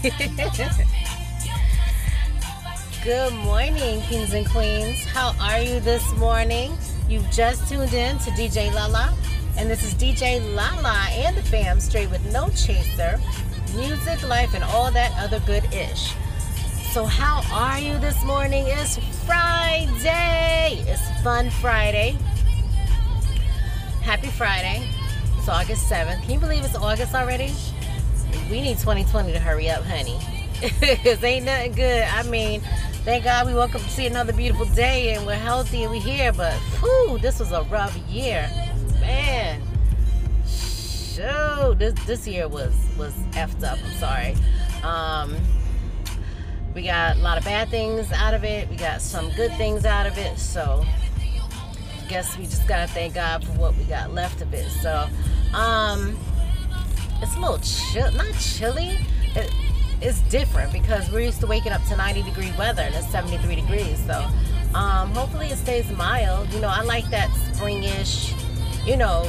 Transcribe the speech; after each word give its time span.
Good 3.04 3.34
morning, 3.34 4.00
kings 4.00 4.32
and 4.32 4.48
queens. 4.48 5.04
How 5.04 5.34
are 5.38 5.60
you 5.60 5.78
this 5.80 6.16
morning? 6.16 6.72
You've 7.06 7.30
just 7.30 7.68
tuned 7.68 7.92
in 7.92 8.16
to 8.20 8.30
DJ 8.30 8.72
Lala, 8.72 9.14
and 9.58 9.68
this 9.68 9.84
is 9.84 9.92
DJ 9.92 10.40
Lala 10.54 11.06
and 11.10 11.36
the 11.36 11.42
fam, 11.42 11.80
straight 11.80 12.08
with 12.08 12.24
no 12.32 12.48
chaser, 12.50 13.20
music, 13.74 14.26
life, 14.26 14.54
and 14.54 14.64
all 14.64 14.90
that 14.90 15.12
other 15.18 15.38
good 15.40 15.70
ish. 15.74 16.14
So, 16.94 17.04
how 17.04 17.42
are 17.52 17.78
you 17.78 17.98
this 17.98 18.24
morning? 18.24 18.64
It's 18.68 18.96
Friday. 19.26 20.82
It's 20.86 21.22
Fun 21.22 21.50
Friday. 21.50 22.16
Happy 24.00 24.28
Friday. 24.28 24.88
It's 25.36 25.50
August 25.50 25.92
7th. 25.92 26.22
Can 26.22 26.30
you 26.30 26.40
believe 26.40 26.64
it's 26.64 26.74
August 26.74 27.14
already? 27.14 27.52
We 28.50 28.60
need 28.60 28.78
2020 28.78 29.32
to 29.32 29.38
hurry 29.38 29.70
up, 29.70 29.82
honey. 29.84 30.18
Cause 31.04 31.22
ain't 31.24 31.46
nothing 31.46 31.72
good. 31.72 32.02
I 32.02 32.22
mean, 32.24 32.60
thank 33.04 33.24
God 33.24 33.46
we 33.46 33.54
woke 33.54 33.74
up 33.74 33.80
to 33.80 33.88
see 33.88 34.06
another 34.06 34.32
beautiful 34.32 34.66
day 34.66 35.14
and 35.14 35.26
we're 35.26 35.34
healthy 35.34 35.84
and 35.84 35.92
we're 35.92 36.00
here. 36.00 36.32
But 36.32 36.54
whew, 36.80 37.18
this 37.18 37.38
was 37.38 37.52
a 37.52 37.62
rough 37.64 37.96
year, 38.08 38.50
man. 39.00 39.62
Shoot, 40.46 41.78
this 41.78 41.94
this 42.06 42.26
year 42.26 42.48
was 42.48 42.74
was 42.98 43.14
effed 43.32 43.64
up. 43.64 43.78
I'm 43.84 43.92
sorry. 43.98 44.36
Um, 44.82 45.36
we 46.74 46.82
got 46.82 47.16
a 47.16 47.20
lot 47.20 47.38
of 47.38 47.44
bad 47.44 47.68
things 47.68 48.12
out 48.12 48.34
of 48.34 48.44
it. 48.44 48.68
We 48.68 48.76
got 48.76 49.00
some 49.00 49.30
good 49.32 49.52
things 49.56 49.84
out 49.84 50.06
of 50.06 50.18
it. 50.18 50.38
So 50.38 50.84
guess 52.10 52.36
we 52.36 52.44
just 52.44 52.66
gotta 52.66 52.88
thank 52.88 53.14
God 53.14 53.44
for 53.44 53.52
what 53.52 53.76
we 53.76 53.84
got 53.84 54.12
left 54.12 54.42
of 54.42 54.52
it. 54.52 54.68
So, 54.68 55.06
um, 55.54 56.18
it's 57.22 57.36
a 57.36 57.40
little 57.40 57.58
chill, 57.58 58.10
not 58.12 58.32
chilly. 58.34 58.98
It, 59.34 59.52
it's 60.00 60.20
different 60.22 60.72
because 60.72 61.10
we're 61.10 61.20
used 61.20 61.40
to 61.40 61.46
waking 61.46 61.72
up 61.72 61.84
to 61.84 61.96
90 61.96 62.22
degree 62.22 62.52
weather 62.58 62.82
and 62.82 62.94
it's 62.94 63.08
73 63.10 63.56
degrees. 63.56 64.02
So, 64.06 64.26
um, 64.74 65.10
hopefully 65.10 65.48
it 65.48 65.58
stays 65.58 65.90
mild. 65.92 66.50
You 66.52 66.60
know, 66.60 66.68
I 66.68 66.82
like 66.82 67.08
that 67.10 67.28
springish, 67.30 68.34
you 68.86 68.96
know, 68.96 69.24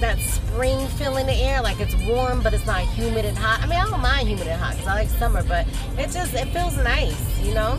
that 0.00 0.18
spring 0.20 0.86
feel 0.88 1.16
in 1.16 1.26
the 1.26 1.34
air. 1.34 1.60
Like 1.60 1.80
it's 1.80 1.94
warm, 2.06 2.42
but 2.42 2.54
it's 2.54 2.66
not 2.66 2.80
humid 2.80 3.24
and 3.24 3.36
hot. 3.36 3.60
I 3.60 3.66
mean, 3.66 3.78
I 3.78 3.84
don't 3.88 4.00
mind 4.00 4.28
humid 4.28 4.46
and 4.46 4.60
hot 4.60 4.72
because 4.72 4.86
I 4.86 4.94
like 4.94 5.08
summer, 5.08 5.42
but 5.42 5.66
it 5.98 6.10
just 6.10 6.34
it 6.34 6.48
feels 6.48 6.76
nice. 6.78 7.40
You 7.42 7.54
know, 7.54 7.78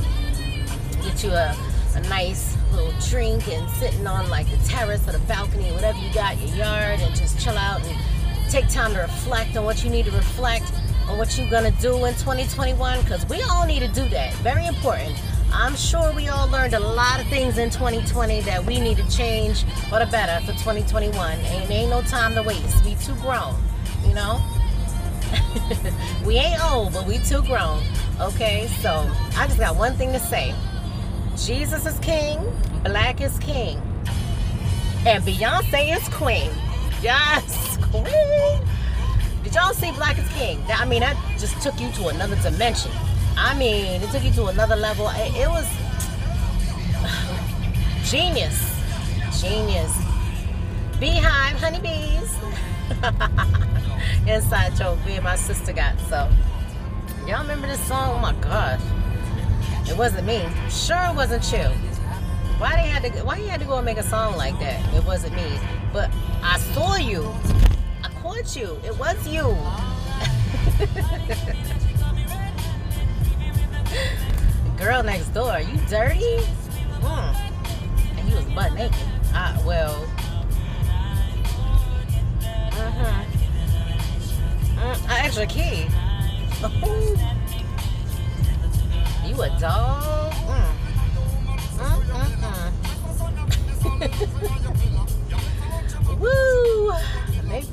get 1.01 1.23
you 1.23 1.31
a 1.31 1.55
a 1.95 2.01
nice 2.01 2.55
little 2.71 2.94
drink 3.09 3.47
and 3.47 3.67
sitting 3.71 4.05
on 4.05 4.29
like 4.29 4.49
the 4.49 4.57
terrace 4.67 5.07
or 5.07 5.13
the 5.13 5.19
balcony, 5.19 5.71
whatever 5.71 5.97
you 5.97 6.13
got, 6.13 6.38
your 6.39 6.55
yard, 6.55 6.99
and 6.99 7.16
just 7.16 7.39
chill 7.39 7.57
out 7.57 7.83
and 7.83 7.97
take 8.50 8.67
time 8.69 8.94
to 8.94 9.00
reflect 9.00 9.55
on 9.55 9.66
what 9.66 9.83
you 9.83 9.89
need 9.89 10.05
to 10.05 10.11
reflect 10.11 10.72
on 11.08 11.17
what 11.17 11.38
you're 11.38 11.50
gonna 11.50 11.72
do 11.80 12.05
in 12.05 12.14
2021 12.16 13.02
because 13.02 13.28
we 13.28 13.41
all 13.44 13.66
need 13.66 13.80
to 13.80 13.88
do 13.88 14.08
that. 14.09 14.33
Very 14.36 14.66
important. 14.66 15.16
I'm 15.52 15.75
sure 15.75 16.14
we 16.14 16.28
all 16.28 16.47
learned 16.50 16.73
a 16.73 16.80
lot 16.80 17.19
of 17.19 17.28
things 17.28 17.58
in 17.58 17.69
2020 17.69 18.41
that 18.41 18.64
we 18.66 18.80
need 18.80 18.97
to 18.97 19.09
change 19.09 19.64
for 19.89 20.00
the 20.00 20.06
better 20.08 20.44
for 20.45 20.53
2021. 20.53 21.39
Ain't 21.39 21.72
ain't 21.72 21.89
no 21.89 22.02
time 22.03 22.36
to 22.36 22.44
waste. 22.44 22.83
We 22.86 22.95
too 22.95 23.16
grown, 23.16 23.56
you 24.06 24.14
know. 24.14 24.41
we 26.25 26.36
ain't 26.36 26.63
old, 26.63 26.94
but 26.94 27.06
we 27.08 27.19
too 27.19 27.41
grown. 27.44 27.84
Okay, 28.19 28.67
so 28.81 29.09
I 29.38 29.47
just 29.47 29.59
got 29.59 29.75
one 29.75 29.95
thing 29.95 30.11
to 30.13 30.19
say. 30.19 30.53
Jesus 31.36 31.86
is 31.86 31.97
king, 32.00 32.39
black 32.84 33.22
is 33.22 33.38
king, 33.39 33.81
and 35.06 35.23
Beyonce 35.23 35.95
is 35.95 36.08
queen. 36.09 36.52
Yes, 37.02 37.69
queen. 37.91 38.61
Did 39.44 39.55
y'all 39.55 39.73
see 39.73 39.91
Black 39.91 40.17
is 40.17 40.27
King? 40.29 40.63
I 40.69 40.85
mean, 40.85 41.01
that 41.01 41.17
just 41.38 41.61
took 41.61 41.79
you 41.79 41.91
to 41.94 42.07
another 42.09 42.35
dimension. 42.38 42.91
I 43.38 43.57
mean, 43.57 44.01
it 44.01 44.09
took 44.11 44.23
you 44.23 44.31
to 44.33 44.47
another 44.47 44.75
level. 44.75 45.09
It, 45.09 45.33
it 45.35 45.47
was 45.47 45.66
genius. 48.09 48.75
Genius. 49.39 49.94
BeyHive, 50.99 51.57
honeybees. 51.59 52.35
Inside 54.28 54.75
joke, 54.75 55.03
me 55.05 55.16
and 55.16 55.23
my 55.23 55.35
sister 55.35 55.72
got. 55.72 55.97
So, 56.01 56.29
y'all 57.25 57.41
remember 57.41 57.67
this 57.67 57.79
song? 57.88 58.17
Oh 58.17 58.19
my 58.19 58.33
gosh. 58.41 58.81
It 59.89 59.97
wasn't 59.97 60.28
me. 60.28 60.45
Sure, 60.69 61.01
it 61.09 61.16
wasn't 61.16 61.51
you. 61.51 61.63
Why 62.59 62.75
they 62.75 62.89
had 62.89 63.03
to? 63.03 63.23
Why 63.23 63.38
you 63.38 63.47
had 63.47 63.61
to 63.61 63.66
go 63.66 63.78
and 63.78 63.85
make 63.85 63.97
a 63.97 64.03
song 64.03 64.35
like 64.35 64.59
that? 64.59 64.94
It 64.94 65.05
wasn't 65.05 65.33
me. 65.35 65.59
But 65.94 66.11
I 66.44 66.59
saw 66.59 66.97
you. 66.97 67.33
Caught 68.29 68.53
you. 68.56 68.78
It 68.85 68.95
was 69.00 69.17
you. 69.28 69.41
Girl 74.78 75.01
next 75.01 75.29
door. 75.29 75.59
You 75.59 75.78
dirty? 75.90 76.38
Mm. 77.01 77.35
And 78.17 78.29
he 78.29 78.35
was 78.35 78.45
butt 78.53 78.73
naked. 78.75 78.94
Ah, 79.34 79.59
well. 79.66 79.95
Uh-huh. 82.78 83.23
Mm, 84.75 85.09
I 85.09 85.25
extra 85.25 85.47
key. 85.47 85.88
You 89.25 89.41
a 89.44 89.50
dog? 89.59 90.34
Mm. 90.34 90.72
Mm-mm-mm. 91.78 92.48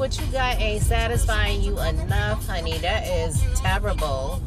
What 0.07 0.21
you 0.21 0.27
got 0.27 0.61
ain't 0.61 0.85
satisfying 0.85 1.61
you 1.61 1.81
enough, 1.81 2.47
honey. 2.47 2.79
That 2.79 3.09
is 3.09 3.43
terrible. 3.57 4.41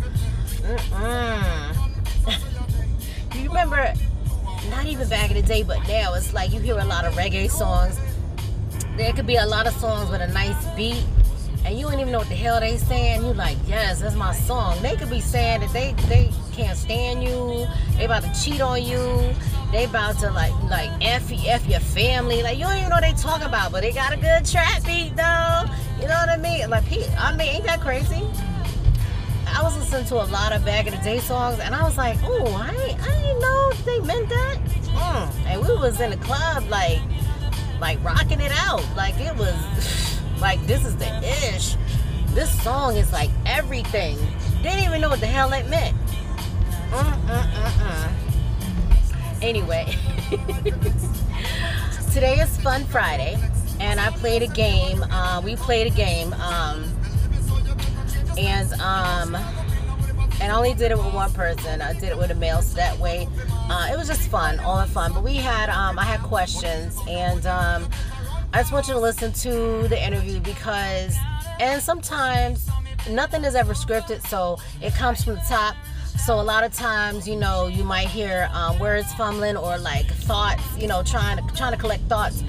Mm-mm. 0.61 1.75
you 3.35 3.49
remember, 3.49 3.93
not 4.69 4.85
even 4.85 5.09
back 5.09 5.31
in 5.31 5.35
the 5.35 5.43
day, 5.43 5.63
but 5.63 5.85
now 5.85 6.13
it's 6.13 6.33
like 6.33 6.53
you 6.53 6.61
hear 6.61 6.79
a 6.79 6.85
lot 6.85 7.03
of 7.03 7.13
reggae 7.15 7.51
songs. 7.51 7.99
There 8.95 9.11
could 9.11 9.27
be 9.27 9.35
a 9.35 9.45
lot 9.45 9.67
of 9.67 9.73
songs 9.73 10.09
with 10.09 10.21
a 10.21 10.29
nice 10.29 10.65
beat, 10.77 11.03
and 11.65 11.77
you 11.77 11.89
don't 11.89 11.99
even 11.99 12.13
know 12.13 12.19
what 12.19 12.29
the 12.29 12.35
hell 12.35 12.61
they 12.61 12.77
saying. 12.77 13.25
You 13.25 13.33
like, 13.33 13.57
yes, 13.67 13.99
that's 13.99 14.15
my 14.15 14.31
song. 14.31 14.81
They 14.81 14.95
could 14.95 15.09
be 15.09 15.19
saying 15.19 15.59
that 15.59 15.73
they 15.73 15.91
they 16.07 16.31
can't 16.53 16.77
stand 16.77 17.21
you. 17.21 17.67
They 17.97 18.05
about 18.05 18.23
to 18.23 18.33
cheat 18.41 18.61
on 18.61 18.81
you. 18.81 19.35
They 19.71 19.83
about 19.85 20.17
to 20.19 20.31
like 20.31 20.53
like 20.63 20.89
f 21.01 21.31
f 21.31 21.67
your 21.67 21.79
family. 21.79 22.41
Like 22.41 22.57
you 22.57 22.63
don't 22.63 22.77
even 22.77 22.89
know 22.89 22.95
what 22.95 23.03
they 23.03 23.13
talk 23.13 23.43
about, 23.43 23.71
but 23.71 23.81
they 23.81 23.91
got 23.91 24.11
a 24.13 24.17
good 24.17 24.45
trap 24.45 24.83
beat 24.83 25.15
though. 25.15 25.63
You 26.01 26.07
know 26.07 26.15
what 26.15 26.29
I 26.29 26.37
mean? 26.37 26.69
Like 26.69 26.85
I 27.17 27.35
mean, 27.35 27.47
ain't 27.47 27.65
that 27.65 27.79
crazy? 27.79 28.23
I 29.47 29.61
was 29.61 29.77
listening 29.77 30.05
to 30.05 30.15
a 30.15 30.25
lot 30.25 30.53
of 30.53 30.65
back 30.65 30.87
in 30.87 30.95
the 30.95 31.03
day 31.03 31.19
songs, 31.19 31.59
and 31.59 31.75
I 31.75 31.83
was 31.83 31.97
like, 31.97 32.17
oh, 32.23 32.53
I 32.53 32.69
I 32.69 33.21
didn't 33.21 33.39
know 33.41 33.71
they 33.85 33.99
meant 33.99 34.29
that. 34.29 34.57
Mm. 34.85 35.45
And 35.45 35.61
we 35.61 35.75
was 35.75 35.99
in 35.99 36.11
the 36.11 36.17
club 36.17 36.67
like 36.69 36.99
like 37.79 38.03
rocking 38.03 38.41
it 38.41 38.51
out, 38.51 38.83
like 38.95 39.19
it 39.19 39.35
was 39.35 40.19
like 40.41 40.65
this 40.65 40.83
is 40.83 40.95
the 40.95 41.09
ish. 41.53 41.75
This 42.33 42.49
song 42.63 42.95
is 42.95 43.11
like 43.11 43.29
everything. 43.45 44.17
Didn't 44.63 44.85
even 44.85 44.99
know 45.01 45.09
what 45.09 45.19
the 45.19 45.27
hell 45.27 45.53
it 45.53 45.67
meant. 45.69 45.95
Mm-mm-mm-mm. 46.91 48.28
Anyway, 49.41 49.85
today 52.13 52.39
is 52.39 52.57
Fun 52.57 52.83
Friday, 52.85 53.37
and 53.79 53.97
I 53.97 54.09
played 54.11 54.41
a 54.41 54.47
game. 54.47 55.01
Uh, 55.03 55.41
we 55.41 55.55
played 55.55 55.87
a 55.87 55.95
game, 55.95 56.33
um, 56.33 56.83
and 58.37 58.73
um, 58.81 59.35
and 60.41 60.51
I 60.51 60.55
only 60.55 60.73
did 60.73 60.91
it 60.91 60.97
with 60.97 61.13
one 61.13 61.31
person. 61.31 61.81
I 61.81 61.93
did 61.93 62.09
it 62.09 62.17
with 62.17 62.31
a 62.31 62.35
male, 62.35 62.61
so 62.61 62.75
that 62.75 62.99
way 62.99 63.29
uh, 63.69 63.89
it 63.89 63.97
was 63.97 64.07
just 64.09 64.29
fun, 64.29 64.59
all 64.59 64.81
in 64.81 64.89
fun. 64.89 65.13
But 65.13 65.23
we 65.23 65.35
had, 65.35 65.69
um, 65.69 65.97
I 65.97 66.03
had 66.03 66.19
questions, 66.19 66.97
and 67.07 67.45
um, 67.45 67.87
I 68.53 68.59
just 68.59 68.73
want 68.73 68.89
you 68.89 68.93
to 68.95 68.99
listen 68.99 69.31
to 69.31 69.87
the 69.87 70.05
interview 70.05 70.41
because, 70.41 71.15
and 71.61 71.81
sometimes 71.81 72.69
nothing 73.09 73.45
is 73.45 73.55
ever 73.55 73.73
scripted, 73.73 74.25
so 74.27 74.57
it 74.81 74.93
comes 74.95 75.23
from 75.23 75.35
the 75.35 75.41
top. 75.47 75.77
So 76.25 76.39
a 76.39 76.43
lot 76.43 76.63
of 76.63 76.73
times, 76.73 77.27
you 77.27 77.35
know, 77.35 77.67
you 77.67 77.83
might 77.83 78.07
hear 78.07 78.49
um, 78.53 78.77
words 78.77 79.11
fumbling 79.13 79.57
or 79.57 79.77
like 79.77 80.05
thoughts, 80.05 80.61
you 80.77 80.87
know, 80.87 81.01
trying 81.01 81.37
to 81.37 81.55
trying 81.55 81.71
to 81.71 81.77
collect 81.77 82.03
thoughts. 82.03 82.43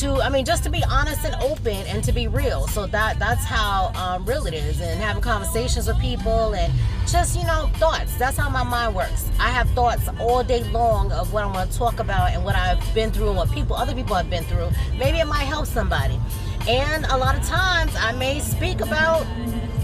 To 0.00 0.20
I 0.20 0.28
mean, 0.28 0.44
just 0.44 0.64
to 0.64 0.70
be 0.70 0.82
honest 0.84 1.24
and 1.24 1.34
open 1.36 1.86
and 1.86 2.02
to 2.04 2.12
be 2.12 2.26
real. 2.26 2.66
So 2.66 2.86
that 2.88 3.18
that's 3.18 3.44
how 3.44 3.92
um, 3.94 4.26
real 4.26 4.46
it 4.46 4.54
is, 4.54 4.80
and 4.80 5.00
having 5.00 5.22
conversations 5.22 5.86
with 5.86 5.98
people 6.00 6.54
and 6.54 6.72
just 7.06 7.38
you 7.38 7.46
know 7.46 7.70
thoughts. 7.76 8.16
That's 8.16 8.36
how 8.36 8.50
my 8.50 8.64
mind 8.64 8.94
works. 8.94 9.30
I 9.38 9.50
have 9.50 9.70
thoughts 9.70 10.08
all 10.18 10.42
day 10.42 10.64
long 10.64 11.12
of 11.12 11.32
what 11.32 11.44
I'm 11.44 11.52
going 11.52 11.68
to 11.68 11.78
talk 11.78 12.00
about 12.00 12.32
and 12.32 12.44
what 12.44 12.56
I've 12.56 12.82
been 12.94 13.12
through 13.12 13.28
and 13.28 13.36
what 13.36 13.50
people, 13.52 13.76
other 13.76 13.94
people 13.94 14.16
have 14.16 14.28
been 14.28 14.44
through. 14.44 14.68
Maybe 14.98 15.20
it 15.20 15.26
might 15.26 15.44
help 15.44 15.66
somebody. 15.66 16.18
And 16.68 17.06
a 17.06 17.16
lot 17.16 17.36
of 17.36 17.46
times 17.46 17.94
I 17.96 18.12
may 18.12 18.40
speak 18.40 18.80
about, 18.80 19.24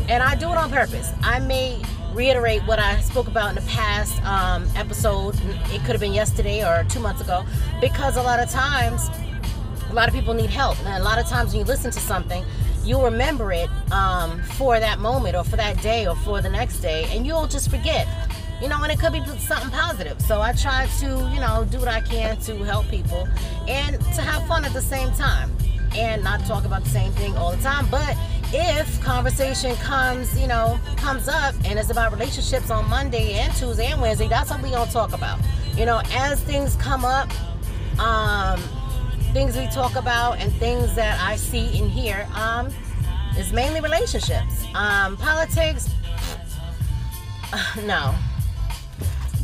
and 0.09 0.23
I 0.23 0.35
do 0.35 0.51
it 0.51 0.57
on 0.57 0.71
purpose. 0.71 1.13
I 1.23 1.39
may 1.39 1.81
reiterate 2.13 2.63
what 2.63 2.79
I 2.79 3.01
spoke 3.01 3.29
about 3.29 3.51
in 3.51 3.55
the 3.57 3.71
past 3.71 4.23
um, 4.25 4.69
episode. 4.75 5.35
It 5.73 5.81
could 5.81 5.93
have 5.93 6.01
been 6.01 6.15
yesterday 6.15 6.65
or 6.65 6.85
two 6.85 7.01
months 7.01 7.21
ago, 7.21 7.45
because 7.81 8.17
a 8.17 8.23
lot 8.23 8.41
of 8.41 8.51
times, 8.51 9.11
a 9.91 9.95
lot 9.95 10.09
of 10.09 10.15
people 10.15 10.35
need 10.35 10.51
help. 10.51 10.79
And 10.81 10.89
a 10.89 11.05
lot 11.05 11.19
of 11.19 11.27
times 11.27 11.53
when 11.53 11.61
you 11.61 11.65
listen 11.65 11.91
to 11.91 12.01
something, 12.01 12.45
you'll 12.85 13.05
remember 13.05 13.53
it 13.53 13.69
um, 13.93 14.43
for 14.43 14.81
that 14.81 14.99
moment 14.99 15.37
or 15.37 15.45
for 15.45 15.57
that 15.57 15.81
day 15.83 16.07
or 16.07 16.17
for 16.17 16.41
the 16.41 16.49
next 16.49 16.81
day, 16.81 17.05
and 17.11 17.27
you'll 17.27 17.47
just 17.47 17.71
forget. 17.71 18.07
You 18.61 18.69
know, 18.69 18.83
and 18.83 18.91
it 18.91 18.99
could 18.99 19.13
be 19.13 19.25
something 19.39 19.71
positive. 19.71 20.21
So 20.23 20.41
I 20.41 20.53
try 20.53 20.89
to, 20.99 21.07
you 21.33 21.39
know, 21.39 21.65
do 21.71 21.79
what 21.79 21.87
I 21.87 22.01
can 22.01 22.37
to 22.39 22.57
help 22.65 22.89
people 22.89 23.29
and 23.69 24.01
to 24.01 24.21
have 24.21 24.45
fun 24.49 24.65
at 24.65 24.73
the 24.73 24.81
same 24.81 25.13
time 25.13 25.53
and 25.95 26.25
not 26.25 26.45
talk 26.45 26.65
about 26.65 26.83
the 26.83 26.91
same 26.91 27.13
thing 27.13 27.37
all 27.37 27.53
the 27.53 27.63
time. 27.63 27.87
But 27.89 28.17
if 28.53 29.01
conversation 29.03 29.75
comes, 29.77 30.39
you 30.39 30.47
know, 30.47 30.79
comes 30.97 31.29
up 31.29 31.55
and 31.65 31.79
it's 31.79 31.91
about 31.91 32.13
relationships 32.13 32.71
on 32.71 32.89
Monday 32.89 33.35
and 33.35 33.53
Tuesday 33.55 33.87
and 33.87 34.01
Wednesday, 34.01 34.29
that's 34.29 34.51
what 34.51 34.63
we 34.63 34.71
gonna 34.71 34.91
talk 34.91 35.13
about. 35.13 35.39
You 35.75 35.87
know, 35.87 36.01
as 36.13 36.41
things 36.41 36.77
come 36.77 37.05
up, 37.05 37.31
um, 38.01 38.61
things 39.33 39.57
we 39.57 39.67
talk 39.69 39.97
about 39.97 40.39
and 40.39 40.53
things 40.55 40.95
that 40.95 41.21
I 41.21 41.37
see 41.37 41.79
and 41.79 41.91
hear, 41.91 42.27
um, 42.35 42.69
is 43.37 43.53
mainly 43.53 43.81
relationships. 43.81 44.65
Um, 44.75 45.17
politics, 45.17 45.91
no. 47.85 48.15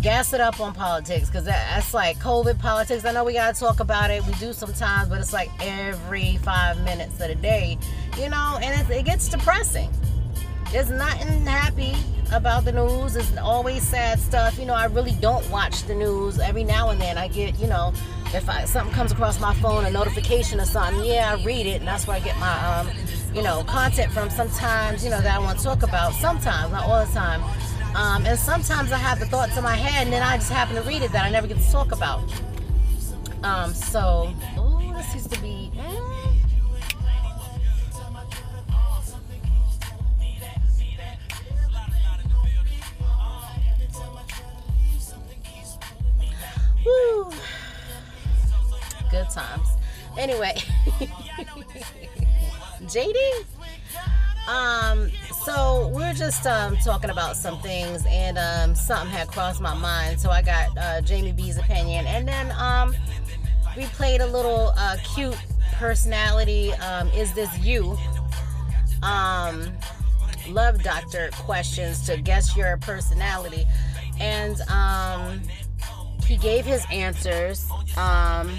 Gas 0.04 0.34
it 0.34 0.40
up 0.42 0.60
on 0.60 0.74
politics 0.74 1.28
because 1.28 1.46
that's 1.46 1.94
like 1.94 2.18
COVID 2.18 2.58
politics. 2.58 3.06
I 3.06 3.12
know 3.12 3.24
we 3.24 3.32
gotta 3.32 3.58
talk 3.58 3.80
about 3.80 4.10
it. 4.10 4.22
We 4.26 4.34
do 4.34 4.52
sometimes, 4.52 5.08
but 5.08 5.18
it's 5.18 5.32
like 5.32 5.50
every 5.62 6.36
five 6.42 6.78
minutes 6.84 7.18
of 7.22 7.28
the 7.28 7.34
day, 7.34 7.78
you 8.18 8.28
know, 8.28 8.58
and 8.62 8.78
it, 8.78 8.94
it 8.94 9.06
gets 9.06 9.30
depressing. 9.30 9.90
There's 10.70 10.90
nothing 10.90 11.46
happy 11.46 11.94
about 12.34 12.66
the 12.66 12.72
news. 12.72 13.16
It's 13.16 13.34
always 13.38 13.82
sad 13.82 14.20
stuff. 14.20 14.58
You 14.58 14.66
know, 14.66 14.74
I 14.74 14.84
really 14.84 15.12
don't 15.22 15.48
watch 15.48 15.84
the 15.84 15.94
news. 15.94 16.38
Every 16.38 16.64
now 16.64 16.90
and 16.90 17.00
then 17.00 17.16
I 17.16 17.28
get, 17.28 17.58
you 17.58 17.66
know, 17.66 17.94
if 18.34 18.46
I, 18.46 18.66
something 18.66 18.94
comes 18.94 19.10
across 19.10 19.40
my 19.40 19.54
phone, 19.54 19.86
a 19.86 19.90
notification 19.90 20.60
or 20.60 20.66
something, 20.66 21.02
yeah, 21.02 21.34
I 21.34 21.42
read 21.42 21.66
it, 21.66 21.76
and 21.78 21.88
that's 21.88 22.06
where 22.06 22.18
I 22.18 22.20
get 22.20 22.38
my, 22.38 22.78
um, 22.78 22.90
you 23.34 23.40
know, 23.40 23.64
content 23.64 24.12
from. 24.12 24.28
Sometimes, 24.28 25.02
you 25.02 25.08
know, 25.08 25.22
that 25.22 25.34
I 25.34 25.38
want 25.38 25.60
to 25.60 25.64
talk 25.64 25.82
about. 25.82 26.12
Sometimes, 26.12 26.72
not 26.72 26.84
all 26.84 27.06
the 27.06 27.10
time. 27.10 27.42
Um, 27.94 28.26
and 28.26 28.36
sometimes 28.38 28.90
I 28.90 28.98
have 28.98 29.20
the 29.20 29.26
thoughts 29.26 29.56
in 29.56 29.62
my 29.62 29.76
head, 29.76 30.04
and 30.04 30.12
then 30.12 30.22
I 30.22 30.36
just 30.36 30.50
happen 30.50 30.74
to 30.74 30.82
read 30.82 31.02
it 31.02 31.12
that 31.12 31.24
I 31.24 31.30
never 31.30 31.46
get 31.46 31.58
to 31.58 31.70
talk 31.70 31.92
about. 31.92 32.22
Um, 33.44 33.72
so, 33.72 34.34
oh, 34.56 34.92
this 34.96 35.14
used 35.14 35.32
to 35.32 35.40
be. 35.40 35.70
Mm, 35.76 36.34
Woo. 46.84 47.30
Good 49.10 49.30
times. 49.30 49.68
Anyway, 50.18 50.54
JD. 52.82 53.44
Um, 54.48 55.10
so 55.44 55.90
we're 55.94 56.12
just 56.12 56.46
um, 56.46 56.76
talking 56.78 57.10
about 57.10 57.36
some 57.36 57.58
things, 57.60 58.04
and 58.06 58.38
um, 58.38 58.74
something 58.74 59.10
had 59.10 59.28
crossed 59.28 59.60
my 59.60 59.74
mind. 59.74 60.20
So 60.20 60.30
I 60.30 60.42
got 60.42 60.76
uh, 60.76 61.00
Jamie 61.00 61.32
B's 61.32 61.58
opinion, 61.58 62.06
and 62.06 62.26
then 62.26 62.52
um, 62.52 62.94
we 63.76 63.84
played 63.86 64.20
a 64.20 64.26
little 64.26 64.72
uh, 64.76 64.96
cute 65.14 65.36
personality. 65.74 66.72
Um, 66.74 67.08
is 67.08 67.32
this 67.32 67.58
you? 67.58 67.96
Um, 69.02 69.72
love 70.48 70.82
doctor 70.82 71.30
questions 71.32 72.04
to 72.06 72.20
guess 72.20 72.56
your 72.56 72.76
personality, 72.78 73.64
and 74.20 74.60
um, 74.62 75.40
he 76.26 76.36
gave 76.36 76.64
his 76.64 76.84
answers. 76.92 77.68
Um, 77.96 78.50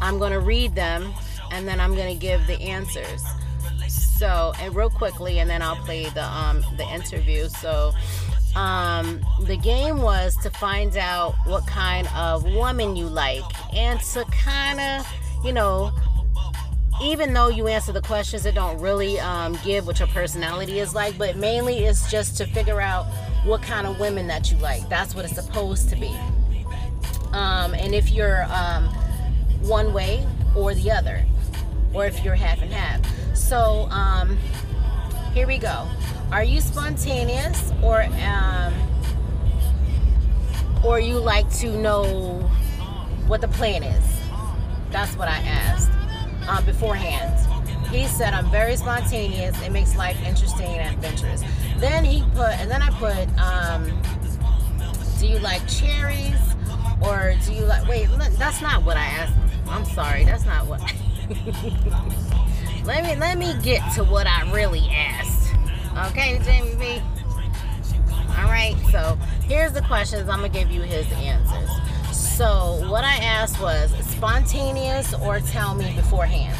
I'm 0.00 0.18
to 0.32 0.40
read 0.40 0.74
them 0.74 1.14
and 1.52 1.66
then 1.66 1.80
I'm 1.80 1.94
to 2.14 2.20
give 2.20 2.46
the 2.46 2.60
answers. 2.60 3.22
So, 4.18 4.52
and 4.60 4.74
real 4.74 4.90
quickly, 4.90 5.40
and 5.40 5.50
then 5.50 5.62
I'll 5.62 5.76
play 5.76 6.08
the 6.08 6.24
um, 6.24 6.64
the 6.76 6.84
interview. 6.84 7.48
So, 7.48 7.92
um, 8.54 9.20
the 9.42 9.56
game 9.56 9.98
was 9.98 10.36
to 10.42 10.50
find 10.50 10.96
out 10.96 11.34
what 11.44 11.66
kind 11.66 12.08
of 12.16 12.44
woman 12.44 12.96
you 12.96 13.06
like, 13.06 13.44
and 13.74 14.00
to 14.00 14.24
kind 14.26 14.80
of, 14.80 15.06
you 15.44 15.52
know, 15.52 15.92
even 17.02 17.34
though 17.34 17.48
you 17.48 17.66
answer 17.66 17.92
the 17.92 18.00
questions, 18.00 18.46
it 18.46 18.54
don't 18.54 18.80
really 18.80 19.20
um, 19.20 19.58
give 19.62 19.86
what 19.86 19.98
your 19.98 20.08
personality 20.08 20.78
is 20.78 20.94
like. 20.94 21.18
But 21.18 21.36
mainly, 21.36 21.84
it's 21.84 22.10
just 22.10 22.38
to 22.38 22.46
figure 22.46 22.80
out 22.80 23.04
what 23.44 23.62
kind 23.62 23.86
of 23.86 24.00
women 24.00 24.26
that 24.28 24.50
you 24.50 24.56
like. 24.58 24.88
That's 24.88 25.14
what 25.14 25.24
it's 25.24 25.34
supposed 25.34 25.90
to 25.90 25.96
be. 25.96 26.16
Um, 27.32 27.74
and 27.74 27.94
if 27.94 28.10
you're 28.10 28.44
um, 28.44 28.84
one 29.60 29.92
way 29.92 30.26
or 30.54 30.74
the 30.74 30.90
other, 30.90 31.22
or 31.92 32.06
if 32.06 32.24
you're 32.24 32.34
half 32.34 32.62
and 32.62 32.72
half. 32.72 33.00
So 33.46 33.86
um, 33.92 34.36
here 35.32 35.46
we 35.46 35.58
go. 35.58 35.88
Are 36.32 36.42
you 36.42 36.60
spontaneous 36.60 37.70
or 37.80 38.02
um, 38.02 38.74
or 40.84 40.98
you 40.98 41.20
like 41.20 41.48
to 41.58 41.70
know 41.70 42.40
what 43.28 43.40
the 43.40 43.46
plan 43.46 43.84
is? 43.84 44.04
That's 44.90 45.16
what 45.16 45.28
I 45.28 45.36
asked 45.36 45.92
uh, 46.48 46.60
beforehand. 46.62 47.34
He 47.86 48.08
said, 48.08 48.34
I'm 48.34 48.50
very 48.50 48.74
spontaneous. 48.74 49.56
It 49.62 49.70
makes 49.70 49.94
life 49.94 50.20
interesting 50.26 50.66
and 50.66 50.96
adventurous. 50.96 51.44
Then 51.76 52.04
he 52.04 52.22
put, 52.34 52.58
and 52.58 52.68
then 52.68 52.82
I 52.82 52.90
put, 52.98 53.28
um, 53.38 54.02
do 55.20 55.28
you 55.28 55.38
like 55.38 55.66
cherries? 55.68 56.34
Or 57.00 57.36
do 57.46 57.52
you 57.52 57.64
like, 57.64 57.86
wait, 57.86 58.08
that's 58.38 58.60
not 58.60 58.82
what 58.82 58.96
I 58.96 59.04
asked. 59.04 59.34
I'm 59.68 59.84
sorry, 59.84 60.24
that's 60.24 60.44
not 60.46 60.66
what. 60.66 60.82
let 62.86 63.04
me, 63.04 63.16
let 63.16 63.36
me 63.36 63.54
get 63.62 63.82
to 63.94 64.04
what 64.04 64.26
I 64.26 64.50
really 64.52 64.88
asked. 64.90 65.52
Okay, 66.10 66.38
Jamie 66.44 66.76
B. 66.76 67.02
All 68.38 68.44
right, 68.44 68.76
so 68.92 69.18
here's 69.44 69.72
the 69.72 69.82
questions. 69.82 70.28
I'm 70.28 70.36
gonna 70.38 70.48
give 70.48 70.70
you 70.70 70.82
his 70.82 71.10
answers. 71.12 71.70
So 72.16 72.88
what 72.88 73.04
I 73.04 73.16
asked 73.16 73.60
was 73.60 73.90
spontaneous 74.06 75.14
or 75.14 75.40
tell 75.40 75.74
me 75.74 75.92
beforehand 75.96 76.56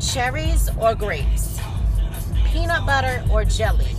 cherries 0.00 0.68
or 0.80 0.94
grapes, 0.94 1.60
peanut 2.46 2.84
butter 2.84 3.22
or 3.30 3.44
jelly, 3.44 3.94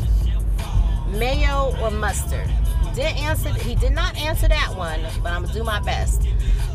mayo 1.08 1.74
or 1.82 1.92
mustard. 1.92 2.50
Did 2.96 3.16
answer 3.18 3.50
he 3.50 3.76
did 3.76 3.94
not 3.94 4.18
answer 4.18 4.48
that 4.48 4.76
one, 4.76 5.00
but 5.24 5.32
I'm 5.32 5.44
gonna 5.44 5.54
do 5.54 5.64
my 5.64 5.80
best. 5.80 6.24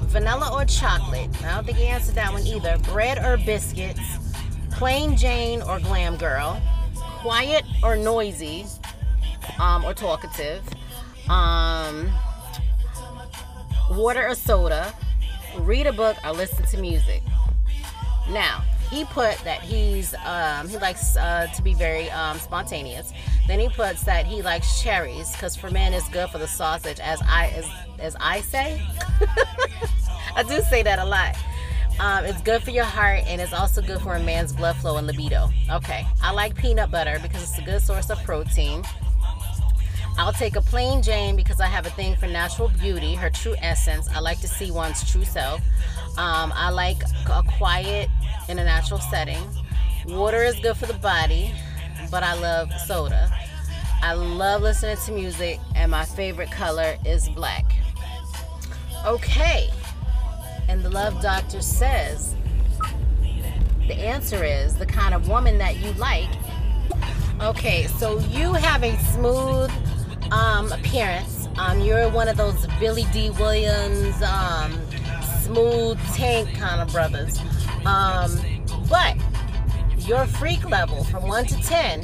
Vanilla 0.07 0.51
or 0.53 0.65
chocolate. 0.65 1.31
I 1.45 1.55
don't 1.55 1.65
think 1.65 1.79
he 1.79 1.87
answered 1.87 2.15
that 2.15 2.33
one 2.33 2.47
either. 2.47 2.79
Bread 2.79 3.19
or 3.19 3.37
biscuits, 3.45 4.01
plain 4.71 5.17
Jane 5.17 5.63
or 5.63 5.79
glam 5.81 6.17
girl, 6.17 6.61
quiet 7.21 7.65
or 7.83 7.97
noisy, 7.97 8.67
um, 9.59 9.85
or 9.85 9.95
talkative, 9.95 10.63
um, 11.29 12.11
water 13.91 14.29
or 14.29 14.35
soda, 14.35 14.93
read 15.59 15.87
a 15.87 15.93
book 15.93 16.17
or 16.25 16.33
listen 16.33 16.65
to 16.67 16.79
music. 16.79 17.23
Now, 18.31 18.65
he 18.91 19.05
put 19.05 19.37
that 19.39 19.61
he's 19.63 20.15
um, 20.25 20.69
he 20.69 20.79
likes 20.79 21.17
uh, 21.17 21.49
to 21.55 21.63
be 21.63 21.75
very 21.75 22.11
um, 22.11 22.39
spontaneous. 22.39 23.13
Then 23.47 23.59
he 23.59 23.69
puts 23.69 24.05
that 24.05 24.27
he 24.27 24.43
likes 24.43 24.83
cherries 24.83 25.33
because 25.33 25.57
for 25.57 25.71
men 25.71 25.93
it's 25.93 26.09
good 26.09 26.31
for 26.31 26.39
the 26.39 26.49
sausage, 26.49 27.01
as 27.01 27.21
I 27.23 27.49
as 27.57 27.67
as 28.01 28.17
I 28.21 28.41
say. 28.41 28.83
I 30.37 30.43
do 30.43 30.61
say 30.63 30.83
that 30.83 30.99
a 30.99 31.05
lot. 31.05 31.37
Um, 31.99 32.25
it's 32.25 32.43
good 32.43 32.63
for 32.63 32.71
your 32.71 32.85
heart 32.85 33.23
and 33.27 33.41
it's 33.41 33.55
also 33.55 33.81
good 33.81 34.01
for 34.01 34.17
a 34.17 34.23
man's 34.23 34.53
blood 34.53 34.77
flow 34.77 34.99
and 34.99 35.07
libido. 35.07 35.49
Okay, 35.71 36.07
I 36.23 36.33
like 36.33 36.55
peanut 36.55 36.91
butter 36.91 37.19
because 37.23 37.43
it's 37.43 37.59
a 37.59 37.63
good 37.63 37.81
source 37.81 38.11
of 38.11 38.23
protein. 38.23 38.85
I'll 40.19 40.33
take 40.33 40.57
a 40.57 40.63
plain 40.63 41.03
Jane 41.03 41.37
because 41.37 41.61
I 41.61 41.67
have 41.67 41.87
a 41.87 41.91
thing 41.91 42.17
for 42.17 42.27
natural 42.27 42.69
beauty, 42.69 43.15
her 43.15 43.29
true 43.29 43.55
essence. 43.59 44.09
I 44.09 44.21
like 44.21 44.41
to 44.41 44.49
see 44.49 44.71
one's 44.71 45.11
true 45.11 45.25
self. 45.25 45.61
Um, 46.19 46.53
I 46.55 46.71
like 46.71 47.03
a 47.31 47.43
quiet 47.43 48.09
in 48.49 48.59
a 48.59 48.65
natural 48.65 49.01
setting. 49.01 49.43
Water 50.07 50.43
is 50.43 50.59
good 50.61 50.77
for 50.77 50.87
the 50.87 50.95
body, 50.95 51.53
but 52.11 52.23
I 52.23 52.35
love 52.35 52.73
soda. 52.87 53.31
I 54.03 54.13
love 54.15 54.63
listening 54.63 54.97
to 55.05 55.13
music, 55.13 55.61
and 55.75 55.91
my 55.91 56.05
favorite 56.05 56.51
color 56.51 56.97
is 57.05 57.29
black. 57.31 57.65
Okay, 59.07 59.71
and 60.69 60.83
the 60.83 60.91
love 60.91 61.23
doctor 61.23 61.63
says 61.63 62.35
the 63.87 63.95
answer 63.95 64.43
is 64.43 64.75
the 64.75 64.87
kind 64.87 65.15
of 65.15 65.29
woman 65.29 65.59
that 65.59 65.77
you 65.77 65.93
like. 65.93 66.29
Okay, 67.41 67.87
so 67.87 68.19
you 68.19 68.53
have 68.53 68.83
a 68.83 68.99
smooth 69.13 69.71
um, 70.33 70.73
appearance. 70.73 71.49
Um, 71.57 71.81
you're 71.83 72.11
one 72.11 72.27
of 72.27 72.37
those 72.37 72.67
Billy 72.81 73.07
Dee 73.13 73.31
Williams, 73.31 74.21
um, 74.23 74.77
smooth 75.45 76.01
tank 76.15 76.53
kind 76.57 76.81
of 76.81 76.91
brothers. 76.93 77.39
Um, 77.85 78.41
but 78.89 79.17
your 79.99 80.27
freak 80.27 80.69
level 80.69 81.05
from 81.05 81.29
1 81.29 81.47
to 81.47 81.63
10 81.63 82.01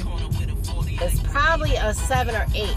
is 1.01 1.19
probably 1.23 1.75
a 1.75 1.93
7 1.93 2.33
or 2.33 2.45
8. 2.55 2.75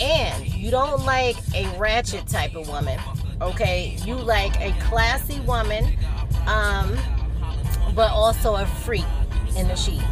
And 0.00 0.48
you 0.54 0.72
don't 0.72 1.04
like 1.04 1.36
a 1.54 1.68
ratchet 1.78 2.26
type 2.26 2.56
of 2.56 2.68
woman, 2.68 2.98
okay? 3.40 3.96
You 4.04 4.14
like 4.14 4.54
a 4.60 4.72
classy 4.80 5.40
woman 5.40 5.96
um, 6.46 6.96
but 7.94 8.10
also 8.10 8.56
a 8.56 8.66
freak 8.66 9.04
in 9.56 9.68
the 9.68 9.76
sheets. 9.76 10.04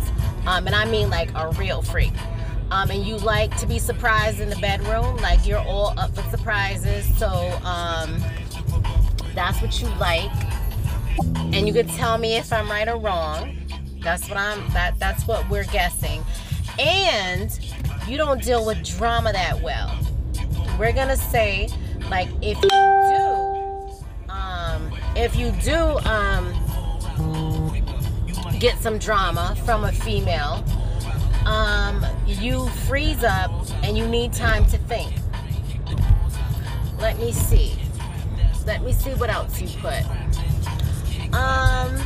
Um, 0.47 0.66
and 0.66 0.75
I 0.75 0.85
mean 0.85 1.11
like 1.11 1.30
a 1.35 1.50
real 1.50 1.82
freak. 1.82 2.12
Um, 2.70 2.90
and 2.90 3.04
you 3.04 3.16
like 3.16 3.56
to 3.58 3.66
be 3.66 3.78
surprised 3.78 4.40
in 4.40 4.50
the 4.50 4.56
bedroom, 4.56 5.16
like 5.18 5.47
you're 5.47 5.61
all 5.61 5.99
up 5.99 6.14
for 6.14 6.23
surprises. 6.30 7.06
So 7.18 7.28
um, 7.64 8.23
that's 9.35 9.61
what 9.62 9.80
you 9.80 9.88
like. 9.97 10.30
And 11.35 11.66
you 11.66 11.73
could 11.73 11.88
tell 11.88 12.18
me 12.18 12.37
if 12.37 12.52
I'm 12.52 12.70
right 12.70 12.88
or 12.88 12.99
wrong. 12.99 13.56
That's 14.00 14.28
what 14.28 14.38
I'm 14.38 14.70
that 14.73 14.99
that's 14.99 15.26
what 15.26 15.49
we're 15.50 15.64
guessing. 15.64 16.23
And 16.78 17.58
you 18.06 18.16
don't 18.16 18.42
deal 18.42 18.64
with 18.64 18.85
drama 18.85 19.32
that 19.32 19.61
well. 19.61 19.99
We're 20.78 20.92
gonna 20.92 21.16
say 21.16 21.68
like 22.11 22.29
if 22.43 22.57
you 22.62 22.71
do 22.71 24.33
um 24.33 24.91
if 25.17 25.37
you 25.37 25.50
do 25.62 25.99
um 26.09 26.55
get 28.59 28.79
some 28.79 28.99
drama 28.99 29.57
from 29.65 29.85
a 29.85 29.93
female, 29.93 30.65
um 31.47 32.05
you 32.27 32.69
freeze 32.87 33.23
up 33.25 33.50
and 33.83 33.97
you 33.97 34.07
need 34.07 34.33
time 34.33 34.65
to 34.67 34.79
think. 34.79 35.12
Let 36.99 37.19
me 37.19 37.33
see. 37.33 37.79
Let 38.67 38.83
me 38.83 38.93
see 38.93 39.11
what 39.11 39.31
else 39.31 39.61
you 39.61 39.69
put. 39.81 40.05
Um 41.35 41.97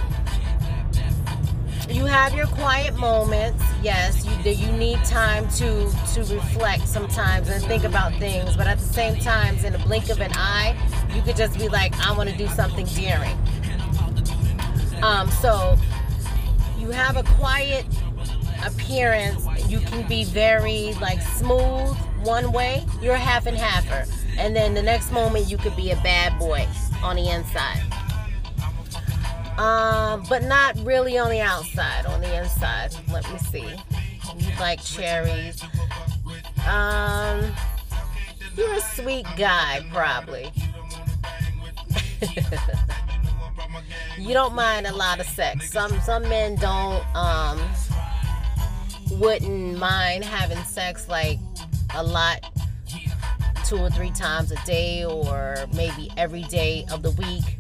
you 1.89 2.05
have 2.07 2.35
your 2.35 2.47
quiet 2.47 2.97
moments. 2.97 3.63
Yes, 3.83 4.25
you 4.25 4.53
you 4.53 4.71
need 4.73 5.05
time 5.05 5.49
to 5.51 5.91
to 6.15 6.21
reflect 6.33 6.87
sometimes 6.87 7.49
and 7.49 7.65
think 7.65 7.83
about 7.83 8.15
things. 8.21 8.57
But 8.57 8.69
at 8.69 8.79
the 8.79 8.85
same 8.85 9.17
time, 9.17 9.57
in 9.65 9.73
the 9.73 9.79
blink 9.81 10.09
of 10.09 10.21
an 10.21 10.31
eye, 10.35 10.77
you 11.13 11.21
could 11.23 11.37
just 11.37 11.59
be 11.59 11.69
like, 11.69 11.93
I 11.99 12.17
want 12.17 12.31
to 12.31 12.37
do 12.37 12.47
something 12.47 12.87
daring. 12.87 13.37
Um, 15.03 15.29
so 15.31 15.77
you 16.79 16.91
have 16.91 17.17
a 17.17 17.25
quiet 17.25 17.85
appearance. 18.65 19.45
You 19.69 19.81
can 19.81 20.07
be 20.07 20.23
very 20.25 20.95
like 21.01 21.21
smooth 21.21 21.97
one 22.23 22.53
way. 22.53 22.87
You're 23.01 23.17
half 23.17 23.47
and 23.47 23.57
halfer, 23.57 24.09
and 24.39 24.55
then 24.55 24.75
the 24.75 24.83
next 24.83 25.11
moment 25.11 25.51
you 25.51 25.57
could 25.57 25.75
be 25.75 25.91
a 25.91 25.97
bad 25.97 26.39
boy 26.39 26.69
on 27.03 27.17
the 27.17 27.29
inside 27.29 27.83
um, 29.63 30.25
but 30.29 30.43
not 30.43 30.77
really 30.85 31.17
on 31.19 31.31
the 31.31 31.41
outside, 31.41 32.05
on 32.07 32.21
the 32.21 32.43
inside. 32.43 32.97
Let 33.13 33.31
me 33.33 33.39
see. 33.39 33.77
You 34.37 34.53
like 34.59 34.83
cherries. 34.83 35.63
Um, 36.69 37.53
you're 38.57 38.75
a 38.75 38.81
sweet 38.81 39.25
guy, 39.37 39.87
probably. 39.93 40.51
you 44.19 44.35
don't 44.35 44.55
mind 44.55 44.89
a 44.89 44.95
lot 44.97 45.21
of 45.21 45.27
sex. 45.27 45.71
Some 45.71 46.01
some 46.01 46.23
men 46.29 46.57
don't 46.57 47.05
um 47.15 47.61
wouldn't 49.13 49.79
mind 49.79 50.25
having 50.25 50.63
sex 50.65 51.09
like 51.09 51.39
a 51.95 52.03
lot 52.03 52.41
two 53.65 53.77
or 53.77 53.91
three 53.91 54.11
times 54.11 54.51
a 54.51 54.57
day 54.65 55.05
or 55.05 55.57
maybe 55.73 56.11
every 56.17 56.43
day 56.45 56.85
of 56.91 57.03
the 57.03 57.13
week. 57.13 57.59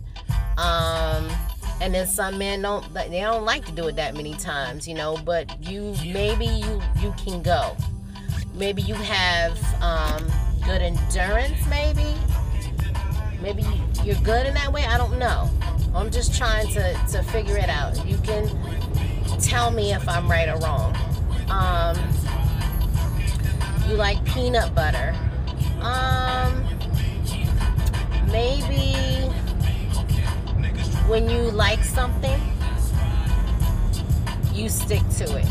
Um 0.58 1.30
and 1.80 1.94
then 1.94 2.06
some 2.06 2.38
men 2.38 2.62
don't 2.62 2.92
they 2.94 3.20
don't 3.20 3.44
like 3.44 3.64
to 3.66 3.72
do 3.72 3.88
it 3.88 3.96
that 3.96 4.14
many 4.14 4.34
times 4.34 4.86
you 4.86 4.94
know 4.94 5.16
but 5.24 5.60
you 5.62 5.94
maybe 6.12 6.46
you 6.46 6.80
you 7.00 7.12
can 7.16 7.42
go. 7.42 7.76
Maybe 8.54 8.82
you 8.82 8.94
have 8.94 9.58
um, 9.82 10.30
good 10.64 10.82
endurance 10.82 11.58
maybe. 11.68 12.14
Maybe 13.40 13.64
you're 14.04 14.20
good 14.22 14.46
in 14.46 14.54
that 14.54 14.72
way 14.72 14.84
i 14.84 14.96
don't 14.96 15.18
know. 15.18 15.50
I'm 15.94 16.10
just 16.10 16.36
trying 16.36 16.68
to 16.68 16.92
to 17.12 17.22
figure 17.24 17.56
it 17.56 17.68
out. 17.68 18.06
You 18.06 18.18
can 18.18 18.48
tell 19.40 19.70
me 19.70 19.92
if 19.92 20.08
i'm 20.08 20.30
right 20.30 20.48
or 20.48 20.58
wrong. 20.58 20.96
Um, 21.48 21.96
you 23.88 23.94
like 23.94 24.24
peanut 24.24 24.74
butter. 24.74 25.14
Um, 25.80 26.64
maybe 28.30 29.30
when 31.08 31.28
you 31.28 31.50
like 31.50 31.82
something, 31.84 32.40
you 34.52 34.68
stick 34.68 35.02
to 35.16 35.36
it. 35.36 35.46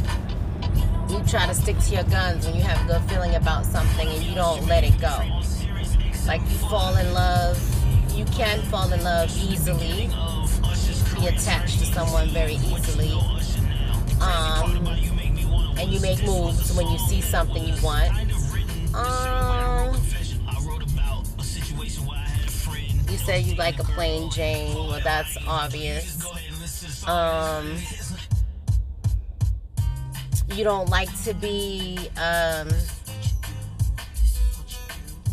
You 1.09 1.21
try 1.27 1.45
to 1.47 1.53
stick 1.53 1.77
to 1.77 1.93
your 1.93 2.03
guns 2.03 2.45
when 2.45 2.55
you 2.55 2.61
have 2.61 2.83
a 2.85 2.93
good 2.93 3.09
feeling 3.09 3.35
about 3.35 3.65
something 3.65 4.07
and 4.07 4.23
you 4.23 4.33
don't 4.33 4.65
let 4.67 4.83
it 4.83 4.99
go. 4.99 5.17
Like 6.25 6.41
you 6.41 6.57
fall 6.69 6.95
in 6.95 7.13
love, 7.13 7.59
you 8.15 8.25
can 8.25 8.61
fall 8.63 8.91
in 8.93 9.03
love 9.03 9.29
easily, 9.37 10.09
be 11.19 11.27
attached 11.27 11.79
to 11.79 11.85
someone 11.85 12.29
very 12.29 12.55
easily. 12.55 13.11
Um, 14.21 14.87
and 15.77 15.91
you 15.91 15.99
make 15.99 16.23
moves 16.23 16.71
when 16.77 16.87
you 16.87 16.97
see 16.99 17.21
something 17.21 17.63
you 17.63 17.75
want. 17.81 18.11
Um, 18.93 19.70
you 23.11 23.17
say 23.17 23.41
you 23.41 23.55
like 23.55 23.77
a 23.79 23.83
plain 23.83 24.29
Jane. 24.31 24.73
Well, 24.73 25.01
that's 25.03 25.37
obvious. 25.45 26.25
Um, 27.05 27.75
you 30.55 30.63
don't 30.63 30.89
like 30.89 31.09
to 31.23 31.33
be. 31.33 32.09
Um, 32.17 32.69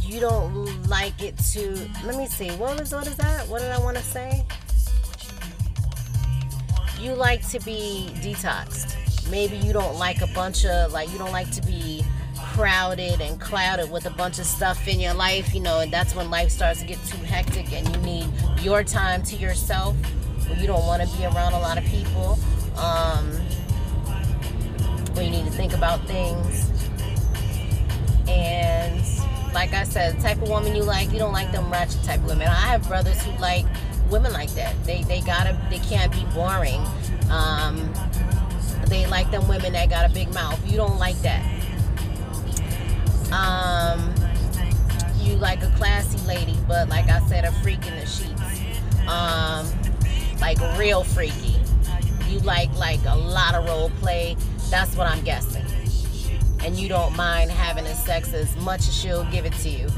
you 0.01 0.19
don't 0.19 0.89
like 0.89 1.23
it 1.23 1.39
to. 1.53 1.89
Let 2.05 2.17
me 2.17 2.27
see. 2.27 2.51
What 2.53 2.81
is 2.81 2.93
what 2.93 3.07
is 3.07 3.17
that? 3.17 3.47
What 3.47 3.61
did 3.61 3.71
I 3.71 3.79
want 3.79 3.97
to 3.97 4.03
say? 4.03 4.45
You 6.99 7.13
like 7.13 7.47
to 7.51 7.61
be 7.61 8.11
detoxed. 8.17 8.97
Maybe 9.31 9.57
you 9.57 9.73
don't 9.73 9.97
like 9.99 10.21
a 10.21 10.27
bunch 10.29 10.65
of 10.65 10.93
like. 10.93 11.13
You 11.13 11.19
don't 11.19 11.33
like 11.33 11.51
to 11.53 11.63
be 11.63 12.05
crowded 12.59 13.21
and 13.21 13.41
clouded 13.41 13.91
with 13.91 14.07
a 14.07 14.11
bunch 14.11 14.39
of 14.41 14.45
stuff 14.45 14.89
in 14.89 14.99
your 14.99 15.15
life, 15.15 15.55
you 15.55 15.61
know, 15.61 15.81
and 15.81 15.93
that's 15.93 16.15
when 16.15 16.29
life 16.29 16.51
starts 16.51 16.81
to 16.81 16.87
get 16.87 16.99
too 17.07 17.23
hectic 17.25 17.73
and 17.73 17.89
you 17.89 18.03
need 18.03 18.29
your 18.61 18.83
time 18.83 19.23
to 19.23 19.37
yourself 19.37 19.97
you 20.57 20.67
don't 20.67 20.87
want 20.87 21.03
to 21.03 21.17
be 21.17 21.25
around 21.25 21.53
a 21.53 21.61
lot 21.61 21.79
of 21.79 21.85
people. 21.85 22.39
Um, 22.77 23.27
where 25.15 25.25
you 25.25 25.31
need 25.31 25.45
to 25.47 25.51
think 25.51 25.73
about 25.73 26.07
things. 26.07 26.71
And 28.29 29.05
like 29.53 29.73
I 29.73 29.85
said, 29.85 30.17
the 30.17 30.23
type 30.23 30.41
of 30.43 30.49
woman 30.49 30.77
you 30.77 30.85
like, 30.85 31.13
you 31.13 31.19
don't 31.19 31.33
like 31.33 31.51
them 31.51 31.71
ratchet 31.71 32.03
type 32.05 32.21
women. 32.23 32.47
I 32.47 32.69
have 32.69 32.87
brothers 32.87 33.21
who 33.23 33.37
like 33.41 33.67
women 34.11 34.33
like 34.33 34.51
that. 34.51 34.75
They 34.85 35.03
they 35.05 35.21
gotta 35.21 35.59
they 35.71 35.79
can't 35.79 36.13
be 36.13 36.25
boring. 36.35 36.85
Um, 37.31 37.93
they 38.87 39.07
like 39.07 39.31
them 39.31 39.47
women 39.49 39.73
that 39.73 39.91
got 39.91 40.09
a 40.09 40.13
big 40.13 40.33
mouth. 40.33 40.61
You 40.71 40.77
don't 40.77 40.99
like 40.99 41.19
that. 41.23 41.43
Lady, 46.29 46.57
but 46.69 46.89
like 46.89 47.09
I 47.09 47.21
said, 47.27 47.45
a 47.45 47.53
freak 47.61 47.85
in 47.87 47.95
the 47.99 48.07
sheets. 48.07 48.61
Um, 49.09 49.67
like 50.41 50.59
real 50.79 51.03
freaky. 51.03 51.57
You 52.29 52.39
like 52.41 52.73
like 52.77 53.01
a 53.07 53.17
lot 53.17 53.55
of 53.55 53.65
role 53.67 53.91
play. 54.01 54.37
That's 54.71 54.95
what 54.97 55.07
I'm 55.07 55.25
guessing. 55.25 55.65
And 56.65 56.77
you 56.77 56.89
don't 56.89 57.17
mind 57.17 57.51
having 57.51 57.87
a 57.87 57.95
sex 57.95 58.33
as 58.35 58.55
much 58.57 58.81
as 58.81 58.95
she'll 58.95 59.25
give 59.31 59.47
it 59.47 59.55
to 59.55 59.69
you. 59.69 59.89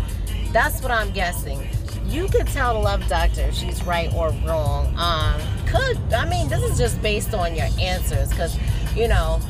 That's 0.52 0.80
what 0.80 0.90
I'm 0.90 1.10
guessing. 1.10 1.68
You 2.06 2.28
could 2.28 2.46
tell 2.46 2.74
the 2.74 2.80
love 2.80 3.06
doctor 3.08 3.42
if 3.42 3.54
she's 3.54 3.82
right 3.84 4.12
or 4.14 4.30
wrong. 4.46 4.94
Um, 4.96 5.40
could 5.66 5.98
I 6.14 6.28
mean 6.28 6.48
this 6.48 6.62
is 6.62 6.78
just 6.78 7.02
based 7.02 7.34
on 7.34 7.54
your 7.54 7.68
answers 7.80 8.30
because 8.30 8.56
you 8.96 9.08
know 9.08 9.40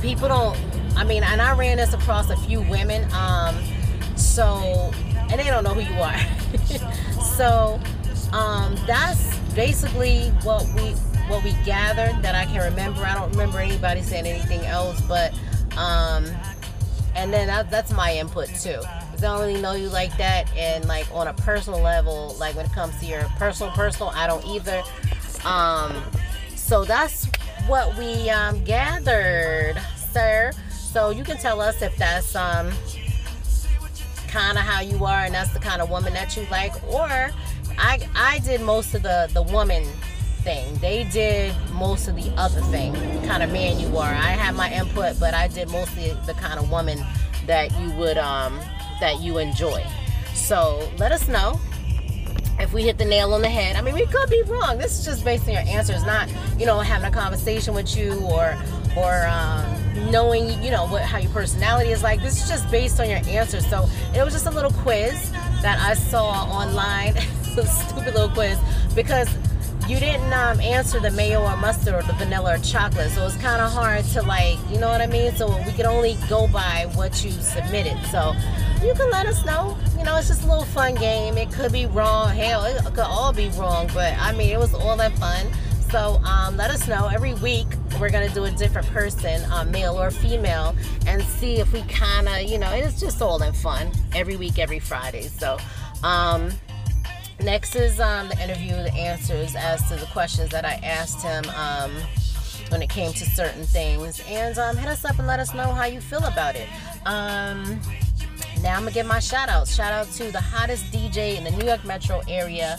people 0.00 0.28
don't 0.28 0.58
I 0.96 1.04
mean, 1.04 1.22
and 1.22 1.40
I 1.40 1.56
ran 1.56 1.78
this 1.78 1.94
across 1.94 2.28
a 2.30 2.36
few 2.36 2.60
women. 2.60 3.10
Um, 3.14 3.56
so, 4.16 4.92
and 5.30 5.40
they 5.40 5.44
don't 5.44 5.64
know 5.64 5.74
who 5.74 5.80
you 5.80 6.00
are. 6.00 7.22
so, 7.36 7.80
um, 8.32 8.76
that's 8.86 9.36
basically 9.54 10.28
what 10.42 10.66
we 10.74 10.92
what 11.28 11.44
we 11.44 11.52
gathered 11.64 12.22
that 12.22 12.34
I 12.34 12.44
can 12.46 12.62
remember. 12.62 13.02
I 13.02 13.14
don't 13.14 13.30
remember 13.30 13.58
anybody 13.58 14.02
saying 14.02 14.26
anything 14.26 14.66
else, 14.66 15.00
but 15.02 15.32
um, 15.76 16.26
and 17.14 17.32
then 17.32 17.46
that, 17.46 17.70
that's 17.70 17.92
my 17.92 18.14
input 18.16 18.48
too. 18.48 18.80
I 18.84 19.16
don't 19.20 19.40
really 19.40 19.60
know 19.60 19.72
you 19.72 19.88
like 19.88 20.16
that, 20.18 20.52
and 20.56 20.86
like 20.86 21.06
on 21.12 21.28
a 21.28 21.34
personal 21.34 21.80
level, 21.80 22.36
like 22.38 22.56
when 22.56 22.66
it 22.66 22.72
comes 22.72 22.98
to 23.00 23.06
your 23.06 23.22
personal 23.36 23.72
personal, 23.72 24.10
I 24.10 24.26
don't 24.26 24.44
either. 24.46 24.82
Um, 25.44 26.02
so 26.56 26.84
that's 26.84 27.26
what 27.66 27.96
we 27.96 28.30
um, 28.30 28.62
gathered, 28.64 29.80
sir. 30.12 30.52
So 30.70 31.10
you 31.10 31.24
can 31.24 31.36
tell 31.36 31.60
us 31.60 31.82
if 31.82 31.96
that's 31.96 32.34
um, 32.34 32.72
kind 34.30 34.56
of 34.56 34.64
how 34.64 34.80
you 34.80 35.04
are 35.04 35.24
and 35.24 35.34
that's 35.34 35.52
the 35.52 35.58
kind 35.58 35.82
of 35.82 35.90
woman 35.90 36.12
that 36.14 36.36
you 36.36 36.46
like. 36.50 36.72
Or 36.88 37.30
I, 37.78 37.98
I 38.14 38.38
did 38.44 38.60
most 38.60 38.94
of 38.94 39.02
the, 39.02 39.28
the 39.32 39.42
woman 39.42 39.84
thing. 40.42 40.76
They 40.78 41.04
did 41.04 41.54
most 41.72 42.08
of 42.08 42.16
the 42.16 42.30
other 42.36 42.60
thing, 42.62 42.94
kind 43.26 43.42
of 43.42 43.52
man 43.52 43.78
you 43.78 43.96
are. 43.96 44.08
I 44.08 44.32
had 44.32 44.54
my 44.54 44.72
input, 44.72 45.18
but 45.20 45.34
I 45.34 45.48
did 45.48 45.68
mostly 45.68 46.16
the 46.26 46.34
kind 46.34 46.58
of 46.58 46.70
woman 46.70 47.04
that 47.46 47.70
you 47.80 47.90
would 47.92 48.18
um, 48.18 48.58
that 49.00 49.20
you 49.20 49.38
enjoy. 49.38 49.84
So 50.34 50.90
let 50.98 51.12
us 51.12 51.28
know 51.28 51.60
if 52.58 52.72
we 52.72 52.82
hit 52.82 52.98
the 52.98 53.04
nail 53.04 53.32
on 53.34 53.42
the 53.42 53.48
head. 53.48 53.76
I 53.76 53.82
mean, 53.82 53.94
we 53.94 54.06
could 54.06 54.28
be 54.30 54.42
wrong. 54.42 54.78
This 54.78 54.98
is 54.98 55.04
just 55.04 55.24
based 55.24 55.46
on 55.48 55.54
your 55.54 55.62
answers, 55.62 56.04
not 56.04 56.28
you 56.58 56.66
know 56.66 56.80
having 56.80 57.08
a 57.08 57.12
conversation 57.12 57.74
with 57.74 57.96
you 57.96 58.20
or 58.20 58.56
or 58.96 59.26
um, 59.26 60.10
knowing 60.10 60.62
you 60.62 60.70
know 60.70 60.86
what 60.86 61.02
how 61.02 61.18
your 61.18 61.30
personality 61.30 61.90
is 61.90 62.02
like. 62.02 62.20
This 62.20 62.42
is 62.42 62.48
just 62.48 62.70
based 62.70 63.00
on 63.00 63.08
your 63.08 63.20
answers. 63.26 63.66
So 63.68 63.88
it 64.14 64.24
was 64.24 64.32
just 64.32 64.46
a 64.46 64.50
little 64.50 64.72
quiz 64.72 65.30
that 65.62 65.78
I 65.80 65.94
saw 65.94 66.30
online. 66.30 67.14
stupid 67.66 68.14
little 68.14 68.28
quiz 68.30 68.58
because 68.94 69.28
you 69.88 69.98
didn't 69.98 70.32
um, 70.32 70.60
answer 70.60 71.00
the 71.00 71.10
mayo 71.10 71.42
or 71.42 71.56
mustard 71.56 71.94
or 71.94 72.02
the 72.02 72.12
vanilla 72.12 72.54
or 72.54 72.58
chocolate, 72.58 73.10
so 73.10 73.26
it's 73.26 73.36
kind 73.36 73.60
of 73.60 73.72
hard 73.72 74.04
to 74.04 74.22
like, 74.22 74.56
you 74.70 74.78
know 74.78 74.88
what 74.88 75.00
I 75.00 75.06
mean? 75.06 75.32
So 75.34 75.56
we 75.66 75.72
can 75.72 75.86
only 75.86 76.16
go 76.28 76.46
by 76.46 76.88
what 76.94 77.24
you 77.24 77.32
submitted. 77.32 77.98
So 78.10 78.32
you 78.84 78.94
can 78.94 79.10
let 79.10 79.26
us 79.26 79.44
know. 79.44 79.76
You 79.98 80.04
know, 80.04 80.16
it's 80.16 80.28
just 80.28 80.44
a 80.44 80.46
little 80.46 80.64
fun 80.64 80.94
game. 80.94 81.36
It 81.36 81.50
could 81.52 81.72
be 81.72 81.86
wrong. 81.86 82.30
Hell, 82.30 82.64
it 82.64 82.84
could 82.84 83.00
all 83.00 83.32
be 83.32 83.48
wrong, 83.50 83.90
but 83.92 84.16
I 84.18 84.32
mean, 84.32 84.50
it 84.50 84.58
was 84.58 84.74
all 84.74 84.96
that 84.96 85.12
fun. 85.18 85.46
So 85.90 86.20
um, 86.24 86.56
let 86.56 86.70
us 86.70 86.86
know. 86.86 87.08
Every 87.08 87.34
week 87.34 87.66
we're 88.00 88.10
gonna 88.10 88.28
do 88.28 88.44
a 88.44 88.50
different 88.50 88.86
person, 88.88 89.42
um, 89.50 89.72
male 89.72 90.00
or 90.00 90.10
female, 90.10 90.76
and 91.06 91.20
see 91.22 91.56
if 91.56 91.72
we 91.72 91.82
kind 91.82 92.28
of, 92.28 92.42
you 92.42 92.58
know, 92.58 92.70
it's 92.72 93.00
just 93.00 93.20
all 93.20 93.42
in 93.42 93.52
fun. 93.52 93.90
Every 94.14 94.36
week, 94.36 94.58
every 94.58 94.78
Friday. 94.78 95.22
So. 95.22 95.58
Um, 96.02 96.50
Next 97.42 97.74
is 97.74 98.00
um, 98.00 98.28
the 98.28 98.38
interview, 98.42 98.72
the 98.72 98.92
answers 98.92 99.56
as 99.56 99.88
to 99.88 99.96
the 99.96 100.04
questions 100.06 100.50
that 100.50 100.66
I 100.66 100.74
asked 100.84 101.22
him 101.22 101.42
um, 101.56 101.90
when 102.68 102.82
it 102.82 102.90
came 102.90 103.14
to 103.14 103.24
certain 103.24 103.64
things. 103.64 104.20
And 104.28 104.58
um, 104.58 104.76
hit 104.76 104.88
us 104.88 105.06
up 105.06 105.18
and 105.18 105.26
let 105.26 105.40
us 105.40 105.54
know 105.54 105.72
how 105.72 105.86
you 105.86 106.02
feel 106.02 106.22
about 106.26 106.54
it. 106.54 106.68
Now 108.62 108.76
I'm 108.76 108.82
gonna 108.82 108.90
give 108.90 109.06
my 109.06 109.20
shout 109.20 109.48
outs. 109.48 109.74
Shout 109.74 109.92
out 109.92 110.12
to 110.16 110.30
the 110.30 110.40
hottest 110.40 110.84
DJ 110.92 111.38
in 111.38 111.44
the 111.44 111.50
New 111.50 111.64
York 111.66 111.82
metro 111.84 112.20
area. 112.28 112.78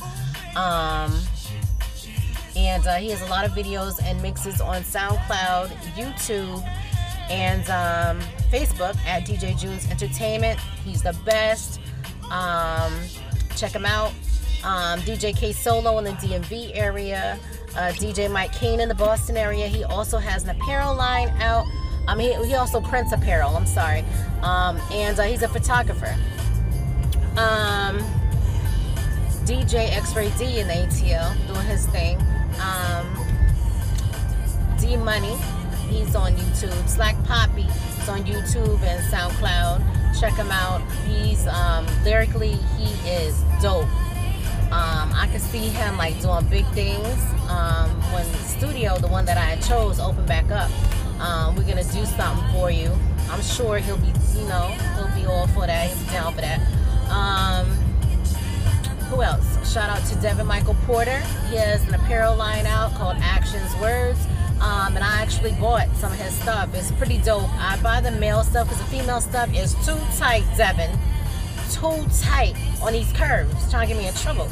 And 2.61 2.85
uh, 2.85 2.95
he 2.95 3.09
has 3.09 3.21
a 3.21 3.29
lot 3.29 3.43
of 3.43 3.51
videos 3.51 3.99
and 4.03 4.21
mixes 4.21 4.61
on 4.61 4.83
SoundCloud, 4.83 5.69
YouTube, 5.95 6.63
and 7.29 7.61
um, 7.69 8.19
Facebook 8.51 8.95
at 9.05 9.25
DJ 9.25 9.57
Junes 9.59 9.89
Entertainment. 9.89 10.59
He's 10.85 11.01
the 11.01 11.17
best. 11.25 11.79
Um, 12.29 12.93
check 13.55 13.71
him 13.71 13.85
out 13.85 14.13
um, 14.63 14.99
DJ 15.01 15.35
K 15.35 15.51
Solo 15.51 15.97
in 15.97 16.05
the 16.05 16.11
DMV 16.11 16.71
area, 16.75 17.39
uh, 17.75 17.91
DJ 17.93 18.31
Mike 18.31 18.53
Kane 18.53 18.79
in 18.79 18.89
the 18.89 18.95
Boston 18.95 19.37
area. 19.37 19.67
He 19.67 19.83
also 19.83 20.17
has 20.17 20.43
an 20.43 20.49
apparel 20.51 20.95
line 20.95 21.29
out. 21.41 21.65
Um, 22.07 22.19
he, 22.19 22.33
he 22.45 22.55
also 22.55 22.81
prints 22.81 23.11
apparel. 23.11 23.55
I'm 23.55 23.65
sorry, 23.65 24.03
um, 24.41 24.79
and 24.91 25.19
uh, 25.19 25.23
he's 25.23 25.43
a 25.43 25.47
photographer. 25.47 26.15
Um, 27.37 27.99
DJ 29.45 29.91
X-Ray 29.95 30.31
D 30.37 30.59
in 30.59 30.67
ATL 30.67 31.47
doing 31.47 31.65
his 31.65 31.85
thing. 31.87 32.19
Um, 32.59 33.05
D 34.79 34.97
Money, 34.97 35.35
he's 35.89 36.15
on 36.15 36.33
YouTube. 36.35 36.87
Slack 36.89 37.15
Poppy 37.25 37.67
is 38.01 38.09
on 38.09 38.23
YouTube 38.23 38.81
and 38.81 39.03
SoundCloud. 39.11 40.19
Check 40.19 40.33
him 40.33 40.51
out. 40.51 40.81
He's 41.07 41.47
um, 41.47 41.85
lyrically, 42.03 42.53
he 42.77 43.09
is 43.09 43.41
dope. 43.61 43.87
Um, 44.71 45.11
I 45.13 45.27
can 45.29 45.39
see 45.39 45.67
him 45.67 45.97
like 45.97 46.19
doing 46.21 46.45
big 46.47 46.65
things 46.67 47.05
um, 47.49 47.89
when 48.13 48.29
the 48.31 48.37
studio, 48.37 48.97
the 48.97 49.07
one 49.07 49.25
that 49.25 49.37
I 49.37 49.57
chose, 49.61 49.99
opened 49.99 50.27
back 50.27 50.49
up. 50.49 50.71
Um, 51.19 51.55
we're 51.55 51.63
gonna 51.63 51.83
do 51.83 52.05
something 52.05 52.53
for 52.53 52.71
you. 52.71 52.91
I'm 53.29 53.41
sure 53.41 53.77
he'll 53.77 53.97
be, 53.97 54.13
you 54.35 54.47
know, 54.47 54.67
he'll 54.95 55.13
be 55.15 55.25
all 55.25 55.47
for 55.47 55.67
that. 55.67 55.89
He'll 55.89 56.05
be 56.05 56.11
down 56.11 56.33
for 56.33 56.41
that. 56.41 56.59
Um, 57.09 57.69
who 59.11 59.21
else? 59.21 59.71
Shout 59.71 59.89
out 59.89 60.07
to 60.07 60.15
Devin 60.21 60.47
Michael 60.47 60.75
Porter. 60.85 61.19
He 61.49 61.57
has 61.57 61.85
an 61.87 61.93
apparel 61.93 62.35
line 62.35 62.65
out 62.65 62.93
called 62.95 63.17
Actions 63.19 63.75
Words. 63.81 64.19
Um, 64.61 64.95
and 64.95 65.03
I 65.03 65.21
actually 65.21 65.51
bought 65.53 65.87
some 65.97 66.11
of 66.11 66.19
his 66.19 66.33
stuff. 66.33 66.73
It's 66.73 66.91
pretty 66.93 67.17
dope. 67.17 67.49
I 67.59 67.77
buy 67.81 67.99
the 67.99 68.11
male 68.11 68.43
stuff 68.43 68.69
because 68.69 68.81
the 68.81 68.89
female 68.89 69.19
stuff 69.19 69.53
is 69.53 69.73
too 69.85 69.97
tight, 70.17 70.45
Devin 70.55 70.97
too 71.71 72.05
tight 72.21 72.53
on 72.81 72.93
these 72.93 73.11
curves, 73.13 73.69
trying 73.71 73.87
to 73.87 73.93
get 73.93 74.01
me 74.01 74.07
in 74.07 74.13
trouble. 74.13 74.49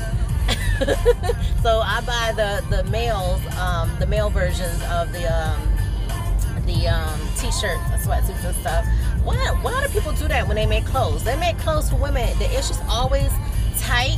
so 1.62 1.82
I 1.84 2.02
buy 2.06 2.34
the 2.36 2.64
the 2.76 2.84
males, 2.90 3.42
um, 3.58 3.92
the 4.00 4.08
male 4.08 4.30
versions 4.30 4.82
of 4.90 5.12
the 5.12 5.26
um, 5.28 5.60
the 6.66 6.88
um, 6.88 7.20
t-shirts, 7.38 7.82
sweatsuits 8.06 8.44
and 8.46 8.56
stuff. 8.56 8.86
Why 9.24 9.36
why 9.62 9.86
do 9.86 9.92
people 9.92 10.14
do 10.14 10.28
that 10.30 10.48
when 10.48 10.56
they 10.56 10.66
make 10.66 10.86
clothes? 10.86 11.24
They 11.24 11.38
make 11.38 11.58
clothes 11.60 11.90
for 11.90 11.98
women. 11.98 12.38
The 12.40 12.50
issue's 12.58 12.80
always 12.90 13.32
tight 13.78 14.18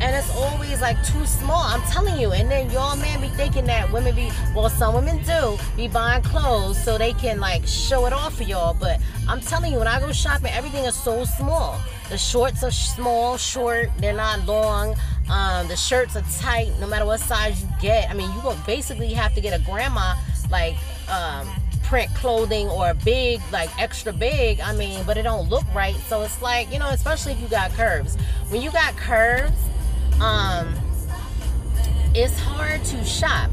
and 0.00 0.14
it's 0.14 0.30
always 0.36 0.80
like 0.80 1.02
too 1.04 1.24
small. 1.26 1.62
I'm 1.62 1.82
telling 1.82 2.20
you. 2.20 2.32
And 2.32 2.50
then 2.50 2.70
y'all 2.70 2.96
man 2.96 3.20
be 3.20 3.28
thinking 3.28 3.64
that 3.66 3.90
women 3.92 4.14
be 4.14 4.30
well, 4.54 4.68
some 4.68 4.94
women 4.94 5.22
do 5.24 5.58
be 5.76 5.88
buying 5.88 6.22
clothes 6.22 6.82
so 6.82 6.98
they 6.98 7.12
can 7.12 7.40
like 7.40 7.66
show 7.66 8.06
it 8.06 8.12
off 8.12 8.36
for 8.36 8.44
y'all. 8.44 8.74
But 8.74 9.00
I'm 9.28 9.40
telling 9.40 9.72
you, 9.72 9.78
when 9.78 9.88
I 9.88 9.98
go 10.00 10.12
shopping, 10.12 10.52
everything 10.52 10.84
is 10.84 10.94
so 10.94 11.24
small. 11.24 11.80
The 12.10 12.18
shorts 12.18 12.62
are 12.62 12.70
small, 12.70 13.36
short. 13.36 13.90
They're 13.98 14.14
not 14.14 14.46
long. 14.46 14.96
Um, 15.28 15.68
the 15.68 15.76
shirts 15.76 16.16
are 16.16 16.24
tight. 16.40 16.72
No 16.80 16.86
matter 16.86 17.04
what 17.04 17.20
size 17.20 17.62
you 17.62 17.68
get. 17.80 18.08
I 18.08 18.14
mean, 18.14 18.30
you 18.32 18.40
will 18.40 18.56
basically 18.66 19.12
have 19.14 19.34
to 19.34 19.40
get 19.40 19.58
a 19.58 19.62
grandma 19.64 20.14
like. 20.50 20.76
Um, 21.08 21.48
print 21.84 22.14
clothing 22.14 22.68
or 22.68 22.92
big 23.02 23.40
like 23.50 23.70
extra 23.80 24.12
big 24.12 24.60
i 24.60 24.74
mean 24.76 25.02
but 25.06 25.16
it 25.16 25.22
don't 25.22 25.48
look 25.48 25.64
right 25.74 25.94
so 26.06 26.20
it's 26.20 26.42
like 26.42 26.70
you 26.70 26.78
know 26.78 26.90
especially 26.90 27.32
if 27.32 27.40
you 27.40 27.48
got 27.48 27.70
curves 27.70 28.14
when 28.50 28.60
you 28.60 28.70
got 28.70 28.94
curves 28.94 29.56
um, 30.20 30.74
it's 32.14 32.38
hard 32.38 32.84
to 32.84 33.04
shop. 33.04 33.50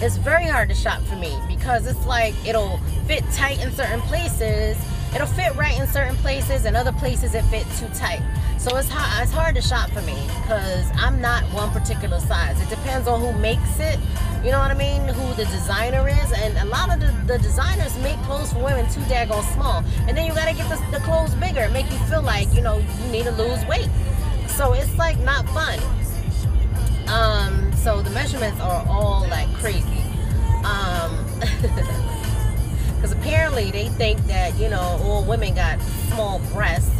It's 0.00 0.16
very 0.16 0.44
hard 0.44 0.68
to 0.68 0.74
shop 0.74 1.02
for 1.02 1.16
me 1.16 1.36
because 1.48 1.86
it's 1.86 2.04
like 2.06 2.34
it'll 2.46 2.78
fit 3.06 3.24
tight 3.32 3.62
in 3.64 3.72
certain 3.72 4.00
places. 4.02 4.76
It'll 5.14 5.28
fit 5.28 5.54
right 5.54 5.78
in 5.78 5.86
certain 5.86 6.16
places, 6.16 6.64
and 6.64 6.76
other 6.76 6.92
places 6.92 7.34
it 7.34 7.42
fit 7.44 7.64
too 7.78 7.86
tight. 7.94 8.20
So 8.58 8.76
it's 8.76 8.88
hard. 8.88 9.22
It's 9.22 9.32
hard 9.32 9.54
to 9.54 9.62
shop 9.62 9.90
for 9.90 10.02
me 10.02 10.16
because 10.42 10.90
I'm 10.96 11.20
not 11.20 11.44
one 11.52 11.70
particular 11.70 12.18
size. 12.18 12.60
It 12.60 12.68
depends 12.68 13.06
on 13.06 13.20
who 13.20 13.32
makes 13.38 13.78
it. 13.78 13.98
You 14.44 14.50
know 14.50 14.58
what 14.58 14.70
I 14.70 14.74
mean? 14.74 15.06
Who 15.06 15.34
the 15.34 15.44
designer 15.46 16.08
is, 16.08 16.32
and 16.32 16.58
a 16.58 16.64
lot 16.66 16.92
of 16.92 17.00
the, 17.00 17.32
the 17.32 17.38
designers 17.38 17.96
make 17.98 18.16
clothes 18.22 18.52
for 18.52 18.62
women 18.62 18.86
too 18.90 19.00
daggone 19.02 19.44
small. 19.54 19.84
And 20.08 20.16
then 20.16 20.26
you 20.26 20.34
gotta 20.34 20.54
get 20.54 20.68
the, 20.68 20.76
the 20.90 21.02
clothes 21.04 21.34
bigger, 21.36 21.68
make 21.70 21.90
you 21.90 21.98
feel 22.10 22.22
like 22.22 22.52
you 22.52 22.60
know 22.60 22.78
you 22.78 23.12
need 23.12 23.24
to 23.24 23.32
lose 23.32 23.64
weight. 23.66 23.88
So 24.48 24.72
it's 24.72 24.96
like 24.98 25.18
not 25.20 25.48
fun. 25.50 25.78
Um, 27.08 27.72
so 27.74 28.02
the 28.02 28.10
measurements 28.10 28.60
are 28.60 28.86
all 28.88 29.26
like 29.28 29.52
crazy. 29.54 30.02
Um, 30.64 31.24
because 32.96 33.12
apparently 33.12 33.70
they 33.70 33.88
think 33.90 34.18
that 34.26 34.58
you 34.58 34.70
know 34.70 34.98
all 35.02 35.24
women 35.24 35.54
got 35.54 35.80
small 36.08 36.38
breasts 36.52 36.90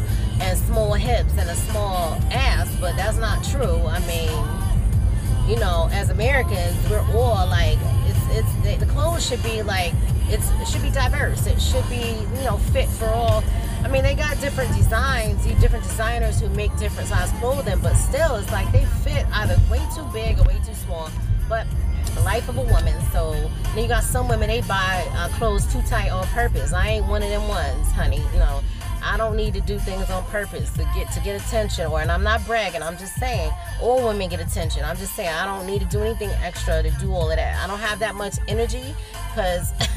and 0.40 0.58
small 0.58 0.92
hips 0.92 1.32
and 1.38 1.48
a 1.48 1.54
small 1.54 2.18
ass, 2.30 2.74
but 2.80 2.96
that's 2.96 3.16
not 3.16 3.42
true. 3.44 3.80
I 3.86 4.00
mean, 4.00 5.48
you 5.48 5.56
know, 5.60 5.88
as 5.92 6.10
Americans, 6.10 6.76
we're 6.90 7.00
all 7.14 7.46
like 7.46 7.78
it's 8.06 8.46
it's 8.64 8.80
the 8.80 8.86
clothes 8.86 9.26
should 9.26 9.42
be 9.42 9.62
like 9.62 9.94
it's 10.28 10.50
it 10.60 10.68
should 10.68 10.82
be 10.82 10.90
diverse. 10.90 11.46
It 11.46 11.60
should 11.60 11.88
be 11.88 12.16
you 12.38 12.44
know 12.44 12.58
fit 12.72 12.88
for 12.88 13.06
all 13.06 13.42
I 13.84 13.88
mean, 13.88 14.02
they 14.02 14.14
got 14.14 14.40
different 14.40 14.74
designs, 14.74 15.44
different 15.60 15.84
designers 15.84 16.40
who 16.40 16.48
make 16.50 16.74
different 16.78 17.08
size 17.08 17.30
clothing, 17.38 17.78
but 17.80 17.94
still, 17.94 18.36
it's 18.36 18.50
like 18.50 18.72
they 18.72 18.84
fit 19.04 19.26
either 19.34 19.60
way 19.70 19.80
too 19.94 20.04
big 20.12 20.40
or 20.40 20.44
way 20.44 20.58
too 20.64 20.74
small. 20.74 21.10
But 21.48 21.66
the 22.14 22.22
life 22.22 22.48
of 22.48 22.56
a 22.56 22.62
woman. 22.62 22.94
So 23.12 23.32
then 23.74 23.82
you 23.82 23.88
got 23.88 24.02
some 24.02 24.28
women 24.28 24.48
they 24.48 24.62
buy 24.62 25.06
uh, 25.12 25.28
clothes 25.30 25.70
too 25.72 25.82
tight 25.82 26.10
on 26.10 26.26
purpose. 26.28 26.72
I 26.72 26.88
ain't 26.88 27.06
one 27.06 27.22
of 27.22 27.28
them 27.28 27.46
ones, 27.48 27.90
honey. 27.92 28.22
You 28.32 28.38
know, 28.38 28.62
I 29.02 29.16
don't 29.16 29.36
need 29.36 29.52
to 29.54 29.60
do 29.60 29.78
things 29.78 30.10
on 30.10 30.24
purpose 30.24 30.70
to 30.72 30.88
get 30.94 31.12
to 31.12 31.20
get 31.20 31.40
attention. 31.40 31.86
Or 31.86 32.00
and 32.00 32.10
I'm 32.10 32.22
not 32.22 32.44
bragging. 32.46 32.82
I'm 32.82 32.96
just 32.96 33.16
saying 33.16 33.52
all 33.80 34.06
women 34.06 34.28
get 34.28 34.40
attention. 34.40 34.84
I'm 34.84 34.96
just 34.96 35.14
saying 35.14 35.28
I 35.28 35.44
don't 35.44 35.66
need 35.66 35.80
to 35.80 35.86
do 35.86 36.00
anything 36.00 36.30
extra 36.42 36.82
to 36.82 36.90
do 36.92 37.12
all 37.12 37.30
of 37.30 37.36
that. 37.36 37.62
I 37.62 37.66
don't 37.66 37.80
have 37.80 37.98
that 37.98 38.14
much 38.14 38.36
energy 38.48 38.94
because. 39.30 39.72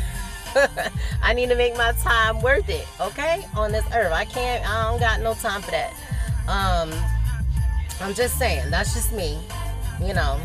I 1.21 1.33
need 1.33 1.49
to 1.49 1.55
make 1.55 1.75
my 1.77 1.91
time 1.93 2.41
worth 2.41 2.69
it, 2.69 2.87
okay? 2.99 3.45
On 3.55 3.71
this 3.71 3.85
earth. 3.93 4.11
I 4.11 4.25
can't, 4.25 4.67
I 4.67 4.89
don't 4.89 4.99
got 4.99 5.21
no 5.21 5.33
time 5.33 5.61
for 5.61 5.71
that. 5.71 5.93
Um, 6.47 6.93
I'm 8.01 8.13
just 8.13 8.37
saying, 8.37 8.69
that's 8.69 8.93
just 8.93 9.13
me. 9.13 9.39
You 10.01 10.13
know. 10.13 10.39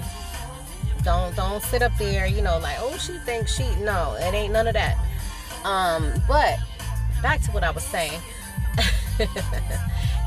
Don't 1.05 1.35
don't 1.35 1.61
sit 1.65 1.83
up 1.83 1.91
there, 1.99 2.27
you 2.27 2.43
know, 2.43 2.59
like, 2.59 2.77
oh 2.79 2.97
she 2.97 3.19
thinks 3.19 3.57
she 3.57 3.65
no, 3.83 4.17
it 4.21 4.33
ain't 4.35 4.53
none 4.53 4.69
of 4.69 4.75
that. 4.75 4.97
Um, 5.65 6.13
but 6.29 6.59
back 7.23 7.41
to 7.43 7.51
what 7.51 7.65
I 7.65 7.71
was 7.71 7.83
saying. 7.83 8.21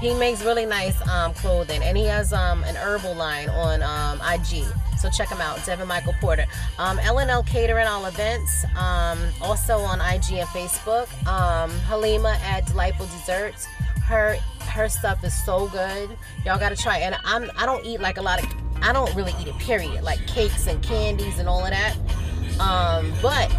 he 0.05 0.13
makes 0.13 0.43
really 0.43 0.65
nice 0.65 0.95
um, 1.09 1.33
clothing 1.33 1.81
and 1.81 1.97
he 1.97 2.05
has 2.05 2.31
um, 2.31 2.63
an 2.65 2.75
herbal 2.75 3.15
line 3.15 3.49
on 3.49 3.81
um, 3.81 4.21
IG. 4.21 4.63
So 4.99 5.09
check 5.09 5.29
him 5.29 5.41
out, 5.41 5.63
Devin 5.65 5.87
Michael 5.87 6.13
Porter. 6.21 6.45
Um, 6.77 6.97
LNL 6.99 7.45
Catering 7.45 7.87
all 7.87 8.05
events, 8.05 8.65
um, 8.77 9.19
also 9.41 9.79
on 9.79 9.99
IG 9.99 10.33
and 10.33 10.47
Facebook. 10.49 11.07
Um, 11.27 11.71
Halima 11.87 12.37
at 12.43 12.67
Delightful 12.67 13.07
Desserts. 13.07 13.65
Her 14.05 14.35
her 14.67 14.87
stuff 14.89 15.23
is 15.23 15.33
so 15.33 15.67
good. 15.69 16.15
Y'all 16.45 16.59
gotta 16.59 16.75
try. 16.75 16.99
It. 16.99 17.03
And 17.03 17.15
I'm 17.25 17.49
I 17.57 17.65
don't 17.65 17.83
eat 17.83 17.99
like 17.99 18.17
a 18.17 18.21
lot 18.21 18.43
of 18.43 18.49
I 18.81 18.93
don't 18.93 19.13
really 19.15 19.33
eat 19.41 19.47
it. 19.47 19.57
Period. 19.57 20.03
Like 20.03 20.25
cakes 20.27 20.67
and 20.67 20.81
candies 20.83 21.39
and 21.39 21.49
all 21.49 21.63
of 21.63 21.71
that. 21.71 21.95
Um, 22.59 23.11
but 23.21 23.49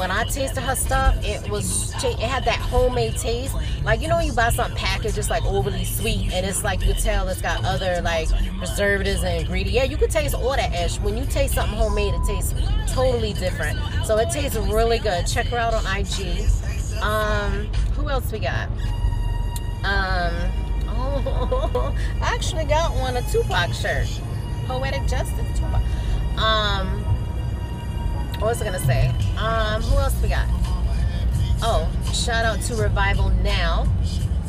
when 0.00 0.10
I 0.10 0.24
tasted 0.24 0.62
her 0.62 0.74
stuff, 0.74 1.14
it 1.22 1.50
was 1.50 1.92
it 2.02 2.18
had 2.18 2.46
that 2.46 2.58
homemade 2.58 3.18
taste. 3.18 3.54
Like 3.84 4.00
you 4.00 4.08
know 4.08 4.16
when 4.16 4.26
you 4.26 4.32
buy 4.32 4.48
something 4.48 4.74
packaged, 4.74 5.14
just 5.14 5.28
like 5.28 5.44
overly 5.44 5.84
sweet, 5.84 6.32
and 6.32 6.46
it's 6.46 6.64
like 6.64 6.80
you 6.80 6.94
could 6.94 7.02
tell 7.02 7.28
it's 7.28 7.42
got 7.42 7.62
other 7.66 8.00
like 8.00 8.28
preservatives 8.56 9.22
and 9.22 9.42
ingredients. 9.42 9.74
Yeah, 9.74 9.84
you 9.84 9.98
could 9.98 10.10
taste 10.10 10.34
all 10.34 10.56
that 10.56 10.72
ash. 10.72 10.98
When 11.00 11.18
you 11.18 11.26
taste 11.26 11.54
something 11.54 11.76
homemade, 11.76 12.14
it 12.14 12.24
tastes 12.26 12.54
totally 12.94 13.34
different. 13.34 13.78
So 14.06 14.16
it 14.16 14.30
tastes 14.30 14.56
really 14.56 14.98
good. 14.98 15.26
Check 15.26 15.48
her 15.48 15.58
out 15.58 15.74
on 15.74 15.84
IG. 15.84 16.48
Um, 17.02 17.66
who 17.94 18.08
else 18.08 18.32
we 18.32 18.38
got? 18.38 18.68
Um, 19.84 20.32
oh, 20.88 21.94
I 22.22 22.34
actually 22.34 22.64
got 22.64 22.94
one 22.94 23.18
a 23.18 23.22
Tupac 23.30 23.74
shirt. 23.74 24.08
Poetic 24.66 25.02
Justice 25.06 25.58
Tupac. 25.58 25.82
Um, 26.38 27.04
what 28.40 28.48
was 28.48 28.62
I 28.62 28.64
gonna 28.64 28.78
say? 28.78 29.08
Um, 29.36 29.82
who 29.82 29.98
else 29.98 30.20
we 30.22 30.28
got? 30.28 30.46
Oh, 31.62 31.86
shout 32.14 32.46
out 32.46 32.58
to 32.62 32.74
Revival 32.74 33.28
Now 33.42 33.86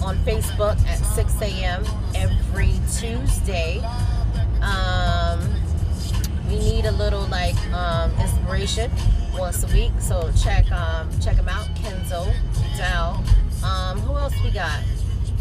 on 0.02 0.18
Facebook 0.20 0.80
at 0.88 0.98
6 0.98 1.42
a.m. 1.42 1.84
every 2.16 2.72
Tuesday. 2.98 3.80
Um, 4.62 5.42
we 6.48 6.58
need 6.58 6.86
a 6.86 6.94
little 6.94 7.26
like 7.28 7.58
um, 7.74 8.12
inspiration 8.18 8.90
once 9.38 9.64
a 9.66 9.68
week, 9.74 9.92
so 10.00 10.32
check 10.42 10.72
um, 10.72 11.10
check 11.20 11.36
them 11.36 11.50
out. 11.50 11.68
Kenzo, 11.76 12.34
Dow. 12.78 13.22
Um, 13.62 14.00
who 14.00 14.18
else 14.18 14.34
we 14.42 14.52
got? 14.52 14.80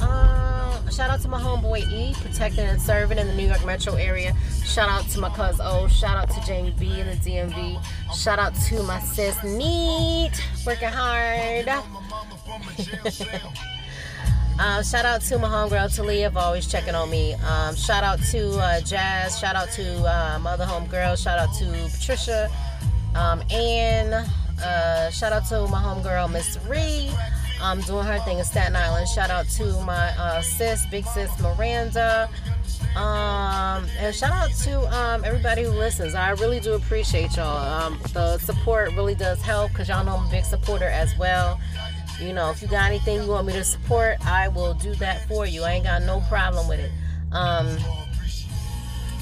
Uh, 0.01 0.89
shout 0.91 1.11
out 1.11 1.21
to 1.21 1.29
my 1.29 1.41
homeboy 1.41 1.91
E, 1.91 2.15
protecting 2.21 2.67
and 2.67 2.81
serving 2.81 3.19
in 3.19 3.27
the 3.27 3.35
New 3.35 3.47
York 3.47 3.65
metro 3.65 3.95
area. 3.95 4.35
Shout 4.65 4.89
out 4.89 5.09
to 5.11 5.21
my 5.21 5.31
cousin 5.31 5.67
O. 5.69 5.89
Shout 5.89 6.17
out 6.17 6.31
to 6.31 6.41
Jamie 6.47 6.75
B 6.79 7.01
in 7.01 7.07
the 7.07 7.17
DMV. 7.17 7.83
Shout 8.17 8.39
out 8.39 8.55
to 8.69 8.83
my 8.83 9.01
sis 9.01 9.43
Neat, 9.45 10.33
working 10.67 10.89
hard. 10.89 11.69
um, 14.59 14.83
shout 14.85 15.05
out 15.05 15.21
to 15.23 15.39
my 15.39 15.49
homegirl 15.49 15.95
Talia, 15.95 16.31
always 16.35 16.67
checking 16.67 16.95
on 16.95 17.11
me. 17.11 17.35
Um, 17.35 17.75
shout 17.77 18.05
out 18.05 18.21
to 18.31 18.59
uh, 18.59 18.81
Jazz. 18.81 19.39
Shout 19.39 19.57
out 19.57 19.71
to 19.73 19.99
uh, 20.05 20.39
my 20.41 20.53
other 20.53 20.65
homegirl. 20.67 21.23
Shout 21.23 21.39
out 21.39 21.55
to 21.57 21.89
Patricia. 21.99 22.51
Um, 23.15 23.43
and 23.51 24.15
uh, 24.63 25.11
shout 25.11 25.33
out 25.33 25.47
to 25.47 25.67
my 25.67 25.81
homegirl 25.83 26.31
Miss 26.33 26.59
Ree 26.69 27.11
um, 27.63 27.81
doing 27.83 28.07
her 28.07 28.19
thing 28.21 28.39
in 28.39 28.45
Staten 28.45 28.77
Island. 28.77 29.09
Shout 29.09 29.31
out 29.31 29.49
to 29.51 29.65
my 29.83 30.11
uh, 30.19 30.43
sis, 30.43 30.87
big 30.87 31.05
sis 31.07 31.31
Miranda. 31.41 32.29
Um, 32.97 33.87
and 33.99 34.15
shout 34.15 34.33
out 34.33 34.51
to 34.63 34.81
um, 34.97 35.25
everybody 35.25 35.63
who 35.63 35.71
listens. 35.71 36.15
I 36.15 36.31
really 36.31 36.59
do 36.59 36.75
appreciate 36.75 37.37
y'all. 37.37 37.57
Um, 37.57 38.01
the 38.13 38.39
support 38.39 38.93
really 38.95 39.15
does 39.15 39.41
help 39.43 39.71
because 39.71 39.89
y'all 39.89 40.05
know 40.05 40.17
I'm 40.17 40.27
a 40.27 40.31
big 40.31 40.45
supporter 40.45 40.89
as 40.89 41.17
well. 41.17 41.61
You 42.21 42.33
know, 42.33 42.51
if 42.51 42.61
you 42.61 42.69
got 42.69 42.87
anything 42.87 43.23
you 43.23 43.29
want 43.29 43.47
me 43.47 43.53
to 43.55 43.65
support, 43.65 44.25
I 44.27 44.49
will 44.49 44.75
do 44.75 44.95
that 44.97 45.27
for 45.29 45.47
you. 45.47 45.63
I 45.63 45.73
ain't 45.73 45.85
got 45.85 46.03
no 46.03 46.21
problem 46.29 46.69
with 46.69 46.81
it. 46.81 46.91
Um, 47.33 47.79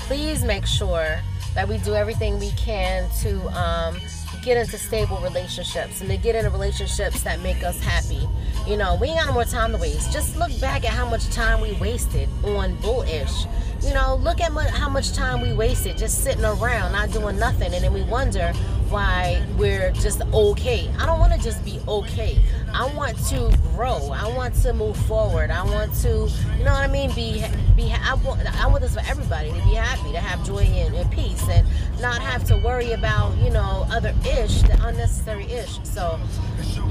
please 0.01 0.43
make 0.43 0.67
sure 0.67 1.21
that 1.55 1.69
we 1.69 1.79
do 1.79 1.95
everything 1.95 2.39
we 2.39 2.51
can 2.53 3.09
to 3.21 3.41
um, 3.49 4.01
get 4.43 4.57
into 4.57 4.79
stable 4.79 5.19
relationships 5.19 6.01
and 6.01 6.11
to 6.11 6.17
get 6.17 6.35
into 6.35 6.51
relationships 6.51 7.23
that 7.23 7.41
make 7.41 7.63
us 7.63 7.81
happy. 7.81 8.29
You 8.67 8.77
know, 8.77 8.97
we 9.01 9.09
ain't 9.09 9.19
got 9.19 9.27
no 9.29 9.33
more 9.35 9.45
time 9.45 9.73
to 9.73 9.79
waste. 9.79 10.13
Just 10.13 10.37
look 10.37 10.51
back 10.61 10.85
at 10.85 10.93
how 10.93 11.09
much 11.09 11.29
time 11.31 11.61
we 11.61 11.73
wasted 11.75 12.29
on 12.45 12.77
bullish. 12.77 13.47
You 13.83 13.95
know, 13.95 14.17
look 14.17 14.41
at 14.41 14.53
how 14.53 14.89
much 14.89 15.13
time 15.13 15.41
we 15.41 15.53
wasted 15.53 15.97
just 15.97 16.25
sitting 16.25 16.45
around, 16.45 16.93
not 16.93 17.13
doing 17.13 17.39
nothing, 17.39 17.73
and 17.73 17.85
then 17.85 17.93
we 17.93 18.03
wonder 18.03 18.53
why 18.89 19.45
we're 19.57 19.93
just 19.93 20.23
okay. 20.33 20.91
I 20.99 21.07
don't 21.07 21.19
want 21.19 21.33
to 21.33 21.39
just 21.39 21.65
be 21.65 21.81
okay. 21.87 22.39
I 22.73 22.93
want 22.95 23.17
to 23.29 23.57
grow. 23.75 24.11
I 24.13 24.27
want 24.35 24.55
to 24.63 24.73
move 24.73 24.97
forward. 25.07 25.51
I 25.51 25.63
want 25.63 25.95
to, 26.03 26.29
you 26.57 26.65
know 26.65 26.73
what 26.73 26.83
I 26.83 26.87
mean? 26.89 27.15
Be, 27.15 27.45
be. 27.77 27.93
I 27.93 28.15
want, 28.15 28.45
I 28.61 28.67
want 28.67 28.83
this 28.83 28.95
for 28.95 29.03
everybody 29.09 29.49
to 29.49 29.55
be 29.55 29.75
happy, 29.75 30.13
to 30.13 30.21
have 30.21 30.45
joy 30.47 30.65
and, 30.65 30.95
and 30.95 31.11
peace, 31.11 31.43
and 31.49 31.67
not 32.01 32.21
have 32.21 32.45
to 32.45 32.57
worry 32.59 32.93
about, 32.93 33.37
you 33.39 33.51
know, 33.51 33.87
other 33.91 34.15
ish, 34.25 34.63
the 34.63 34.79
unnecessary 34.83 35.45
ish. 35.45 35.79
So, 35.83 36.19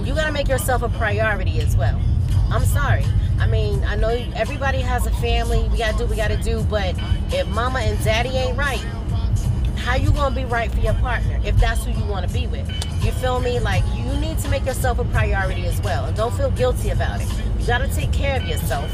you 0.03 0.13
gotta 0.15 0.31
make 0.31 0.47
yourself 0.47 0.81
a 0.81 0.89
priority 0.89 1.59
as 1.59 1.75
well. 1.75 1.99
I'm 2.49 2.65
sorry. 2.65 3.05
I 3.39 3.47
mean, 3.47 3.83
I 3.83 3.95
know 3.95 4.09
everybody 4.35 4.79
has 4.79 5.05
a 5.05 5.11
family. 5.11 5.67
We 5.69 5.77
gotta 5.77 5.97
do 5.97 6.03
what 6.03 6.09
we 6.11 6.15
gotta 6.15 6.37
do, 6.37 6.63
but 6.63 6.95
if 7.31 7.47
mama 7.49 7.79
and 7.79 8.01
daddy 8.03 8.29
ain't 8.29 8.57
right, 8.57 8.83
how 9.87 9.95
you 9.95 10.11
gonna 10.11 10.35
be 10.35 10.43
right 10.43 10.69
for 10.69 10.81
your 10.81 10.93
partner 10.95 11.39
if 11.45 11.55
that's 11.55 11.85
who 11.85 11.91
you 11.91 12.05
want 12.11 12.27
to 12.27 12.33
be 12.33 12.45
with? 12.45 12.67
You 13.05 13.13
feel 13.13 13.39
me? 13.39 13.57
Like 13.57 13.85
you 13.95 14.03
need 14.17 14.37
to 14.39 14.49
make 14.49 14.65
yourself 14.65 14.99
a 14.99 15.05
priority 15.05 15.65
as 15.65 15.79
well. 15.81 16.03
And 16.03 16.15
don't 16.15 16.33
feel 16.33 16.51
guilty 16.51 16.89
about 16.89 17.21
it. 17.21 17.27
You 17.57 17.65
gotta 17.65 17.87
take 17.87 18.11
care 18.11 18.35
of 18.35 18.45
yourself. 18.45 18.91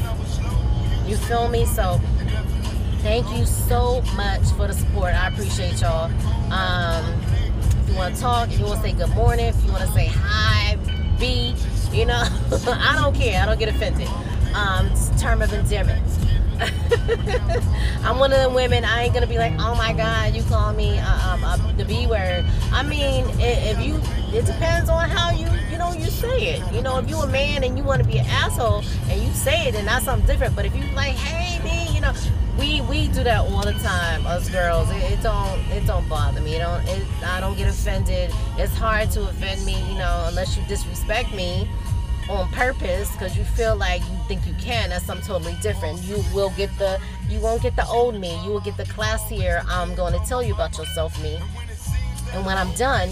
You 1.04 1.16
feel 1.16 1.48
me? 1.48 1.66
So 1.66 2.00
thank 2.98 3.28
you 3.36 3.44
so 3.44 4.02
much 4.14 4.42
for 4.56 4.68
the 4.68 4.72
support. 4.72 5.14
I 5.14 5.26
appreciate 5.26 5.80
y'all. 5.80 6.12
Um, 6.52 7.04
if 7.82 7.88
you 7.88 7.96
want 7.96 8.14
to 8.14 8.20
talk 8.20 8.48
if 8.52 8.60
you 8.60 8.64
want 8.64 8.80
to 8.80 8.88
say 8.88 8.92
good 8.92 9.10
morning 9.10 9.46
if 9.46 9.64
you 9.64 9.72
want 9.72 9.82
to 9.82 9.92
say 9.92 10.06
hi 10.06 10.76
be 11.18 11.54
you 11.92 12.06
know 12.06 12.22
i 12.68 12.96
don't 13.00 13.14
care. 13.16 13.42
I 13.42 13.46
don't 13.46 13.58
get 13.58 13.68
offended. 13.68 14.08
Um, 14.54 14.90
term 15.18 15.42
of 15.42 15.52
endearment 15.52 16.02
I'm 18.04 18.18
one 18.18 18.32
of 18.32 18.38
them 18.38 18.54
women. 18.54 18.84
I 18.84 19.04
ain't 19.04 19.14
gonna 19.14 19.26
be 19.26 19.38
like, 19.38 19.52
oh 19.58 19.74
my 19.74 19.92
god, 19.92 20.34
you 20.34 20.42
call 20.44 20.72
me 20.72 20.98
uh, 20.98 21.32
um, 21.32 21.44
uh, 21.44 21.56
the 21.76 21.84
B 21.84 22.06
word. 22.06 22.44
I 22.72 22.82
mean, 22.82 23.26
if 23.38 23.80
you, 23.84 24.00
it 24.36 24.46
depends 24.46 24.88
on 24.88 25.08
how 25.08 25.30
you, 25.30 25.48
you 25.70 25.78
know, 25.78 25.92
you 25.92 26.06
say 26.06 26.54
it. 26.54 26.72
You 26.72 26.82
know, 26.82 26.98
if 26.98 27.08
you 27.08 27.16
a 27.16 27.26
man 27.26 27.64
and 27.64 27.76
you 27.76 27.84
want 27.84 28.02
to 28.02 28.08
be 28.08 28.18
an 28.18 28.26
asshole 28.26 28.84
and 29.08 29.20
you 29.20 29.32
say 29.32 29.68
it, 29.68 29.72
then 29.72 29.86
that's 29.86 30.04
something 30.04 30.26
different. 30.26 30.54
But 30.54 30.66
if 30.66 30.76
you 30.76 30.84
like, 30.94 31.14
hey 31.14 31.62
me, 31.64 31.94
you 31.94 32.00
know, 32.00 32.12
we 32.58 32.82
we 32.82 33.08
do 33.08 33.24
that 33.24 33.40
all 33.40 33.62
the 33.62 33.72
time, 33.72 34.26
us 34.26 34.48
girls. 34.48 34.90
It, 34.90 35.12
it 35.12 35.22
don't 35.22 35.58
it 35.70 35.86
don't 35.86 36.08
bother 36.08 36.40
me. 36.40 36.56
It 36.56 36.60
don't. 36.60 36.86
It, 36.86 37.04
I 37.24 37.40
don't 37.40 37.56
get 37.56 37.68
offended. 37.68 38.30
It's 38.58 38.74
hard 38.74 39.10
to 39.12 39.22
offend 39.22 39.64
me, 39.64 39.74
you 39.90 39.98
know, 39.98 40.26
unless 40.28 40.56
you 40.56 40.62
disrespect 40.68 41.34
me 41.34 41.68
on 42.28 42.50
purpose 42.52 43.10
because 43.12 43.36
you 43.36 43.44
feel 43.44 43.76
like 43.76 44.00
you 44.02 44.18
think 44.28 44.46
you 44.46 44.54
can 44.54 44.90
that's 44.90 45.04
something 45.04 45.26
totally 45.26 45.56
different. 45.60 46.02
You 46.02 46.22
will 46.34 46.50
get 46.50 46.76
the 46.78 47.00
you 47.28 47.40
won't 47.40 47.62
get 47.62 47.76
the 47.76 47.86
old 47.86 48.18
me 48.18 48.42
you 48.44 48.50
will 48.50 48.60
get 48.60 48.76
the 48.76 48.84
classier 48.84 49.64
i'm 49.68 49.94
going 49.94 50.12
to 50.12 50.26
tell 50.26 50.42
you 50.42 50.54
about 50.54 50.76
yourself 50.78 51.20
me. 51.22 51.38
And 52.32 52.44
when 52.44 52.56
i'm 52.56 52.72
done 52.74 53.10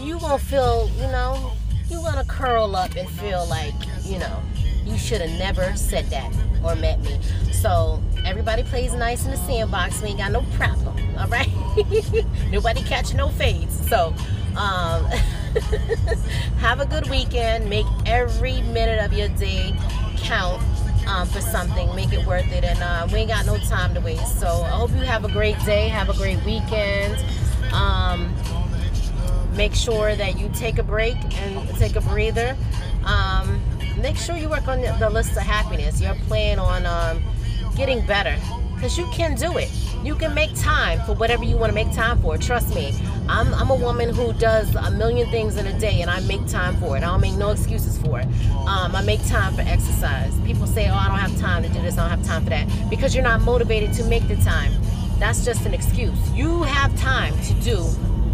you 0.00 0.18
won't 0.18 0.42
feel 0.42 0.90
you 0.96 1.02
know 1.02 1.52
you 1.88 2.00
want 2.00 2.16
to 2.16 2.24
curl 2.24 2.74
up 2.76 2.94
and 2.96 3.08
feel 3.08 3.46
like 3.46 3.74
you 4.02 4.18
know 4.18 4.42
you 4.84 4.96
should 4.98 5.20
have 5.20 5.38
never 5.38 5.74
said 5.76 6.06
that 6.06 6.32
or 6.64 6.76
met 6.76 7.00
me. 7.00 7.18
So 7.52 8.02
everybody 8.24 8.62
plays 8.62 8.94
nice 8.94 9.24
in 9.24 9.30
the 9.30 9.36
sandbox 9.36 10.00
we 10.02 10.08
ain't 10.08 10.18
got 10.18 10.32
no 10.32 10.42
problem 10.56 10.96
all 11.18 11.28
right? 11.28 11.48
Nobody 12.50 12.82
catch 12.82 13.14
no 13.14 13.28
fades 13.28 13.88
so 13.88 14.14
um 14.56 15.04
have 16.58 16.80
a 16.80 16.86
good 16.86 17.08
weekend. 17.08 17.68
Make 17.68 17.86
every 18.04 18.60
minute 18.62 19.04
of 19.04 19.12
your 19.12 19.28
day 19.28 19.74
count 20.18 20.62
um, 21.06 21.26
for 21.28 21.40
something. 21.40 21.94
Make 21.94 22.12
it 22.12 22.26
worth 22.26 22.50
it. 22.52 22.64
And 22.64 22.82
uh, 22.82 23.08
we 23.12 23.20
ain't 23.20 23.30
got 23.30 23.46
no 23.46 23.58
time 23.58 23.94
to 23.94 24.00
waste. 24.00 24.40
So 24.40 24.46
I 24.46 24.70
hope 24.70 24.90
you 24.90 24.96
have 24.98 25.24
a 25.24 25.30
great 25.30 25.58
day. 25.64 25.88
Have 25.88 26.08
a 26.08 26.14
great 26.14 26.42
weekend. 26.44 27.22
Um, 27.72 28.34
make 29.54 29.74
sure 29.74 30.14
that 30.14 30.38
you 30.38 30.50
take 30.54 30.78
a 30.78 30.82
break 30.82 31.16
and 31.40 31.68
take 31.76 31.96
a 31.96 32.00
breather. 32.00 32.56
Um, 33.04 33.60
make 34.00 34.16
sure 34.16 34.36
you 34.36 34.48
work 34.48 34.68
on 34.68 34.80
the 34.80 35.10
list 35.10 35.32
of 35.32 35.42
happiness. 35.42 36.00
You're 36.00 36.14
planning 36.26 36.58
on 36.58 36.86
um, 36.86 37.22
getting 37.76 38.04
better 38.06 38.36
because 38.76 38.96
you 38.96 39.06
can 39.10 39.34
do 39.34 39.56
it. 39.56 39.70
You 40.04 40.14
can 40.14 40.34
make 40.34 40.54
time 40.54 41.00
for 41.00 41.14
whatever 41.14 41.42
you 41.44 41.56
want 41.56 41.70
to 41.70 41.74
make 41.74 41.92
time 41.92 42.20
for. 42.22 42.38
Trust 42.38 42.74
me. 42.74 42.94
I'm, 43.28 43.52
I'm 43.54 43.70
a 43.70 43.74
woman 43.74 44.14
who 44.14 44.32
does 44.34 44.72
a 44.76 44.90
million 44.90 45.28
things 45.30 45.56
in 45.56 45.66
a 45.66 45.76
day 45.80 46.02
and 46.02 46.10
I 46.10 46.20
make 46.20 46.46
time 46.46 46.76
for 46.76 46.96
it. 46.96 47.02
I 47.02 47.06
don't 47.06 47.20
make 47.20 47.34
no 47.34 47.50
excuses 47.50 47.98
for 47.98 48.20
it. 48.20 48.26
Um, 48.68 48.94
I 48.94 49.02
make 49.02 49.26
time 49.26 49.54
for 49.54 49.62
exercise. 49.62 50.38
People 50.44 50.66
say, 50.66 50.88
oh, 50.88 50.94
I 50.94 51.08
don't 51.08 51.18
have 51.18 51.36
time 51.40 51.62
to 51.64 51.68
do 51.70 51.80
this, 51.82 51.98
I 51.98 52.08
don't 52.08 52.18
have 52.18 52.26
time 52.26 52.44
for 52.44 52.50
that. 52.50 52.68
Because 52.88 53.14
you're 53.14 53.24
not 53.24 53.40
motivated 53.40 53.92
to 53.94 54.04
make 54.04 54.28
the 54.28 54.36
time. 54.36 54.72
That's 55.18 55.44
just 55.44 55.64
an 55.66 55.72
excuse. 55.74 56.30
You 56.32 56.62
have 56.62 56.96
time 56.98 57.36
to 57.44 57.54
do 57.54 57.84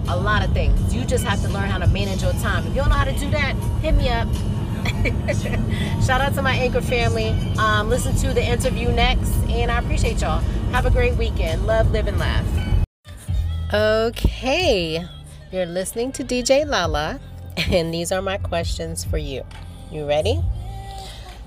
a 0.09 0.17
lot 0.17 0.45
of 0.45 0.53
things. 0.53 0.95
You 0.95 1.05
just 1.05 1.25
have 1.25 1.41
to 1.43 1.49
learn 1.49 1.71
how 1.71 1.79
to 1.79 1.87
manage 1.87 2.23
your 2.23 2.33
time. 2.35 2.67
If 2.67 2.71
you 2.71 2.81
don't 2.81 2.89
know 2.89 2.97
how 2.97 3.05
to 3.05 3.17
do 3.19 3.31
that, 3.31 3.55
hit 3.81 3.95
me 3.95 4.09
up. 4.09 4.29
Shout 6.05 6.21
out 6.21 6.35
to 6.35 6.43
my 6.43 6.55
anchor 6.55 6.81
family. 6.81 7.29
Um, 7.59 7.89
listen 7.89 8.15
to 8.17 8.35
the 8.35 8.45
interview 8.45 8.89
next, 8.91 9.31
and 9.49 9.71
I 9.71 9.79
appreciate 9.79 10.21
y'all. 10.21 10.41
Have 10.73 10.87
a 10.87 10.91
great 10.91 11.15
weekend. 11.17 11.67
Love, 11.67 11.91
live, 11.93 12.09
and 12.09 12.19
laugh. 12.19 12.45
Okay, 13.73 15.07
you're 15.51 15.67
listening 15.67 16.13
to 16.13 16.25
DJ 16.25 16.67
Lala, 16.67 17.21
and 17.57 17.95
these 17.95 18.13
are 18.13 18.23
my 18.23 18.39
questions 18.39 19.05
for 19.05 19.19
you. 19.19 19.45
You 19.91 20.07
ready? 20.07 20.41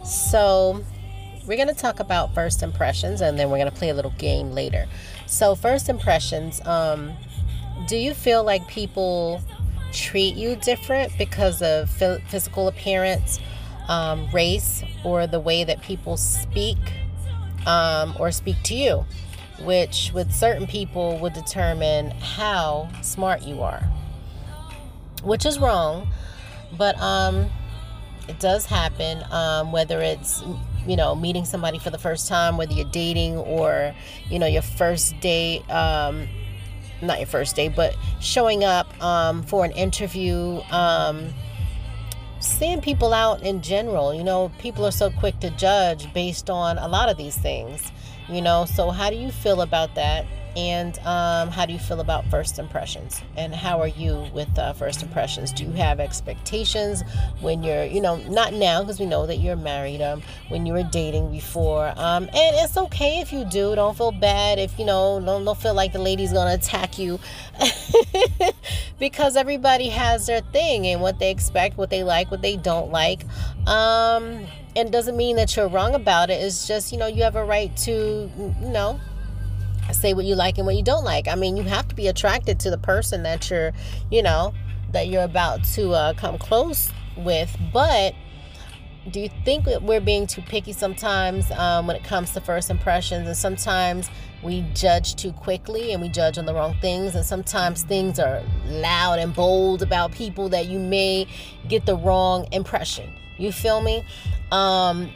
So, 0.04 0.84
we're 1.48 1.58
going 1.58 1.67
to 1.67 1.80
talk 1.80 2.00
about 2.00 2.34
first 2.34 2.63
impressions 2.63 3.21
and 3.21 3.38
then 3.38 3.50
we're 3.50 3.58
going 3.58 3.71
to 3.71 3.78
play 3.78 3.89
a 3.89 3.93
little 3.93 4.13
game 4.17 4.52
later. 4.52 4.86
So, 5.26 5.56
first 5.56 5.89
impressions, 5.89 6.65
um, 6.65 7.13
do 7.88 7.98
you 7.98 8.13
feel 8.13 8.43
like 8.43 8.67
people 8.67 9.41
treat 9.96 10.36
you 10.36 10.56
different 10.56 11.18
because 11.18 11.62
of 11.62 11.90
physical 11.90 12.68
appearance, 12.68 13.40
um, 13.88 14.30
race, 14.32 14.84
or 15.04 15.28
the 15.28 15.40
way 15.40 15.64
that 15.64 15.82
people 15.82 16.18
speak 16.18 16.78
um, 17.66 18.16
or 18.20 18.32
speak 18.32 18.62
to 18.64 18.76
you? 18.76 19.06
Which, 19.62 20.12
with 20.14 20.34
certain 20.34 20.68
people, 20.68 21.18
would 21.20 21.34
determine 21.34 22.12
how 22.12 22.90
smart 23.02 23.44
you 23.44 23.62
are, 23.62 23.84
which 25.24 25.46
is 25.46 25.60
wrong, 25.60 26.10
but 26.78 27.00
um, 27.00 27.50
it 28.28 28.40
does 28.40 28.66
happen. 28.66 29.24
Um, 29.32 29.72
whether 29.72 30.02
it's 30.02 30.44
you 30.86 30.96
know 30.96 31.16
meeting 31.16 31.46
somebody 31.46 31.80
for 31.80 31.90
the 31.90 31.98
first 31.98 32.28
time, 32.28 32.58
whether 32.58 32.74
you're 32.74 32.90
dating 32.92 33.38
or 33.38 33.96
you 34.30 34.40
know 34.40 34.48
your 34.48 34.62
first 34.62 35.20
date. 35.22 35.64
Not 37.02 37.20
your 37.20 37.28
first 37.28 37.56
day, 37.56 37.68
but 37.68 37.96
showing 38.20 38.64
up 38.64 38.88
um, 39.04 39.44
for 39.44 39.66
an 39.66 39.72
interview, 39.72 40.62
um, 40.72 41.34
seeing 42.40 42.82
people 42.82 43.14
out 43.14 43.44
in 43.44 43.62
general. 43.62 44.14
You 44.14 44.24
know, 44.24 44.52
people 44.60 44.86
are 44.86 44.92
so 44.92 45.10
quick 45.10 45.40
to 45.42 45.50
judge 45.52 46.12
based 46.14 46.50
on 46.50 46.78
a 46.78 46.88
lot 46.88 47.10
of 47.10 47.18
these 47.18 47.38
things. 47.38 47.92
You 48.30 48.42
know, 48.42 48.66
so 48.66 48.90
how 48.90 49.10
do 49.10 49.16
you 49.16 49.32
feel 49.32 49.62
about 49.62 49.96
that? 49.96 50.26
And 50.56 50.98
um, 51.00 51.50
how 51.50 51.65
do 51.65 51.74
you 51.74 51.80
feel 51.80 52.00
about 52.00 52.26
first 52.28 52.60
impressions? 52.60 53.22
And 53.36 53.54
how 53.54 53.82
are 53.82 53.88
you 53.88 54.28
with 54.34 54.58
uh, 54.58 54.74
first 54.74 55.04
impressions? 55.04 55.52
Do 55.52 55.65
you 55.65 55.72
have 55.72 56.00
expectations 56.00 57.04
when 57.41 57.62
you're, 57.62 57.84
you 57.84 58.00
know, 58.00 58.18
not 58.30 58.54
now 58.54 58.82
because 58.82 59.00
we 59.00 59.06
know 59.06 59.26
that 59.26 59.38
you're 59.38 59.58
married, 59.58 60.02
um, 60.02 60.22
when 60.48 60.65
you 60.65 60.74
were 60.74 60.84
dating 60.84 61.32
before? 61.32 61.94
Um, 61.98 62.24
and 62.24 62.56
it's 62.56 62.78
okay 62.78 63.20
if 63.20 63.34
you 63.34 63.44
do. 63.46 63.76
Don't 63.76 63.98
feel 63.98 64.12
bad 64.12 64.58
if, 64.58 64.80
you 64.80 64.86
know, 64.86 65.20
don't, 65.20 65.44
don't 65.44 65.58
feel 65.58 65.74
like 65.74 65.91
the 65.91 66.00
lady's 66.00 66.32
going 66.32 66.48
to 66.48 66.65
attack 66.65 66.98
you 66.98 67.20
because 69.00 69.36
everybody 69.36 69.89
has 69.89 70.28
their 70.28 70.41
thing 70.41 70.88
and 70.88 71.02
what 71.02 71.20
they 71.20 71.32
expect, 71.32 71.78
what 71.78 71.89
they 71.89 72.04
like, 72.04 72.32
what 72.32 72.41
they 72.41 72.56
don't 72.56 72.91
like. 72.91 73.26
Um, 73.68 74.46
and 74.76 74.91
doesn't 74.91 75.18
mean 75.18 75.36
that 75.38 75.56
you're 75.56 75.68
wrong 75.68 75.96
about 75.96 76.30
it. 76.30 76.41
It's 76.41 76.68
just, 76.68 76.91
you 76.91 76.98
know, 76.98 77.08
you 77.08 77.24
have 77.24 77.36
a 77.36 77.46
right 77.46 77.76
to, 77.78 77.91
you 77.91 78.70
know, 78.70 79.00
say 80.00 80.14
what 80.14 80.26
you 80.26 80.36
like 80.36 80.58
and 80.58 80.66
what 80.66 80.76
you 80.76 80.84
don't 80.84 81.04
like. 81.04 81.28
I 81.28 81.36
mean, 81.36 81.58
you 81.58 81.64
have 81.64 81.88
to 81.88 81.96
be 81.96 82.08
attracted 82.08 82.60
to 82.62 82.70
the 82.70 82.78
person 82.78 83.24
that 83.24 83.50
you're, 83.50 83.72
you 84.12 84.22
know, 84.22 84.54
that 84.92 85.08
you're 85.08 85.24
about 85.24 85.64
to 85.76 85.92
uh, 85.92 86.14
come 86.14 86.38
close 86.38 86.92
with. 87.18 87.56
But 87.74 88.14
do 89.12 89.20
you 89.20 89.30
think 89.44 89.66
that 89.66 89.84
we're 89.84 90.02
being 90.02 90.26
too 90.26 90.42
picky 90.42 90.74
sometimes 90.74 91.52
um, 91.52 91.86
when 91.88 91.96
it 91.96 92.04
comes 92.04 92.32
to 92.32 92.42
first 92.42 92.70
impressions? 92.70 93.28
And 93.28 93.38
sometimes 93.38 94.10
we 94.44 94.62
judge 94.74 95.16
too 95.16 95.32
quickly 95.32 95.92
and 95.92 96.02
we 96.02 96.10
judge 96.10 96.38
on 96.38 96.46
the 96.46 96.54
wrong 96.54 96.76
things. 96.82 97.16
And 97.16 97.26
sometimes 97.26 97.84
things 97.84 98.20
are 98.20 98.42
loud 98.66 99.20
and 99.20 99.34
bold 99.34 99.82
about 99.82 100.12
people 100.12 100.50
that 100.50 100.68
you 100.68 100.80
may 100.80 101.28
get 101.68 101.86
the 101.86 101.96
wrong 101.96 102.48
impression. 102.52 103.14
You 103.38 103.52
feel 103.52 103.82
me? 103.82 104.04
Um, 104.52 105.12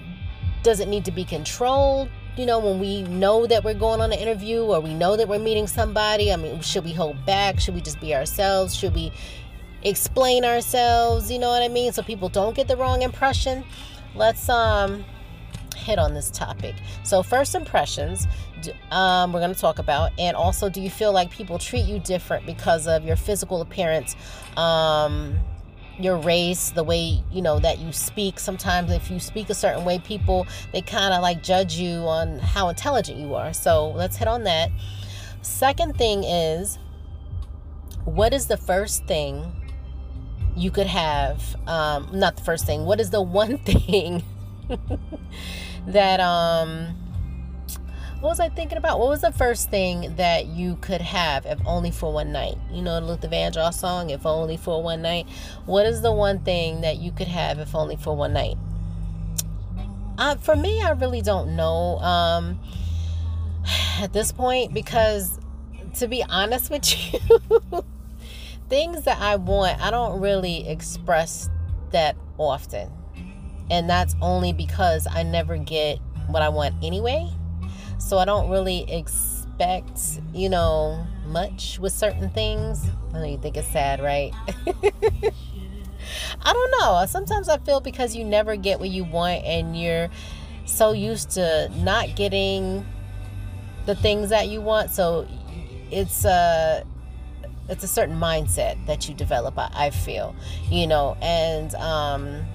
does 0.61 0.79
it 0.79 0.87
need 0.87 1.05
to 1.05 1.11
be 1.11 1.23
controlled? 1.23 2.09
You 2.39 2.45
know, 2.45 2.57
when 2.57 2.79
we 2.79 3.03
know 3.03 3.45
that 3.45 3.65
we're 3.65 3.73
going 3.73 3.99
on 3.99 4.13
an 4.13 4.17
interview 4.17 4.61
or 4.61 4.79
we 4.79 4.93
know 4.93 5.17
that 5.17 5.27
we're 5.27 5.39
meeting 5.39 5.67
somebody, 5.67 6.31
I 6.31 6.37
mean, 6.37 6.61
should 6.61 6.85
we 6.85 6.93
hold 6.93 7.25
back? 7.25 7.59
Should 7.59 7.75
we 7.75 7.81
just 7.81 7.99
be 7.99 8.15
ourselves? 8.15 8.73
Should 8.73 8.95
we 8.95 9.11
explain 9.83 10.45
ourselves? 10.45 11.29
You 11.29 11.37
know 11.37 11.49
what 11.49 11.61
I 11.61 11.67
mean? 11.67 11.91
So 11.91 12.01
people 12.01 12.29
don't 12.29 12.55
get 12.55 12.69
the 12.69 12.77
wrong 12.77 13.01
impression. 13.01 13.65
Let's 14.15 14.47
um 14.47 15.03
hit 15.75 15.99
on 15.99 16.13
this 16.13 16.31
topic. 16.31 16.75
So 17.03 17.23
first 17.23 17.55
impressions, 17.55 18.25
um, 18.91 19.33
we're 19.33 19.39
going 19.39 19.53
to 19.53 19.59
talk 19.59 19.79
about, 19.79 20.11
and 20.17 20.35
also, 20.35 20.69
do 20.69 20.81
you 20.81 20.89
feel 20.89 21.11
like 21.11 21.31
people 21.31 21.57
treat 21.57 21.85
you 21.85 21.99
different 21.99 22.45
because 22.45 22.87
of 22.87 23.05
your 23.05 23.15
physical 23.15 23.61
appearance? 23.61 24.15
Um, 24.55 25.39
your 25.99 26.17
race, 26.17 26.71
the 26.71 26.83
way 26.83 27.23
you 27.31 27.41
know 27.41 27.59
that 27.59 27.79
you 27.79 27.91
speak. 27.91 28.39
Sometimes, 28.39 28.91
if 28.91 29.11
you 29.11 29.19
speak 29.19 29.49
a 29.49 29.53
certain 29.53 29.83
way, 29.85 29.99
people 29.99 30.47
they 30.71 30.81
kind 30.81 31.13
of 31.13 31.21
like 31.21 31.43
judge 31.43 31.75
you 31.75 31.99
on 32.07 32.39
how 32.39 32.69
intelligent 32.69 33.19
you 33.19 33.35
are. 33.35 33.53
So 33.53 33.89
let's 33.91 34.17
hit 34.17 34.27
on 34.27 34.43
that. 34.43 34.69
Second 35.41 35.97
thing 35.97 36.23
is, 36.23 36.79
what 38.05 38.33
is 38.33 38.47
the 38.47 38.57
first 38.57 39.05
thing 39.05 39.51
you 40.55 40.71
could 40.71 40.87
have? 40.87 41.55
Um, 41.67 42.09
not 42.13 42.37
the 42.37 42.43
first 42.43 42.65
thing. 42.65 42.85
What 42.85 42.99
is 42.99 43.09
the 43.09 43.21
one 43.21 43.57
thing 43.65 44.23
that 45.87 46.19
um 46.19 46.95
what 48.21 48.29
was 48.29 48.39
I 48.41 48.49
thinking 48.49 48.77
about? 48.77 48.99
What 48.99 49.07
was 49.07 49.21
the 49.21 49.31
first 49.31 49.69
thing 49.69 50.13
that 50.17 50.47
you 50.47 50.77
could 50.81 50.99
have 50.99 51.45
if 51.45 51.57
only 51.65 51.89
for 51.89 52.11
one 52.11 52.33
night? 52.33 52.57
You 52.69 52.81
know, 52.81 52.99
the 52.99 53.05
Luther 53.05 53.29
Vandross 53.29 53.75
song, 53.75 54.09
If 54.09 54.25
Only 54.25 54.57
for 54.57 54.83
One 54.83 55.01
Night. 55.01 55.25
What 55.65 55.85
is 55.85 56.01
the 56.01 56.11
one 56.11 56.39
thing 56.39 56.81
that 56.81 56.97
you 56.97 57.13
could 57.13 57.29
have 57.29 57.59
if 57.59 57.73
only 57.73 57.95
for 57.95 58.13
one 58.13 58.33
night? 58.33 58.57
Uh, 60.17 60.35
for 60.35 60.57
me, 60.57 60.81
I 60.81 60.91
really 60.91 61.21
don't 61.21 61.55
know 61.55 61.97
um, 61.99 62.59
at 64.01 64.11
this 64.11 64.33
point 64.33 64.73
because, 64.73 65.39
to 65.95 66.07
be 66.09 66.21
honest 66.27 66.69
with 66.69 67.13
you, 67.13 67.85
things 68.67 69.03
that 69.03 69.21
I 69.21 69.37
want, 69.37 69.81
I 69.81 69.91
don't 69.91 70.19
really 70.19 70.67
express 70.67 71.49
that 71.91 72.17
often. 72.37 72.91
And 73.71 73.89
that's 73.89 74.13
only 74.21 74.51
because 74.51 75.07
I 75.09 75.23
never 75.23 75.55
get 75.55 75.99
what 76.27 76.41
I 76.41 76.49
want 76.49 76.75
anyway. 76.83 77.29
So 77.99 78.17
I 78.17 78.25
don't 78.25 78.49
really 78.49 78.91
expect, 78.91 80.19
you 80.33 80.49
know, 80.49 81.05
much 81.27 81.77
with 81.79 81.93
certain 81.93 82.29
things. 82.29 82.83
I 83.13 83.19
know 83.19 83.25
you 83.25 83.37
think 83.37 83.55
it's 83.57 83.67
sad, 83.67 84.01
right? 84.01 84.33
I 86.41 86.53
don't 86.53 86.71
know. 86.79 87.05
Sometimes 87.07 87.49
I 87.49 87.57
feel 87.59 87.81
because 87.81 88.15
you 88.15 88.23
never 88.23 88.55
get 88.55 88.79
what 88.79 88.89
you 88.89 89.03
want 89.03 89.43
and 89.43 89.79
you're 89.79 90.09
so 90.65 90.91
used 90.91 91.31
to 91.31 91.69
not 91.77 92.15
getting 92.15 92.85
the 93.85 93.95
things 93.95 94.29
that 94.29 94.47
you 94.47 94.61
want. 94.61 94.91
So 94.91 95.27
it's 95.91 96.25
a 96.25 96.83
it's 97.67 97.83
a 97.83 97.87
certain 97.87 98.15
mindset 98.15 98.83
that 98.87 99.07
you 99.07 99.13
develop. 99.13 99.57
I, 99.57 99.69
I 99.73 99.89
feel, 99.91 100.35
you 100.69 100.87
know, 100.87 101.15
and 101.21 101.73
um, 101.75 102.45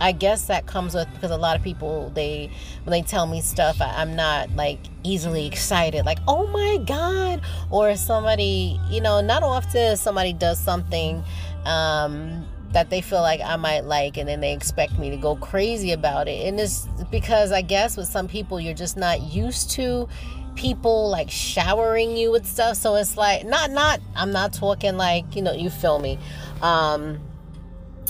I 0.00 0.12
guess 0.12 0.46
that 0.46 0.66
comes 0.66 0.94
with 0.94 1.12
because 1.14 1.30
a 1.30 1.36
lot 1.36 1.56
of 1.56 1.62
people 1.62 2.10
they 2.14 2.50
when 2.84 2.92
they 2.92 3.02
tell 3.02 3.26
me 3.26 3.40
stuff 3.40 3.80
I, 3.80 4.00
am 4.02 4.14
not 4.14 4.50
like 4.54 4.78
easily 5.02 5.46
excited 5.46 6.04
like 6.06 6.18
oh 6.28 6.46
my 6.46 6.78
god 6.84 7.40
or 7.70 7.96
somebody 7.96 8.78
you 8.88 9.00
know 9.00 9.20
not 9.20 9.42
often 9.42 9.96
somebody 9.96 10.32
does 10.32 10.58
something 10.58 11.24
um, 11.64 12.46
that 12.72 12.90
they 12.90 13.00
feel 13.00 13.20
like 13.20 13.40
I 13.40 13.56
might 13.56 13.84
like 13.84 14.16
and 14.16 14.28
then 14.28 14.40
they 14.40 14.52
expect 14.52 14.98
me 14.98 15.10
to 15.10 15.16
go 15.16 15.36
crazy 15.36 15.92
about 15.92 16.28
it. 16.28 16.46
And 16.46 16.58
it's 16.60 16.86
because 17.10 17.52
I 17.52 17.62
guess 17.62 17.96
with 17.96 18.08
some 18.08 18.28
people 18.28 18.60
you're 18.60 18.74
just 18.74 18.96
not 18.96 19.22
used 19.22 19.70
to 19.72 20.08
people 20.54 21.08
like 21.08 21.30
showering 21.30 22.16
you 22.16 22.30
with 22.30 22.46
stuff. 22.46 22.76
So 22.76 22.96
it's 22.96 23.16
like 23.16 23.46
not 23.46 23.70
not 23.70 24.00
I'm 24.16 24.32
not 24.32 24.52
talking 24.52 24.96
like 24.96 25.34
you 25.34 25.42
know 25.42 25.52
you 25.52 25.70
feel 25.70 25.98
me. 25.98 26.18
Um 26.62 27.20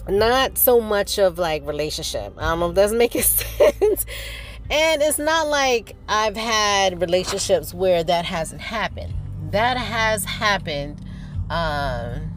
not 0.08 0.58
so 0.58 0.80
much 0.80 1.18
of 1.18 1.38
like 1.38 1.66
relationship. 1.66 2.34
I 2.38 2.50
don't 2.50 2.60
know 2.60 2.70
if 2.70 2.74
that's 2.74 2.92
making 2.92 3.22
sense. 3.22 4.06
and 4.70 5.02
it's 5.02 5.18
not 5.18 5.48
like 5.48 5.94
I've 6.08 6.36
had 6.36 7.00
relationships 7.00 7.74
where 7.74 8.02
that 8.04 8.24
hasn't 8.24 8.60
happened. 8.60 9.14
That 9.50 9.76
has 9.76 10.24
happened 10.24 11.00
um, 11.50 12.30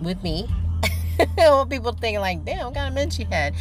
with 0.00 0.22
me. 0.22 0.48
people 1.68 1.92
think 1.92 2.18
like, 2.18 2.44
damn, 2.44 2.66
what 2.66 2.74
kind 2.74 2.88
of 2.88 2.94
men 2.94 3.10
she 3.10 3.24
had. 3.24 3.54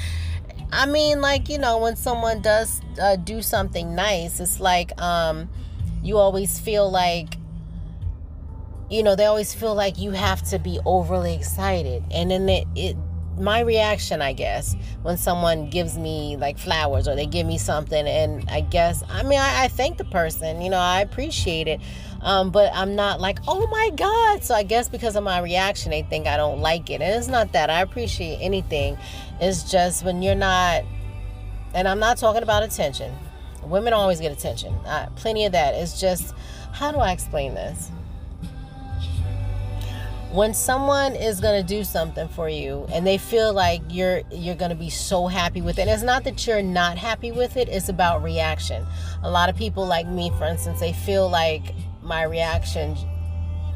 I 0.72 0.86
mean, 0.86 1.20
like, 1.20 1.50
you 1.50 1.58
know, 1.58 1.80
when 1.80 1.96
someone 1.96 2.42
does 2.42 2.82
uh, 3.02 3.18
do 3.18 3.42
something 3.42 3.94
nice, 3.94 4.40
it's 4.40 4.60
like 4.60 5.00
um, 5.02 5.50
you 6.02 6.18
always 6.18 6.60
feel 6.60 6.90
like 6.90 7.36
you 8.90 9.04
know 9.04 9.16
they 9.16 9.26
always 9.26 9.54
feel 9.54 9.74
like 9.74 9.98
you 9.98 10.12
have 10.12 10.42
to 10.50 10.60
be 10.60 10.78
overly 10.86 11.34
excited 11.34 12.04
and 12.12 12.30
then 12.30 12.50
it, 12.50 12.68
it 12.76 12.98
my 13.38 13.62
reaction, 13.62 14.22
I 14.22 14.34
guess, 14.34 14.76
when 15.04 15.17
someone 15.17 15.70
gives 15.70 15.98
me 15.98 16.38
like 16.38 16.58
flowers 16.58 17.08
or 17.08 17.15
they 17.15 17.26
give 17.26 17.48
me 17.48 17.58
something, 17.58 18.08
and 18.08 18.48
I 18.50 18.62
guess, 18.62 19.04
I 19.10 19.24
mean, 19.24 19.39
I, 19.39 19.63
I 19.63 19.67
thank 19.67 19.98
the 19.98 20.06
person, 20.06 20.62
you 20.62 20.70
know, 20.70 20.78
I 20.78 21.02
appreciate 21.02 21.67
it, 21.67 21.82
um, 22.22 22.52
but 22.52 22.72
I'm 22.74 22.96
not 22.96 23.20
like, 23.20 23.39
oh 23.48 23.67
my 23.67 23.89
God. 23.96 24.44
So 24.44 24.54
I 24.54 24.63
guess 24.63 24.89
because 24.89 25.15
of 25.15 25.24
my 25.24 25.39
reaction, 25.39 25.91
they 25.91 26.04
think 26.04 26.28
I 26.28 26.38
don't 26.38 26.60
like 26.60 26.89
it. 26.89 27.02
And 27.02 27.15
it's 27.15 27.28
not 27.28 27.54
that. 27.54 27.70
I 27.70 27.82
appreciate 27.82 28.38
anything. 28.41 28.98
It's 29.39 29.70
just 29.72 30.06
when 30.06 30.22
you're 30.22 30.36
not, 30.36 30.84
and 31.74 31.88
I'm 31.88 32.00
not 32.00 32.17
talking 32.17 32.44
about 32.44 32.63
attention. 32.63 33.12
Women 33.63 33.94
always 33.94 34.20
get 34.20 34.32
attention, 34.32 34.74
uh, 34.86 35.10
plenty 35.15 35.46
of 35.46 35.54
that. 35.54 35.74
It's 35.76 36.00
just, 36.00 36.36
how 36.74 36.91
do 36.91 36.98
I 36.98 37.12
explain 37.12 37.54
this? 37.54 37.91
When 40.32 40.54
someone 40.54 41.13
is 41.13 41.41
going 41.41 41.62
to 41.62 41.67
do 41.67 41.84
something 41.84 42.28
for 42.30 42.48
you 42.48 42.86
and 42.94 43.06
they 43.06 43.17
feel 43.17 43.54
like 43.54 43.82
you're 43.89 44.22
you're 44.32 44.56
going 44.56 44.70
to 44.70 44.78
be 44.78 44.89
so 44.89 45.28
happy 45.28 45.62
with 45.62 45.78
it 45.78 45.89
it's 45.89 46.04
not 46.04 46.24
that 46.24 46.48
you're 46.48 46.62
not 46.62 46.98
happy 46.98 47.32
with 47.32 47.58
it 47.58 47.67
it's 47.67 47.89
about 47.89 48.24
reaction. 48.24 48.86
A 49.24 49.30
lot 49.30 49.50
of 49.50 49.58
people 49.58 49.86
like 49.86 50.08
me 50.08 50.32
for 50.38 50.46
instance 50.46 50.80
they 50.80 50.94
feel 50.94 51.30
like 51.30 51.74
my 52.02 52.24
reaction 52.24 52.96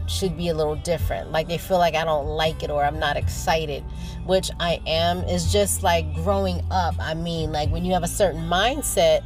should 0.07 0.37
be 0.37 0.49
a 0.49 0.53
little 0.53 0.75
different. 0.75 1.31
Like 1.31 1.47
they 1.47 1.57
feel 1.57 1.77
like 1.77 1.95
i 1.95 2.05
don't 2.05 2.27
like 2.27 2.63
it 2.63 2.69
or 2.69 2.83
i'm 2.83 2.99
not 2.99 3.17
excited 3.17 3.83
which 4.25 4.49
i 4.59 4.79
am. 4.87 5.19
Is 5.25 5.51
just 5.51 5.83
like 5.83 6.13
growing 6.15 6.61
up 6.71 6.95
i 6.99 7.13
mean 7.13 7.51
like 7.51 7.69
when 7.69 7.83
you 7.83 7.91
have 7.93 8.03
a 8.03 8.07
certain 8.07 8.41
mindset 8.41 9.23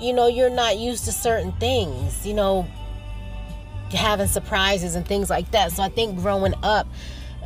you 0.00 0.12
know 0.12 0.28
you're 0.28 0.50
not 0.50 0.78
used 0.78 1.06
to 1.06 1.12
certain 1.12 1.52
things. 1.52 2.26
You 2.26 2.34
know 2.34 2.68
having 3.92 4.26
surprises 4.26 4.94
and 4.94 5.06
things 5.06 5.30
like 5.30 5.50
that. 5.52 5.72
So 5.72 5.82
I 5.82 5.88
think 5.88 6.18
growing 6.18 6.54
up, 6.62 6.86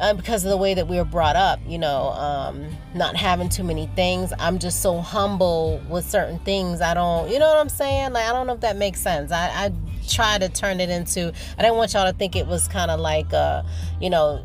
uh, 0.01 0.15
because 0.15 0.45
of 0.45 0.51
the 0.51 0.57
way 0.57 0.73
that 0.73 0.89
we 0.89 0.97
were 0.97 1.05
brought 1.05 1.37
up, 1.37 1.61
you 1.67 1.79
know, 1.79 2.09
um, 2.11 2.67
not 2.95 3.17
having 3.17 3.51
too 3.51 3.63
many 3.63 3.87
things, 3.95 4.33
I'm 4.39 4.59
just 4.59 4.81
so 4.81 4.99
humble 4.99 5.81
with 5.91 6.09
certain 6.09 6.39
things. 6.39 6.81
I 6.81 6.95
don't, 6.95 7.31
you 7.31 7.39
know 7.39 7.47
what 7.47 7.59
I'm 7.59 7.69
saying? 7.69 8.15
Like, 8.15 8.27
I 8.27 8.33
don't 8.33 8.47
know 8.47 8.55
if 8.55 8.61
that 8.61 8.77
makes 8.77 9.01
sense. 9.01 9.31
I, 9.31 9.49
I 9.49 9.73
try 10.09 10.39
to 10.39 10.49
turn 10.49 10.81
it 10.81 10.89
into, 10.89 11.33
I 11.59 11.63
didn't 11.63 11.77
want 11.77 11.93
y'all 11.93 12.11
to 12.11 12.17
think 12.17 12.35
it 12.35 12.47
was 12.47 12.67
kind 12.67 12.91
of 12.91 12.99
like, 12.99 13.33
uh, 13.35 13.63
you 14.01 14.09
know, 14.09 14.43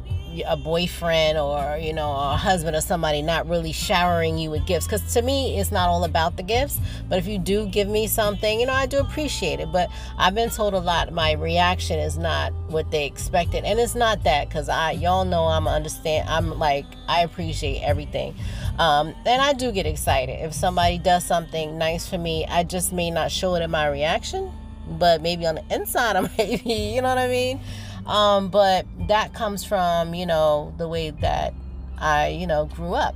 a 0.48 0.56
boyfriend 0.56 1.38
or 1.38 1.78
you 1.78 1.94
know 1.94 2.12
a 2.12 2.36
husband 2.36 2.76
or 2.76 2.82
somebody 2.82 3.22
not 3.22 3.48
really 3.48 3.72
showering 3.72 4.38
you 4.38 4.52
with 4.52 4.66
gifts 4.66 4.86
because 4.86 5.14
to 5.14 5.22
me 5.22 5.60
it's 5.60 5.72
not 5.72 5.90
all 5.90 6.04
about 6.04 6.38
the 6.38 6.44
gifts. 6.44 6.80
But 7.08 7.20
if 7.20 7.28
you 7.28 7.40
do 7.40 7.68
give 7.68 7.88
me 7.88 8.08
something 8.08 8.60
you 8.60 8.66
know 8.66 8.74
i 8.74 8.86
do 8.86 9.00
appreciate 9.00 9.60
it. 9.60 9.72
But 9.72 9.90
i've 10.18 10.36
been 10.36 10.50
told 10.50 10.74
a 10.74 10.80
lot 10.80 11.12
my 11.14 11.34
reaction 11.34 12.00
is 12.00 12.18
not 12.18 12.54
what 12.68 12.92
they 12.92 13.06
expected. 13.06 13.64
And 13.64 13.80
it's 13.80 13.96
not 13.96 14.24
that 14.24 14.50
because 14.50 14.70
i 14.70 14.92
y'all 14.92 15.26
know 15.26 15.46
i'm 15.46 15.68
understand 15.68 16.28
i'm 16.30 16.58
like 16.60 16.86
i 17.08 17.22
appreciate 17.22 17.82
everything. 17.82 18.36
Um, 18.80 19.14
and 19.26 19.42
i 19.42 19.54
do 19.54 19.72
get 19.72 19.86
excited. 19.86 20.44
If 20.44 20.54
somebody 20.54 20.98
does 20.98 21.24
something 21.26 21.78
nice 21.78 22.08
for 22.08 22.18
me 22.18 22.46
i 22.46 22.64
just 22.64 22.94
may 22.94 23.12
not 23.12 23.32
show 23.32 23.56
it 23.56 23.62
in 23.62 23.72
my 23.72 23.88
reaction 23.88 24.52
but 24.88 25.22
maybe 25.22 25.46
on 25.46 25.56
the 25.56 25.64
inside 25.74 26.16
i 26.16 26.22
might 26.22 26.64
be 26.64 26.94
you 26.94 27.02
know 27.02 27.10
what 27.10 27.18
i 27.18 27.28
mean 27.28 27.60
um, 28.06 28.50
but 28.50 28.86
that 29.08 29.34
comes 29.34 29.64
from, 29.64 30.14
you 30.14 30.26
know, 30.26 30.74
the 30.78 30.88
way 30.88 31.10
that 31.10 31.54
I, 31.98 32.30
you 32.30 32.48
know, 32.48 32.66
grew 32.66 32.94
up. 32.94 33.16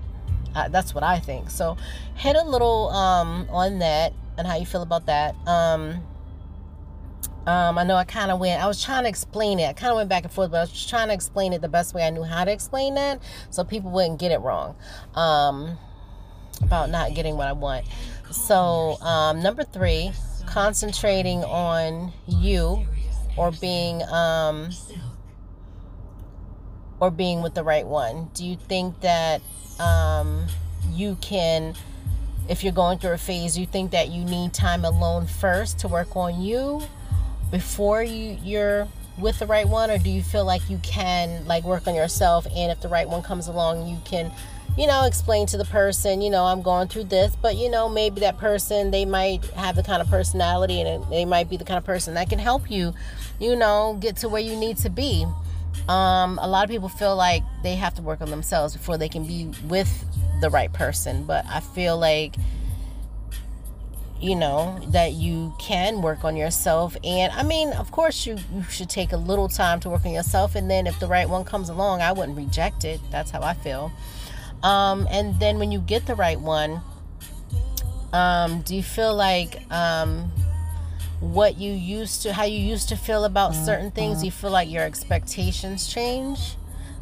Uh, 0.55 0.67
that's 0.67 0.95
what 0.95 1.03
I 1.03 1.19
think. 1.19 1.49
So 1.49 1.77
hit 2.15 2.35
a 2.35 2.43
little 2.43 2.89
um, 2.89 3.47
on 3.51 3.79
that 3.79 4.13
and 4.37 4.47
how 4.47 4.55
you 4.55 4.65
feel 4.65 4.81
about 4.81 5.05
that. 5.05 5.35
Um, 5.47 6.03
um, 7.45 7.77
I 7.77 7.83
know 7.83 7.95
I 7.95 8.03
kind 8.03 8.31
of 8.31 8.39
went, 8.39 8.61
I 8.61 8.67
was 8.67 8.83
trying 8.83 9.03
to 9.03 9.09
explain 9.09 9.59
it. 9.59 9.67
I 9.67 9.73
kind 9.73 9.91
of 9.91 9.97
went 9.97 10.09
back 10.09 10.23
and 10.23 10.31
forth, 10.31 10.51
but 10.51 10.57
I 10.57 10.61
was 10.61 10.85
trying 10.85 11.07
to 11.07 11.13
explain 11.13 11.53
it 11.53 11.61
the 11.61 11.69
best 11.69 11.93
way 11.93 12.05
I 12.05 12.09
knew 12.09 12.23
how 12.23 12.43
to 12.43 12.51
explain 12.51 12.95
that 12.95 13.21
so 13.49 13.63
people 13.63 13.91
wouldn't 13.91 14.19
get 14.19 14.31
it 14.31 14.39
wrong 14.39 14.75
um, 15.15 15.77
about 16.61 16.89
not 16.89 17.13
getting 17.13 17.37
what 17.37 17.47
I 17.47 17.53
want. 17.53 17.85
So, 18.31 18.97
um, 19.01 19.41
number 19.41 19.63
three, 19.63 20.11
concentrating 20.45 21.43
on 21.43 22.13
you 22.27 22.85
or 23.39 23.51
being 23.51 24.03
um, 24.09 24.69
or 26.99 27.09
being 27.09 27.41
with 27.41 27.53
the 27.53 27.63
right 27.63 27.87
one? 27.87 28.29
Do 28.33 28.45
you 28.45 28.57
think 28.57 28.99
that 28.99 29.41
um, 29.79 30.45
you 30.91 31.17
can, 31.21 31.73
if 32.49 32.63
you're 32.65 32.73
going 32.73 32.99
through 32.99 33.13
a 33.13 33.17
phase, 33.17 33.57
you 33.57 33.65
think 33.65 33.91
that 33.91 34.09
you 34.09 34.25
need 34.25 34.53
time 34.53 34.83
alone 34.83 35.25
first 35.25 35.79
to 35.79 35.87
work 35.87 36.17
on 36.17 36.41
you 36.41 36.81
before 37.49 38.03
you 38.03 38.37
you're 38.43 38.89
with 39.17 39.39
the 39.39 39.45
right 39.45 39.67
one, 39.67 39.89
or 39.89 39.97
do 39.97 40.09
you 40.09 40.21
feel 40.21 40.45
like 40.45 40.69
you 40.69 40.77
can 40.79 41.45
like 41.47 41.63
work 41.63 41.87
on 41.87 41.95
yourself, 41.95 42.45
and 42.53 42.71
if 42.71 42.81
the 42.81 42.89
right 42.89 43.07
one 43.07 43.21
comes 43.21 43.47
along, 43.47 43.87
you 43.87 43.97
can 44.03 44.31
you 44.79 44.87
know, 44.87 45.03
explain 45.03 45.45
to 45.45 45.57
the 45.57 45.65
person, 45.65 46.21
you 46.21 46.29
know, 46.29 46.45
I'm 46.45 46.61
going 46.61 46.87
through 46.87 47.03
this, 47.03 47.35
but 47.35 47.57
you 47.57 47.69
know, 47.69 47.89
maybe 47.89 48.21
that 48.21 48.37
person, 48.37 48.91
they 48.91 49.03
might 49.03 49.43
have 49.47 49.75
the 49.75 49.83
kind 49.83 50.01
of 50.01 50.07
personality 50.07 50.79
and 50.79 51.03
they 51.11 51.25
might 51.25 51.49
be 51.49 51.57
the 51.57 51.65
kind 51.65 51.77
of 51.77 51.83
person 51.83 52.13
that 52.13 52.29
can 52.29 52.39
help 52.39 52.71
you, 52.71 52.93
you 53.41 53.57
know, 53.57 53.97
get 53.99 54.15
to 54.17 54.29
where 54.29 54.41
you 54.41 54.55
need 54.55 54.77
to 54.77 54.89
be. 54.89 55.25
Um, 55.89 56.39
a 56.41 56.47
lot 56.47 56.63
of 56.63 56.69
people 56.69 56.87
feel 56.87 57.17
like 57.17 57.43
they 57.61 57.75
have 57.75 57.93
to 57.95 58.01
work 58.01 58.21
on 58.21 58.29
themselves 58.29 58.73
before 58.73 58.97
they 58.97 59.09
can 59.09 59.27
be 59.27 59.51
with 59.65 60.05
the 60.39 60.49
right 60.49 60.71
person, 60.71 61.25
but 61.25 61.45
I 61.47 61.59
feel 61.59 61.97
like 61.97 62.35
you 64.21 64.35
know 64.35 64.77
that 64.89 65.13
you 65.13 65.53
can 65.59 66.01
work 66.01 66.25
on 66.25 66.35
yourself. 66.35 66.97
And 67.05 67.31
i 67.31 67.41
mean 67.41 67.71
of 67.71 67.91
course 67.91 68.25
you, 68.25 68.37
you 68.53 68.63
should 68.63 68.89
take 68.89 69.13
a 69.13 69.17
little 69.17 69.47
time 69.47 69.79
to 69.79 69.89
work 69.89 70.05
on 70.05 70.11
yourself 70.11 70.55
and 70.55 70.69
then 70.69 70.87
if 70.87 70.99
the 70.99 71.07
right 71.07 71.29
one 71.29 71.45
comes 71.45 71.69
along 71.69 72.01
i 72.01 72.11
wouldn't 72.11 72.37
reject 72.37 72.83
it. 72.83 72.99
That's 73.11 73.31
how 73.31 73.41
i 73.41 73.53
feel 73.53 73.93
um, 74.63 75.07
and 75.09 75.39
then 75.39 75.59
when 75.59 75.71
you 75.71 75.79
get 75.79 76.05
the 76.05 76.15
right 76.15 76.39
one, 76.39 76.81
um, 78.13 78.61
do 78.61 78.75
you 78.75 78.83
feel 78.83 79.15
like 79.15 79.61
um, 79.71 80.31
what 81.19 81.57
you 81.57 81.71
used 81.71 82.23
to, 82.23 82.33
how 82.33 82.43
you 82.43 82.59
used 82.59 82.89
to 82.89 82.95
feel 82.95 83.25
about 83.25 83.53
certain 83.53 83.91
things, 83.91 84.19
do 84.19 84.25
you 84.25 84.31
feel 84.31 84.51
like 84.51 84.69
your 84.69 84.83
expectations 84.83 85.87
change 85.87 86.55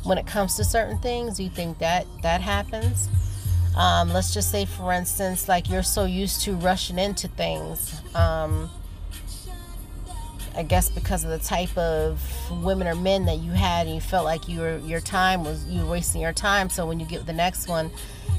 when 0.04 0.18
it 0.18 0.26
comes 0.28 0.56
to 0.56 0.64
certain 0.64 0.98
things? 1.00 1.38
Do 1.38 1.44
you 1.44 1.50
think 1.50 1.80
that 1.80 2.06
that 2.24 2.42
happens? 2.42 3.10
Um, 3.76 4.10
let's 4.10 4.34
just 4.34 4.50
say, 4.50 4.66
for 4.66 4.92
instance, 4.92 5.48
like 5.48 5.70
you're 5.70 5.84
so 5.84 6.06
used 6.06 6.42
to 6.42 6.56
rushing 6.56 6.98
into 6.98 7.28
things. 7.28 8.02
Um, 8.16 8.70
I 10.58 10.64
guess 10.64 10.90
because 10.90 11.24
of 11.24 11.30
the 11.30 11.38
type 11.38 11.78
of 11.78 12.20
women 12.64 12.88
or 12.88 12.96
men 12.96 13.26
that 13.26 13.38
you 13.38 13.52
had, 13.52 13.86
and 13.86 13.94
you 13.96 14.02
felt 14.02 14.26
like 14.26 14.50
your 14.50 14.80
your 14.80 15.00
time 15.00 15.44
was 15.44 15.64
you 15.66 15.84
were 15.84 15.92
wasting 15.92 16.20
your 16.20 16.34
time. 16.34 16.70
So 16.72 16.88
when 16.88 17.00
you 17.00 17.06
get 17.06 17.28
the 17.28 17.34
next 17.34 17.68
one, 17.68 17.92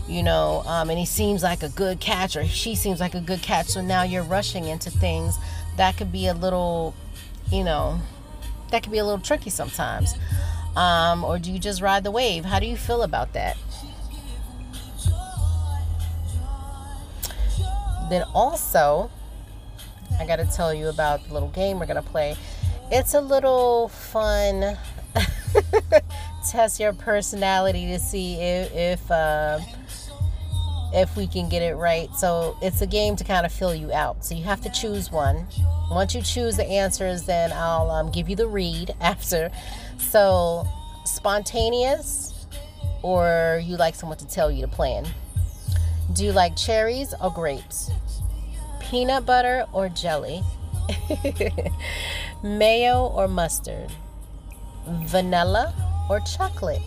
you 0.08 0.24
know, 0.24 0.64
um, 0.66 0.90
and 0.90 0.98
he 0.98 1.06
seems 1.06 1.44
like 1.44 1.62
a 1.62 1.68
good 1.68 2.00
catch, 2.00 2.34
or 2.34 2.44
she 2.44 2.74
seems 2.74 2.98
like 2.98 3.14
a 3.14 3.20
good 3.20 3.40
catch, 3.40 3.68
so 3.68 3.80
now 3.80 4.02
you're 4.02 4.24
rushing 4.24 4.66
into 4.66 4.90
things 4.90 5.38
that 5.76 5.96
could 5.96 6.10
be 6.10 6.26
a 6.26 6.34
little, 6.34 6.92
you 7.52 7.62
know, 7.62 8.00
that 8.72 8.82
could 8.82 8.90
be 8.90 8.98
a 8.98 9.04
little 9.04 9.20
tricky 9.20 9.50
sometimes. 9.50 10.14
Um, 10.74 11.22
or 11.24 11.38
do 11.38 11.52
you 11.52 11.58
just 11.60 11.80
ride 11.80 12.02
the 12.02 12.10
wave? 12.10 12.44
How 12.44 12.58
do 12.58 12.66
you 12.66 12.76
feel 12.76 13.02
about 13.02 13.32
that? 13.34 13.56
Then 18.10 18.24
also, 18.34 19.10
I 20.18 20.26
got 20.26 20.36
to 20.36 20.46
tell 20.46 20.72
you 20.72 20.88
about 20.88 21.26
the 21.26 21.34
little 21.34 21.50
game 21.50 21.78
we're 21.78 21.86
going 21.86 22.02
to 22.02 22.10
play. 22.10 22.36
It's 22.90 23.14
a 23.14 23.20
little 23.20 23.88
fun 23.88 24.76
test 26.50 26.80
your 26.80 26.92
personality 26.92 27.86
to 27.88 27.98
see 27.98 28.36
if 28.40 28.72
if, 28.74 29.10
uh, 29.10 29.60
if 30.92 31.16
we 31.16 31.26
can 31.26 31.48
get 31.48 31.62
it 31.62 31.74
right. 31.74 32.12
So 32.14 32.56
it's 32.62 32.80
a 32.80 32.86
game 32.86 33.16
to 33.16 33.24
kind 33.24 33.44
of 33.44 33.52
fill 33.52 33.74
you 33.74 33.92
out. 33.92 34.24
So 34.24 34.34
you 34.34 34.44
have 34.44 34.60
to 34.62 34.70
choose 34.70 35.10
one. 35.10 35.46
Once 35.90 36.14
you 36.14 36.22
choose 36.22 36.56
the 36.56 36.66
answers, 36.66 37.24
then 37.24 37.52
I'll 37.52 37.90
um, 37.90 38.10
give 38.10 38.28
you 38.28 38.36
the 38.36 38.46
read 38.46 38.94
after. 39.00 39.50
So 39.98 40.66
spontaneous, 41.04 42.46
or 43.02 43.60
you 43.64 43.76
like 43.76 43.94
someone 43.94 44.18
to 44.18 44.26
tell 44.26 44.50
you 44.50 44.62
to 44.62 44.68
plan. 44.68 45.06
Do 46.14 46.24
you 46.24 46.32
like 46.32 46.56
cherries 46.56 47.14
or 47.20 47.30
grapes? 47.30 47.90
Peanut 48.88 49.26
butter 49.26 49.66
or 49.72 49.88
jelly, 49.90 50.42
mayo 52.42 53.06
or 53.06 53.28
mustard, 53.28 53.90
vanilla 54.86 55.74
or 56.08 56.20
chocolate, 56.20 56.80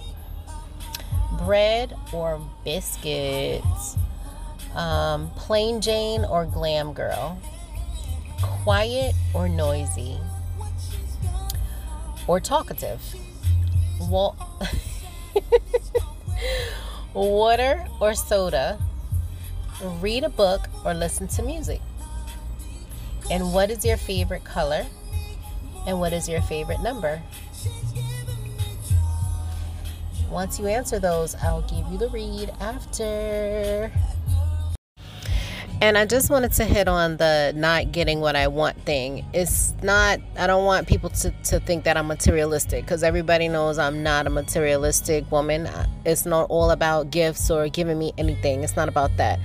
bread 1.38 1.96
or 2.12 2.42
biscuits, 2.66 3.98
um, 4.76 5.30
plain 5.36 5.80
Jane 5.80 6.26
or 6.26 6.46
glam 6.46 6.94
girl, 6.94 7.38
quiet 8.42 9.14
or 9.34 9.48
noisy, 9.48 10.18
or 12.28 12.40
talkative. 12.40 13.02
Wa- 14.00 14.36
water 17.13 17.86
or 18.00 18.15
soda, 18.15 18.80
read 19.84 20.23
a 20.23 20.30
book 20.30 20.67
or 20.84 20.96
listen 20.96 21.28
to 21.28 21.44
music. 21.44 21.82
And 23.32 23.54
what 23.54 23.71
is 23.71 23.86
your 23.86 23.96
favorite 23.96 24.44
color? 24.44 24.86
And 25.88 26.02
what 26.02 26.12
is 26.12 26.27
your 26.27 26.42
favorite 26.42 26.82
number? 26.82 27.21
Once 30.29 30.60
you 30.60 30.67
answer 30.67 31.00
those, 31.00 31.34
I'll 31.36 31.62
give 31.62 31.90
you 31.90 31.98
the 31.98 32.10
read 32.10 32.52
after. 32.60 33.90
And 35.82 35.98
I 35.98 36.06
just 36.06 36.29
wanted 36.29 36.52
to 36.54 36.65
hit 36.65 36.90
on 36.90 37.17
the 37.17 37.54
not 37.56 37.94
getting 37.94 38.19
what 38.19 38.36
I 38.36 38.48
want 38.48 38.79
thing. 38.82 39.25
It's 39.34 39.73
not, 39.82 40.19
I 40.38 40.46
don't 40.46 40.65
want 40.65 40.88
people 40.88 41.10
to, 41.10 41.32
to 41.32 41.60
think 41.62 41.86
that 41.86 41.96
I'm 41.96 42.08
materialistic 42.08 42.84
because 42.84 43.02
everybody 43.02 43.48
knows 43.48 43.79
I'm 43.79 44.04
not 44.04 44.27
a 44.27 44.29
materialistic 44.29 45.32
woman. 45.32 45.69
It's 46.06 46.25
not 46.25 46.50
all 46.50 46.69
about 46.71 47.12
gifts 47.12 47.50
or 47.50 47.67
giving 47.69 47.98
me 47.98 48.12
anything. 48.17 48.63
It's 48.63 48.75
not 48.75 48.90
about 48.90 49.15
that. 49.17 49.40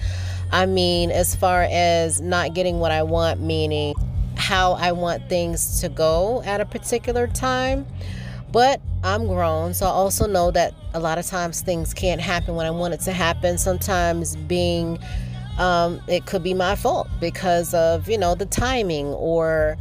I 0.50 0.66
mean, 0.66 1.10
as 1.10 1.34
far 1.34 1.66
as 1.70 2.20
not 2.20 2.54
getting 2.54 2.78
what 2.78 2.92
I 2.92 3.02
want, 3.02 3.40
meaning 3.40 3.94
how 4.36 4.72
I 4.72 4.92
want 4.92 5.28
things 5.28 5.80
to 5.80 5.88
go 5.88 6.42
at 6.44 6.60
a 6.60 6.64
particular 6.64 7.26
time. 7.26 7.86
But 8.52 8.80
I'm 9.02 9.26
grown, 9.26 9.74
so 9.74 9.86
I 9.86 9.90
also 9.90 10.26
know 10.26 10.50
that 10.52 10.72
a 10.94 11.00
lot 11.00 11.18
of 11.18 11.26
times 11.26 11.60
things 11.60 11.92
can't 11.92 12.20
happen 12.20 12.54
when 12.54 12.64
I 12.64 12.70
want 12.70 12.94
it 12.94 13.00
to 13.00 13.12
happen. 13.12 13.58
Sometimes 13.58 14.36
being, 14.36 14.98
um, 15.58 16.00
it 16.06 16.26
could 16.26 16.42
be 16.42 16.54
my 16.54 16.76
fault 16.76 17.08
because 17.20 17.74
of, 17.74 18.08
you 18.08 18.16
know, 18.16 18.34
the 18.34 18.46
timing 18.46 19.06
or, 19.08 19.76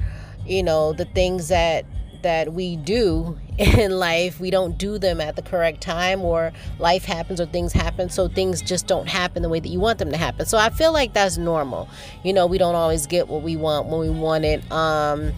you 0.45 0.63
know, 0.63 0.93
the 0.93 1.05
things 1.05 1.47
that 1.49 1.85
that 2.25 2.53
we 2.53 2.75
do 2.75 3.37
in 3.59 3.91
life 3.99 4.39
we 4.39 4.49
don't 4.49 4.79
do 4.79 4.97
them 4.97 5.21
at 5.21 5.35
the 5.35 5.43
correct 5.43 5.79
time 5.79 6.21
or 6.23 6.51
life 6.79 7.05
happens 7.05 7.39
or 7.39 7.45
things 7.45 7.71
happen 7.71 8.09
so 8.09 8.27
things 8.27 8.63
just 8.63 8.87
don't 8.87 9.07
happen 9.07 9.43
the 9.43 9.47
way 9.47 9.59
that 9.59 9.69
you 9.69 9.79
want 9.79 9.99
them 9.99 10.09
to 10.09 10.17
happen. 10.17 10.43
So 10.47 10.57
i 10.57 10.71
feel 10.71 10.91
like 10.91 11.13
that's 11.13 11.37
normal. 11.37 11.87
You 12.23 12.33
know 12.33 12.47
we 12.47 12.57
don't 12.57 12.73
always 12.73 13.05
get 13.05 13.27
what 13.27 13.43
we 13.43 13.55
want 13.55 13.85
when 13.89 13.99
we 13.99 14.09
want 14.09 14.43
it 14.43 14.69
um 14.71 15.31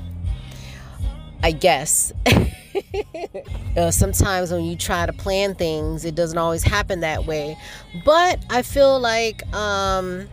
i 1.44 1.52
guess. 1.52 2.14
Uh, 3.76 3.90
sometimes 3.92 4.52
when 4.52 4.64
you 4.64 4.76
try 4.76 5.06
to 5.06 5.14
plan 5.14 5.56
things 5.56 6.06
it 6.06 6.14
doesn't 6.14 6.38
always 6.38 6.64
happen 6.64 7.02
that 7.02 7.26
way. 7.26 7.58
But 8.06 8.40
i 8.50 8.62
feel 8.62 9.00
like 9.00 9.42
um 9.54 10.28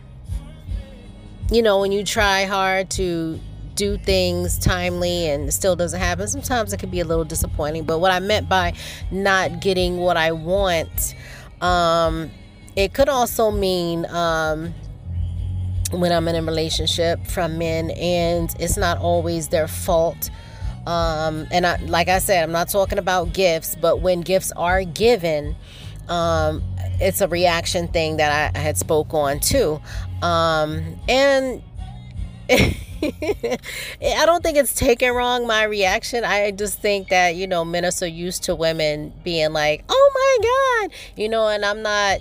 you 1.51 1.61
know 1.61 1.79
when 1.79 1.91
you 1.91 2.03
try 2.03 2.45
hard 2.45 2.89
to 2.91 3.39
do 3.75 3.97
things 3.97 4.57
timely 4.57 5.27
and 5.27 5.53
still 5.53 5.75
doesn't 5.75 5.99
happen, 5.99 6.27
sometimes 6.27 6.73
it 6.73 6.79
can 6.79 6.89
be 6.89 6.99
a 6.99 7.05
little 7.05 7.23
disappointing. 7.23 7.83
But 7.83 7.99
what 7.99 8.11
I 8.11 8.19
meant 8.19 8.49
by 8.49 8.73
not 9.11 9.59
getting 9.59 9.97
what 9.97 10.17
I 10.17 10.31
want, 10.31 11.15
um, 11.61 12.31
it 12.75 12.93
could 12.93 13.09
also 13.09 13.51
mean 13.51 14.05
um, 14.07 14.73
when 15.91 16.11
I'm 16.11 16.27
in 16.27 16.35
a 16.35 16.41
relationship 16.41 17.25
from 17.27 17.57
men 17.57 17.91
and 17.91 18.53
it's 18.59 18.77
not 18.77 18.97
always 18.97 19.49
their 19.49 19.67
fault. 19.67 20.29
Um, 20.87 21.47
and 21.51 21.65
I, 21.65 21.77
like 21.85 22.09
I 22.09 22.19
said, 22.19 22.43
I'm 22.43 22.51
not 22.51 22.69
talking 22.69 22.99
about 22.99 23.33
gifts, 23.33 23.75
but 23.75 24.01
when 24.01 24.21
gifts 24.21 24.51
are 24.51 24.83
given, 24.83 25.55
um, 26.07 26.63
it's 26.99 27.21
a 27.21 27.27
reaction 27.27 27.87
thing 27.87 28.17
that 28.17 28.55
I, 28.55 28.59
I 28.59 28.61
had 28.61 28.77
spoke 28.77 29.13
on 29.13 29.39
too. 29.39 29.81
Um, 30.21 30.99
and 31.09 31.61
I 32.49 33.57
don't 34.25 34.43
think 34.43 34.57
it's 34.57 34.73
taken 34.73 35.13
wrong, 35.13 35.47
my 35.47 35.63
reaction. 35.63 36.23
I 36.23 36.51
just 36.51 36.79
think 36.79 37.09
that, 37.09 37.35
you 37.35 37.47
know, 37.47 37.65
men 37.65 37.85
are 37.85 37.91
so 37.91 38.05
used 38.05 38.43
to 38.43 38.55
women 38.55 39.13
being 39.23 39.51
like, 39.51 39.83
oh 39.89 40.11
my 40.13 40.87
God, 40.87 40.97
you 41.15 41.27
know, 41.29 41.47
and 41.47 41.65
I'm 41.65 41.81
not 41.81 42.19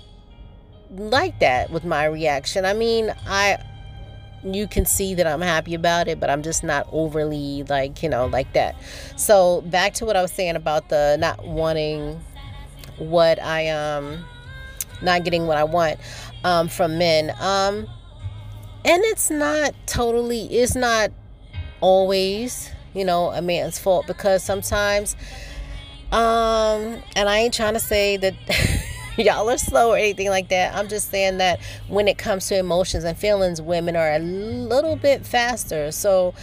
like 0.91 1.41
that 1.41 1.71
with 1.71 1.85
my 1.85 2.05
reaction. 2.07 2.65
I 2.65 2.73
mean, 2.73 3.15
I 3.27 3.59
you 4.43 4.67
can 4.67 4.85
see 4.85 5.15
that 5.15 5.27
I'm 5.27 5.41
happy 5.41 5.75
about 5.75 6.07
it, 6.09 6.21
but 6.21 6.31
I'm 6.31 6.43
just 6.43 6.63
not 6.63 6.87
overly 6.93 7.63
like, 7.65 8.03
you 8.03 8.09
know, 8.09 8.27
like 8.27 8.53
that. 8.53 8.77
So, 9.17 9.63
back 9.63 9.95
to 9.95 10.05
what 10.05 10.17
I 10.17 10.23
was 10.23 10.33
saying 10.33 10.57
about 10.57 10.89
the 10.91 11.17
not 11.19 11.47
wanting 11.47 12.21
what 12.99 13.43
I 13.43 13.69
um 13.69 14.25
not 15.03 15.25
getting 15.25 15.47
what 15.47 15.57
I 15.57 15.65
want 15.65 15.99
um 16.45 16.69
from 16.69 16.99
men. 16.99 17.35
Um 17.41 17.89
and 18.85 19.03
it's 19.05 19.31
not 19.31 19.75
totally 19.87 20.45
it's 20.47 20.75
not 20.75 21.11
always 21.81 22.71
you 22.95 23.05
know 23.05 23.31
a 23.31 23.43
man's 23.43 23.79
fault 23.79 24.07
because 24.07 24.43
sometimes 24.43 25.17
um 26.13 27.03
and 27.17 27.29
i 27.29 27.39
ain't 27.39 27.55
trying 27.55 27.75
to 27.75 27.81
say 27.81 28.17
that 28.17 28.35
y'all 29.17 29.49
are 29.49 29.59
slow 29.59 29.91
or 29.91 29.97
anything 29.97 30.29
like 30.29 30.49
that. 30.49 30.75
I'm 30.75 30.89
just 30.89 31.11
saying 31.11 31.39
that 31.39 31.61
when 31.89 32.09
it 32.09 32.19
comes 32.19 32.49
to 32.49 32.59
emotions 32.59 33.05
and 33.05 33.17
feelings 33.17 33.61
women 33.63 33.97
are 33.97 34.15
a 34.15 34.19
little 34.19 34.97
bit 34.97 35.25
faster. 35.25 35.93
So 35.93 36.35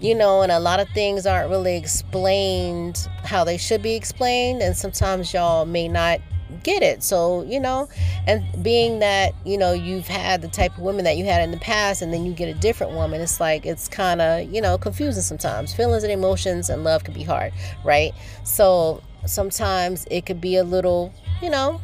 you 0.00 0.14
know 0.14 0.42
and 0.42 0.50
a 0.50 0.60
lot 0.60 0.80
of 0.80 0.88
things 0.90 1.26
aren't 1.26 1.50
really 1.50 1.76
explained 1.76 3.08
how 3.24 3.44
they 3.44 3.56
should 3.56 3.82
be 3.82 3.94
explained. 3.94 4.62
And 4.62 4.76
sometimes 4.76 5.32
y'all 5.32 5.66
may 5.66 5.88
not 5.88 6.20
get 6.62 6.82
it. 6.82 7.02
So, 7.02 7.42
you 7.42 7.60
know, 7.60 7.88
and 8.26 8.44
being 8.62 9.00
that, 9.00 9.34
you 9.44 9.58
know, 9.58 9.72
you've 9.72 10.08
had 10.08 10.42
the 10.42 10.48
type 10.48 10.76
of 10.76 10.82
women 10.82 11.04
that 11.04 11.16
you 11.16 11.24
had 11.24 11.42
in 11.42 11.50
the 11.50 11.58
past 11.58 12.02
and 12.02 12.12
then 12.12 12.24
you 12.24 12.32
get 12.32 12.48
a 12.48 12.58
different 12.58 12.92
woman, 12.92 13.20
it's 13.20 13.40
like 13.40 13.66
it's 13.66 13.88
kind 13.88 14.20
of, 14.20 14.52
you 14.52 14.60
know, 14.60 14.78
confusing 14.78 15.22
sometimes. 15.22 15.74
Feelings 15.74 16.02
and 16.02 16.12
emotions 16.12 16.70
and 16.70 16.84
love 16.84 17.04
can 17.04 17.14
be 17.14 17.22
hard, 17.22 17.52
right? 17.84 18.12
So, 18.44 19.02
sometimes 19.26 20.06
it 20.10 20.26
could 20.26 20.40
be 20.40 20.56
a 20.56 20.64
little, 20.64 21.12
you 21.40 21.50
know, 21.50 21.80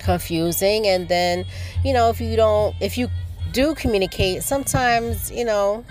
confusing 0.00 0.86
and 0.86 1.08
then, 1.08 1.44
you 1.84 1.92
know, 1.92 2.10
if 2.10 2.20
you 2.20 2.36
don't 2.36 2.74
if 2.80 2.98
you 2.98 3.08
do 3.52 3.74
communicate, 3.74 4.42
sometimes, 4.42 5.30
you 5.30 5.44
know, 5.44 5.84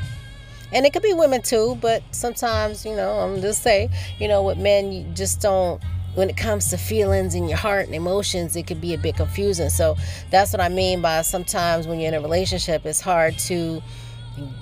and 0.71 0.85
it 0.85 0.93
could 0.93 1.01
be 1.01 1.13
women 1.13 1.41
too, 1.41 1.77
but 1.81 2.03
sometimes, 2.11 2.85
you 2.85 2.95
know, 2.95 3.19
I'm 3.19 3.41
just 3.41 3.63
say, 3.63 3.89
you 4.19 4.27
know, 4.27 4.43
with 4.43 4.57
men, 4.57 4.91
you 4.91 5.03
just 5.13 5.39
don't 5.41 5.81
when 6.15 6.29
it 6.29 6.37
comes 6.37 6.69
to 6.69 6.77
feelings 6.77 7.35
in 7.35 7.47
your 7.47 7.57
heart 7.57 7.87
and 7.87 7.95
emotions, 7.95 8.55
it 8.55 8.67
can 8.67 8.79
be 8.79 8.93
a 8.93 8.97
bit 8.97 9.15
confusing. 9.15 9.69
So 9.69 9.97
that's 10.29 10.53
what 10.53 10.61
I 10.61 10.69
mean 10.69 11.01
by 11.01 11.21
sometimes 11.21 11.87
when 11.87 11.99
you're 11.99 12.09
in 12.09 12.13
a 12.13 12.21
relationship, 12.21 12.85
it's 12.85 13.01
hard 13.01 13.37
to 13.39 13.81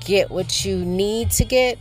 get 0.02 0.30
what 0.30 0.66
you 0.66 0.78
need 0.78 1.32
to 1.32 1.46
get 1.46 1.78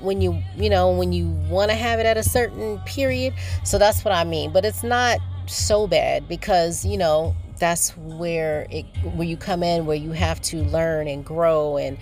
when 0.00 0.20
you 0.20 0.42
you 0.56 0.68
know 0.68 0.90
when 0.90 1.12
you 1.12 1.28
want 1.48 1.70
to 1.70 1.76
have 1.76 1.98
it 2.00 2.06
at 2.06 2.16
a 2.16 2.22
certain 2.22 2.78
period. 2.80 3.34
So 3.64 3.78
that's 3.78 4.04
what 4.04 4.12
i 4.12 4.24
mean. 4.24 4.52
But 4.52 4.64
it's 4.64 4.82
not 4.82 5.18
so 5.46 5.86
bad 5.86 6.28
because 6.28 6.84
you 6.84 6.98
know 6.98 7.34
that's 7.58 7.96
where 7.96 8.66
it 8.70 8.84
where 9.14 9.26
you 9.26 9.36
come 9.36 9.62
in 9.62 9.84
where 9.84 9.96
you 9.96 10.12
have 10.12 10.40
to 10.40 10.62
learn 10.64 11.08
and 11.08 11.24
grow 11.24 11.76
and 11.76 11.98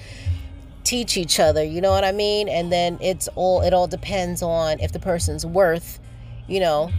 teach 0.84 1.16
each 1.16 1.40
other 1.40 1.62
you 1.62 1.80
know 1.80 1.90
what 1.90 2.04
i 2.04 2.12
mean? 2.12 2.48
And 2.48 2.72
then 2.72 2.98
it's 3.00 3.28
all 3.34 3.62
it 3.62 3.74
all 3.74 3.86
depends 3.86 4.42
on 4.42 4.80
if 4.80 4.92
the 4.92 5.00
person's 5.00 5.44
worth 5.44 5.98
you 6.46 6.60
know 6.60 6.90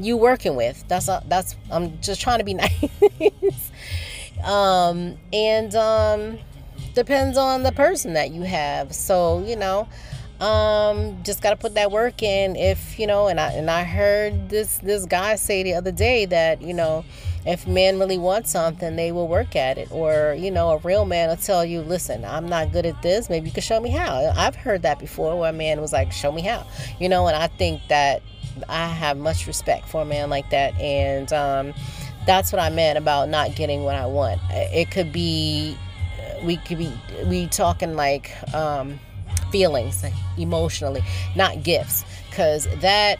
you 0.00 0.16
working 0.16 0.56
with. 0.56 0.84
That's 0.88 1.08
a, 1.08 1.22
that's 1.26 1.56
I'm 1.70 2.00
just 2.00 2.20
trying 2.20 2.38
to 2.38 2.44
be 2.44 2.54
nice. 2.54 3.70
um, 4.44 5.16
and 5.32 5.74
um, 5.74 6.38
depends 6.94 7.36
on 7.38 7.62
the 7.62 7.72
person 7.72 8.14
that 8.14 8.30
you 8.30 8.42
have. 8.42 8.94
So 8.94 9.44
you 9.44 9.56
know, 9.56 9.88
um, 10.40 11.22
just 11.24 11.42
got 11.42 11.50
to 11.50 11.56
put 11.56 11.74
that 11.74 11.90
work 11.90 12.22
in. 12.22 12.56
If 12.56 12.98
you 12.98 13.06
know, 13.06 13.28
and 13.28 13.40
I 13.40 13.52
and 13.52 13.70
I 13.70 13.84
heard 13.84 14.48
this 14.48 14.78
this 14.78 15.06
guy 15.06 15.36
say 15.36 15.62
the 15.62 15.74
other 15.74 15.92
day 15.92 16.26
that 16.26 16.62
you 16.62 16.74
know. 16.74 17.04
If 17.46 17.66
men 17.66 17.98
really 17.98 18.18
want 18.18 18.46
something, 18.46 18.96
they 18.96 19.10
will 19.10 19.28
work 19.28 19.56
at 19.56 19.78
it. 19.78 19.90
Or, 19.90 20.36
you 20.36 20.50
know, 20.50 20.70
a 20.70 20.78
real 20.78 21.06
man 21.06 21.30
will 21.30 21.36
tell 21.36 21.64
you, 21.64 21.80
listen, 21.80 22.22
I'm 22.22 22.46
not 22.46 22.72
good 22.72 22.84
at 22.84 23.00
this. 23.00 23.30
Maybe 23.30 23.46
you 23.46 23.52
can 23.52 23.62
show 23.62 23.80
me 23.80 23.88
how. 23.88 24.32
I've 24.36 24.54
heard 24.54 24.82
that 24.82 24.98
before 24.98 25.38
where 25.38 25.48
a 25.48 25.52
man 25.52 25.80
was 25.80 25.90
like, 25.90 26.12
show 26.12 26.30
me 26.30 26.42
how. 26.42 26.66
You 27.00 27.08
know, 27.08 27.26
and 27.26 27.34
I 27.34 27.46
think 27.46 27.80
that 27.88 28.22
I 28.68 28.88
have 28.88 29.16
much 29.16 29.46
respect 29.46 29.88
for 29.88 30.02
a 30.02 30.04
man 30.04 30.30
like 30.30 30.50
that, 30.50 30.78
and 30.80 31.32
um, 31.32 31.74
that's 32.26 32.52
what 32.52 32.60
I 32.60 32.70
meant 32.70 32.98
about 32.98 33.28
not 33.28 33.54
getting 33.54 33.84
what 33.84 33.94
I 33.94 34.06
want. 34.06 34.40
It 34.50 34.90
could 34.90 35.12
be, 35.12 35.76
we 36.44 36.56
could 36.58 36.78
be, 36.78 36.92
we 37.26 37.46
talking 37.46 37.94
like 37.94 38.32
um, 38.54 38.98
feelings, 39.50 40.02
like 40.02 40.14
emotionally, 40.36 41.02
not 41.36 41.62
gifts, 41.62 42.04
because 42.30 42.68
that, 42.80 43.18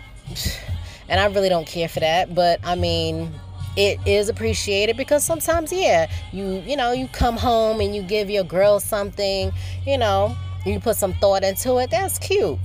and 1.09 1.21
I 1.21 1.27
really 1.27 1.49
don't 1.49 1.67
care 1.67 1.89
for 1.89 2.01
that. 2.01 2.35
But 2.35 2.61
I 2.65 2.75
mean, 2.75 3.33
it 3.77 3.99
is 4.07 4.29
appreciated 4.29 4.97
because 4.97 5.25
sometimes, 5.25 5.73
yeah, 5.73 6.11
you 6.33 6.63
you 6.67 6.77
know, 6.77 6.93
you 6.93 7.09
come 7.09 7.37
home 7.37 7.81
and 7.81 7.95
you 7.95 8.03
give 8.03 8.29
your 8.29 8.45
girl 8.45 8.81
something, 8.81 9.53
you 9.87 9.97
know, 9.97 10.37
you 10.67 10.81
put 10.81 10.97
some 10.97 11.15
thought 11.15 11.45
into 11.45 11.79
it. 11.79 11.91
That's 11.91 12.19
cute. 12.19 12.59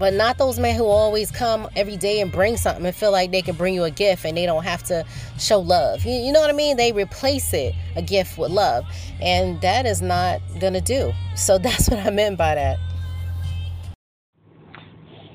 But 0.00 0.14
not 0.14 0.38
those 0.38 0.58
men 0.58 0.76
who 0.76 0.86
always 0.86 1.30
come 1.30 1.68
every 1.76 1.98
day 1.98 2.22
and 2.22 2.32
bring 2.32 2.56
something 2.56 2.86
and 2.86 2.96
feel 2.96 3.12
like 3.12 3.32
they 3.32 3.42
can 3.42 3.54
bring 3.54 3.74
you 3.74 3.84
a 3.84 3.90
gift 3.90 4.24
and 4.24 4.34
they 4.34 4.46
don't 4.46 4.64
have 4.64 4.82
to 4.84 5.04
show 5.38 5.60
love. 5.60 6.06
You, 6.06 6.14
you 6.14 6.32
know 6.32 6.40
what 6.40 6.48
I 6.48 6.54
mean? 6.54 6.78
They 6.78 6.90
replace 6.90 7.52
it, 7.52 7.74
a 7.96 8.00
gift 8.00 8.38
with 8.38 8.50
love. 8.50 8.86
And 9.20 9.60
that 9.60 9.84
is 9.84 10.00
not 10.00 10.40
going 10.58 10.72
to 10.72 10.80
do. 10.80 11.12
So 11.36 11.58
that's 11.62 11.90
what 11.90 11.98
I 11.98 12.08
meant 12.08 12.38
by 12.38 12.54
that. 12.54 12.78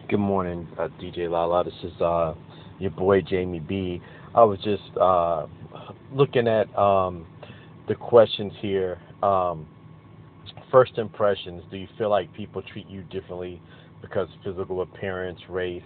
Good 0.10 0.18
morning, 0.18 0.68
uh, 0.80 0.88
DJ 1.00 1.30
Lala. 1.30 1.64
This 1.64 1.74
is 1.84 2.02
uh, 2.02 2.34
your 2.80 2.90
boy 2.90 3.22
Jamie 3.22 3.60
B. 3.60 4.02
I 4.34 4.44
was 4.44 4.58
just 4.64 4.98
uh, 5.00 5.46
looking 6.12 6.48
at 6.48 6.76
um, 6.76 7.28
the 7.88 7.94
questions 7.94 8.52
here. 8.64 9.00
Um, 9.22 9.68
first 10.72 10.98
impressions. 10.98 11.62
Do 11.70 11.78
you 11.78 11.88
feel 12.00 12.10
like 12.10 12.34
people 12.34 12.64
treat 12.64 12.88
you 12.90 13.04
differently 13.04 13.62
because 14.02 14.30
physical 14.44 14.82
appearance, 14.82 15.40
race, 15.50 15.84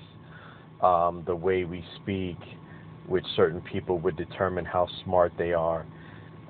um, 0.82 1.24
the 1.26 1.36
way 1.36 1.66
we 1.66 1.84
speak, 2.02 2.38
which 3.08 3.26
certain 3.36 3.62
people 3.62 4.00
would 4.00 4.16
determine 4.16 4.66
how 4.66 4.88
smart 5.04 5.34
they 5.38 5.54
are. 5.54 5.86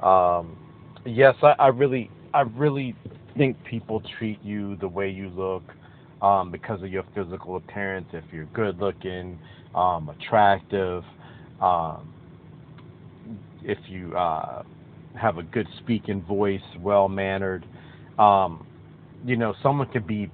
Um, 0.04 0.58
yes, 1.06 1.36
I, 1.42 1.56
I, 1.60 1.68
really, 1.68 2.10
I 2.34 2.42
really 2.42 2.96
think 3.38 3.58
people 3.64 4.02
treat 4.18 4.40
you 4.44 4.76
the 4.78 4.88
way 4.88 5.10
you 5.10 5.30
look 5.30 5.64
um, 6.22 6.52
because 6.52 6.82
of 6.82 6.90
your 6.90 7.06
physical 7.16 7.56
appearance. 7.58 8.08
If 8.14 8.26
you're 8.32 8.46
good 8.48 8.80
looking, 8.80 9.40
um, 9.76 10.10
attractive, 10.10 11.04
um, 11.62 12.14
if 13.64 13.78
you 13.88 14.16
uh, 14.16 14.64
have 15.16 15.38
a 15.38 15.44
good 15.44 15.68
speaking 15.80 16.24
voice, 16.24 16.62
well 16.80 17.08
mannered. 17.10 17.66
Um, 18.18 18.66
you 19.26 19.38
know, 19.38 19.54
someone 19.62 19.88
could 19.92 20.08
be 20.08 20.30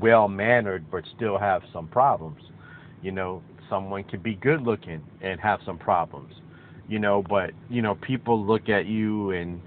well 0.00 0.28
mannered 0.28 0.90
but 0.90 1.04
still 1.16 1.38
have 1.38 1.62
some 1.72 1.88
problems. 1.88 2.40
You 3.02 3.12
know, 3.12 3.42
someone 3.68 4.04
can 4.04 4.20
be 4.20 4.34
good 4.34 4.62
looking 4.62 5.02
and 5.20 5.40
have 5.40 5.60
some 5.64 5.78
problems. 5.78 6.32
You 6.88 6.98
know, 6.98 7.22
but 7.28 7.50
you 7.70 7.82
know, 7.82 7.94
people 7.96 8.44
look 8.44 8.68
at 8.68 8.86
you 8.86 9.30
and 9.30 9.60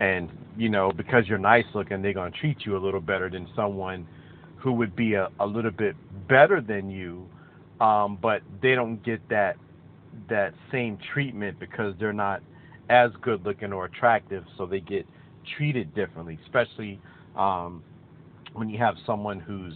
and 0.00 0.30
you 0.56 0.68
know, 0.68 0.90
because 0.92 1.26
you're 1.26 1.38
nice 1.38 1.64
looking, 1.74 2.02
they're 2.02 2.12
gonna 2.12 2.30
treat 2.30 2.58
you 2.66 2.76
a 2.76 2.80
little 2.82 3.00
better 3.00 3.30
than 3.30 3.48
someone 3.54 4.06
who 4.56 4.72
would 4.72 4.94
be 4.96 5.14
a, 5.14 5.28
a 5.40 5.46
little 5.46 5.70
bit 5.70 5.94
better 6.28 6.60
than 6.60 6.90
you, 6.90 7.26
um, 7.80 8.18
but 8.20 8.42
they 8.60 8.74
don't 8.74 9.02
get 9.04 9.26
that 9.28 9.56
that 10.28 10.52
same 10.72 10.98
treatment 11.12 11.58
because 11.60 11.94
they're 11.98 12.12
not 12.12 12.42
as 12.90 13.10
good 13.22 13.44
looking 13.44 13.72
or 13.72 13.84
attractive, 13.84 14.44
so 14.56 14.66
they 14.66 14.80
get 14.80 15.06
treated 15.56 15.94
differently, 15.94 16.38
especially 16.44 17.00
um, 17.36 17.82
when 18.58 18.68
you 18.68 18.78
have 18.78 18.96
someone 19.06 19.40
who's 19.40 19.74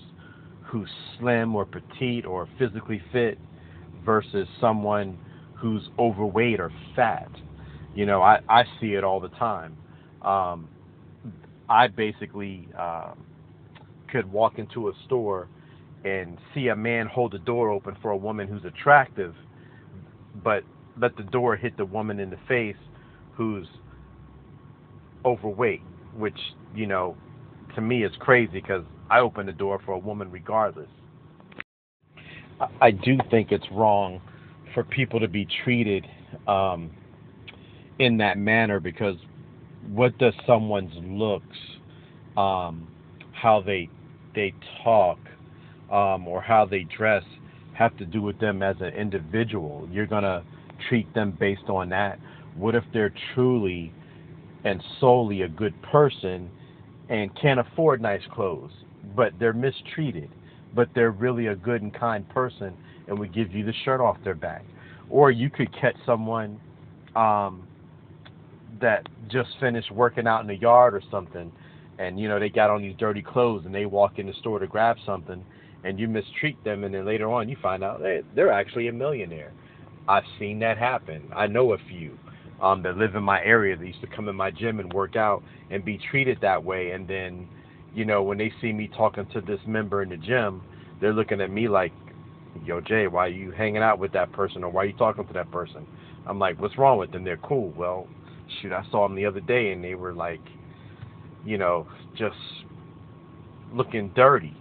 who's 0.64 0.88
slim 1.18 1.54
or 1.54 1.66
petite 1.66 2.24
or 2.24 2.48
physically 2.58 3.00
fit 3.12 3.38
versus 4.04 4.48
someone 4.60 5.18
who's 5.54 5.82
overweight 5.98 6.58
or 6.58 6.72
fat. 6.96 7.30
You 7.94 8.06
know, 8.06 8.22
I, 8.22 8.40
I 8.48 8.64
see 8.80 8.94
it 8.94 9.04
all 9.04 9.20
the 9.20 9.28
time. 9.28 9.76
Um, 10.22 10.68
I 11.68 11.88
basically 11.88 12.68
uh, 12.78 13.12
could 14.10 14.30
walk 14.32 14.58
into 14.58 14.88
a 14.88 14.92
store 15.06 15.48
and 16.04 16.38
see 16.54 16.68
a 16.68 16.76
man 16.76 17.06
hold 17.06 17.32
the 17.32 17.38
door 17.38 17.70
open 17.70 17.96
for 18.02 18.10
a 18.10 18.16
woman 18.16 18.48
who's 18.48 18.64
attractive, 18.64 19.34
but 20.42 20.64
let 21.00 21.16
the 21.16 21.22
door 21.22 21.56
hit 21.56 21.76
the 21.76 21.84
woman 21.84 22.18
in 22.18 22.30
the 22.30 22.38
face 22.48 22.76
who's 23.34 23.66
overweight, 25.24 25.82
which, 26.16 26.38
you 26.74 26.86
know, 26.86 27.16
to 27.74 27.80
me 27.80 28.04
is 28.04 28.12
crazy 28.18 28.52
because 28.52 28.84
I 29.10 29.20
open 29.20 29.46
the 29.46 29.52
door 29.52 29.80
for 29.84 29.92
a 29.92 29.98
woman 29.98 30.30
regardless. 30.30 30.88
I 32.80 32.90
do 32.90 33.18
think 33.30 33.50
it's 33.50 33.66
wrong 33.72 34.20
for 34.74 34.84
people 34.84 35.20
to 35.20 35.28
be 35.28 35.46
treated 35.64 36.06
um, 36.46 36.90
in 37.98 38.16
that 38.18 38.38
manner 38.38 38.80
because 38.80 39.16
what 39.90 40.16
does 40.18 40.34
someone's 40.46 40.92
looks, 41.02 41.56
um, 42.36 42.88
how 43.32 43.62
they 43.64 43.90
they 44.34 44.54
talk, 44.82 45.18
um, 45.90 46.26
or 46.26 46.40
how 46.40 46.64
they 46.64 46.84
dress 46.96 47.24
have 47.74 47.96
to 47.98 48.06
do 48.06 48.22
with 48.22 48.38
them 48.38 48.62
as 48.62 48.76
an 48.80 48.94
individual? 48.94 49.88
You're 49.90 50.06
gonna 50.06 50.44
treat 50.88 51.12
them 51.14 51.36
based 51.38 51.68
on 51.68 51.88
that. 51.90 52.18
What 52.56 52.74
if 52.74 52.84
they're 52.92 53.14
truly 53.34 53.92
and 54.64 54.82
solely 55.00 55.42
a 55.42 55.48
good 55.48 55.74
person 55.82 56.50
and 57.12 57.30
can't 57.38 57.60
afford 57.60 58.00
nice 58.00 58.22
clothes, 58.32 58.70
but 59.14 59.34
they're 59.38 59.52
mistreated, 59.52 60.30
but 60.74 60.88
they're 60.94 61.10
really 61.10 61.48
a 61.48 61.54
good 61.54 61.82
and 61.82 61.92
kind 61.92 62.26
person, 62.30 62.74
and 63.06 63.18
we 63.18 63.28
give 63.28 63.52
you 63.52 63.66
the 63.66 63.72
shirt 63.84 64.00
off 64.00 64.16
their 64.24 64.34
back? 64.34 64.64
Or 65.10 65.30
you 65.30 65.50
could 65.50 65.70
catch 65.78 65.94
someone 66.06 66.58
um, 67.14 67.68
that 68.80 69.06
just 69.30 69.50
finished 69.60 69.90
working 69.90 70.26
out 70.26 70.40
in 70.40 70.46
the 70.46 70.56
yard 70.56 70.94
or 70.94 71.02
something, 71.10 71.52
and 71.98 72.18
you 72.18 72.28
know 72.28 72.40
they 72.40 72.48
got 72.48 72.70
on 72.70 72.80
these 72.80 72.96
dirty 72.96 73.20
clothes 73.20 73.66
and 73.66 73.74
they 73.74 73.84
walk 73.84 74.18
in 74.18 74.26
the 74.26 74.32
store 74.40 74.58
to 74.58 74.66
grab 74.66 74.96
something, 75.04 75.44
and 75.84 76.00
you 76.00 76.08
mistreat 76.08 76.64
them, 76.64 76.82
and 76.82 76.94
then 76.94 77.04
later 77.04 77.30
on 77.30 77.46
you 77.46 77.58
find 77.60 77.84
out 77.84 78.00
they, 78.00 78.22
they're 78.34 78.50
actually 78.50 78.88
a 78.88 78.92
millionaire. 78.92 79.52
I've 80.08 80.24
seen 80.38 80.58
that 80.60 80.78
happen. 80.78 81.30
I 81.36 81.46
know 81.46 81.74
a 81.74 81.78
few 81.90 82.18
um, 82.62 82.82
that 82.82 82.96
live 82.96 83.14
in 83.14 83.22
my 83.22 83.42
area 83.42 83.76
that 83.76 83.86
used 83.86 84.00
to 84.00 84.06
come 84.06 84.28
in 84.28 84.36
my 84.36 84.50
gym 84.50 84.80
and 84.80 84.92
work 84.92 85.16
out 85.16 85.42
and 85.70 85.84
be 85.84 85.98
treated 86.10 86.38
that 86.40 86.62
way, 86.62 86.92
and 86.92 87.06
then 87.06 87.48
you 87.94 88.04
know 88.04 88.22
when 88.22 88.38
they 88.38 88.52
see 88.60 88.72
me 88.72 88.88
talking 88.96 89.26
to 89.34 89.40
this 89.40 89.60
member 89.66 90.02
in 90.02 90.08
the 90.08 90.16
gym, 90.16 90.62
they're 91.00 91.12
looking 91.12 91.40
at 91.40 91.50
me 91.50 91.68
like, 91.68 91.92
"Yo, 92.64 92.80
Jay, 92.80 93.06
why 93.08 93.26
are 93.26 93.30
you 93.30 93.50
hanging 93.50 93.82
out 93.82 93.98
with 93.98 94.12
that 94.12 94.32
person, 94.32 94.64
or 94.64 94.70
why 94.70 94.82
are 94.82 94.86
you 94.86 94.96
talking 94.96 95.26
to 95.26 95.32
that 95.34 95.50
person?" 95.50 95.86
I'm 96.26 96.38
like, 96.38 96.60
"What's 96.60 96.78
wrong 96.78 96.98
with 96.98 97.10
them? 97.12 97.24
They're 97.24 97.36
cool." 97.38 97.72
Well, 97.76 98.06
shoot, 98.60 98.72
I 98.72 98.84
saw 98.90 99.06
them 99.06 99.16
the 99.16 99.26
other 99.26 99.40
day, 99.40 99.72
and 99.72 99.82
they 99.82 99.94
were 99.94 100.12
like, 100.12 100.40
you 101.44 101.58
know, 101.58 101.86
just 102.16 102.36
looking 103.72 104.10
dirty, 104.14 104.56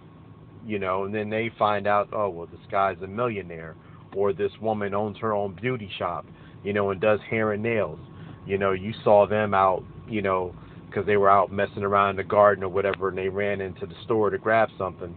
you 0.66 0.78
know, 0.78 1.04
and 1.04 1.14
then 1.14 1.30
they 1.30 1.50
find 1.58 1.86
out, 1.86 2.08
oh, 2.12 2.28
well, 2.28 2.46
this 2.46 2.60
guy's 2.70 2.96
a 3.02 3.06
millionaire, 3.06 3.76
or 4.16 4.32
this 4.32 4.52
woman 4.60 4.94
owns 4.94 5.18
her 5.18 5.32
own 5.32 5.56
beauty 5.60 5.90
shop, 5.98 6.26
you 6.64 6.72
know, 6.72 6.90
and 6.90 7.00
does 7.00 7.20
hair 7.28 7.52
and 7.52 7.62
nails. 7.62 7.98
You 8.46 8.58
know, 8.58 8.72
you 8.72 8.92
saw 9.04 9.26
them 9.26 9.54
out, 9.54 9.84
you 10.08 10.22
know, 10.22 10.54
because 10.86 11.06
they 11.06 11.16
were 11.16 11.30
out 11.30 11.52
messing 11.52 11.82
around 11.82 12.10
in 12.10 12.16
the 12.16 12.24
garden 12.24 12.64
or 12.64 12.68
whatever, 12.68 13.08
and 13.08 13.18
they 13.18 13.28
ran 13.28 13.60
into 13.60 13.86
the 13.86 13.94
store 14.04 14.30
to 14.30 14.38
grab 14.38 14.68
something, 14.76 15.14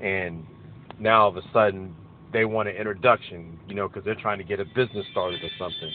and 0.00 0.44
now 1.00 1.22
all 1.22 1.28
of 1.28 1.36
a 1.36 1.42
sudden 1.52 1.94
they 2.32 2.44
want 2.44 2.68
an 2.68 2.76
introduction, 2.76 3.58
you 3.68 3.74
know, 3.74 3.88
because 3.88 4.04
they're 4.04 4.14
trying 4.20 4.38
to 4.38 4.44
get 4.44 4.60
a 4.60 4.64
business 4.64 5.06
started 5.10 5.42
or 5.42 5.50
something. 5.58 5.92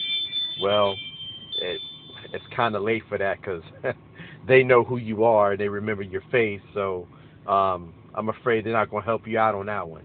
Well, 0.60 0.94
it, 1.60 1.80
it's 2.32 2.44
kind 2.54 2.74
of 2.74 2.82
late 2.82 3.02
for 3.08 3.18
that 3.18 3.40
because 3.40 3.62
they 4.48 4.62
know 4.62 4.84
who 4.84 4.96
you 4.96 5.24
are, 5.24 5.56
they 5.56 5.68
remember 5.68 6.02
your 6.02 6.22
face, 6.30 6.60
so 6.74 7.06
um, 7.46 7.94
I'm 8.14 8.28
afraid 8.28 8.64
they're 8.64 8.72
not 8.72 8.90
going 8.90 9.02
to 9.02 9.06
help 9.06 9.26
you 9.26 9.38
out 9.38 9.54
on 9.54 9.66
that 9.66 9.88
one. 9.88 10.04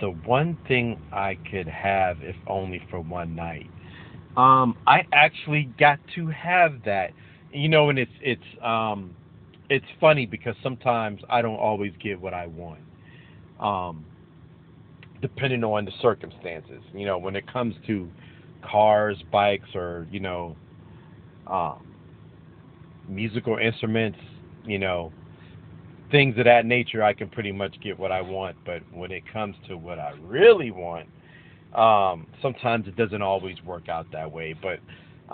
The 0.00 0.10
one 0.10 0.56
thing 0.66 0.98
I 1.12 1.36
could 1.50 1.68
have, 1.68 2.18
if 2.22 2.36
only 2.46 2.82
for 2.90 3.00
one 3.00 3.34
night, 3.34 3.70
um, 4.36 4.76
I 4.86 5.06
actually 5.12 5.64
got 5.78 5.98
to 6.14 6.28
have 6.28 6.82
that. 6.84 7.10
You 7.52 7.68
know, 7.68 7.90
and 7.90 7.98
it's 7.98 8.10
it's 8.22 8.42
um, 8.62 9.14
it's 9.68 9.84
funny 10.00 10.26
because 10.26 10.54
sometimes 10.62 11.20
I 11.28 11.42
don't 11.42 11.56
always 11.56 11.92
get 12.02 12.20
what 12.20 12.32
I 12.34 12.46
want, 12.46 12.80
um, 13.60 14.04
depending 15.20 15.64
on 15.64 15.84
the 15.84 15.92
circumstances. 16.00 16.82
You 16.94 17.06
know, 17.06 17.18
when 17.18 17.36
it 17.36 17.50
comes 17.52 17.74
to 17.86 18.08
cars, 18.62 19.16
bikes, 19.32 19.68
or 19.74 20.06
you 20.10 20.20
know, 20.20 20.56
um, 21.46 21.86
musical 23.08 23.56
instruments, 23.58 24.18
you 24.64 24.78
know, 24.78 25.12
things 26.10 26.38
of 26.38 26.44
that 26.44 26.66
nature, 26.66 27.02
I 27.02 27.12
can 27.12 27.28
pretty 27.28 27.52
much 27.52 27.80
get 27.82 27.98
what 27.98 28.12
I 28.12 28.20
want. 28.20 28.56
But 28.64 28.82
when 28.92 29.12
it 29.12 29.22
comes 29.32 29.56
to 29.68 29.76
what 29.76 29.98
I 29.98 30.12
really 30.22 30.70
want, 30.70 31.08
um, 31.74 32.26
sometimes 32.42 32.88
it 32.88 32.96
doesn't 32.96 33.22
always 33.22 33.56
work 33.64 33.88
out 33.88 34.06
that 34.12 34.30
way. 34.30 34.54
But 34.54 34.80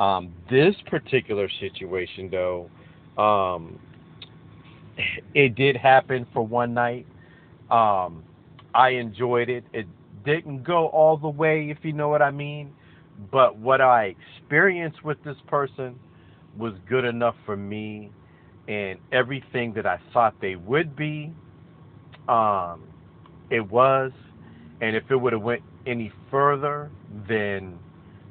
um, 0.01 0.33
this 0.51 0.74
particular 0.87 1.49
situation, 1.61 2.31
though, 2.31 2.70
um, 3.20 3.79
it 5.35 5.55
did 5.55 5.77
happen 5.77 6.27
for 6.33 6.47
one 6.47 6.74
night. 6.74 7.07
Um, 7.70 8.22
I 8.74 8.91
enjoyed 8.91 9.49
it. 9.49 9.64
It 9.72 9.87
didn't 10.24 10.64
go 10.64 10.89
all 10.89 11.16
the 11.16 11.29
way, 11.29 11.70
if 11.70 11.79
you 11.83 11.93
know 11.93 12.09
what 12.09 12.22
I 12.22 12.31
mean. 12.31 12.72
But 13.33 13.59
what 13.59 13.81
I 13.81 14.14
experienced 14.39 15.03
with 15.03 15.22
this 15.24 15.37
person 15.47 15.99
was 16.59 16.74
good 16.89 17.05
enough 17.05 17.35
for 17.47 17.57
me 17.57 18.11
and 18.69 18.99
everything 19.12 19.73
that 19.75 19.87
I 19.87 19.99
thought 20.12 20.35
they 20.41 20.57
would 20.57 20.97
be, 20.97 21.33
um, 22.29 22.83
it 23.51 23.61
was. 23.61 24.12
And 24.81 24.97
if 24.97 25.11
it 25.11 25.17
would 25.17 25.33
have 25.33 25.43
went 25.43 25.62
any 25.87 26.12
further, 26.31 26.91
then 27.29 27.79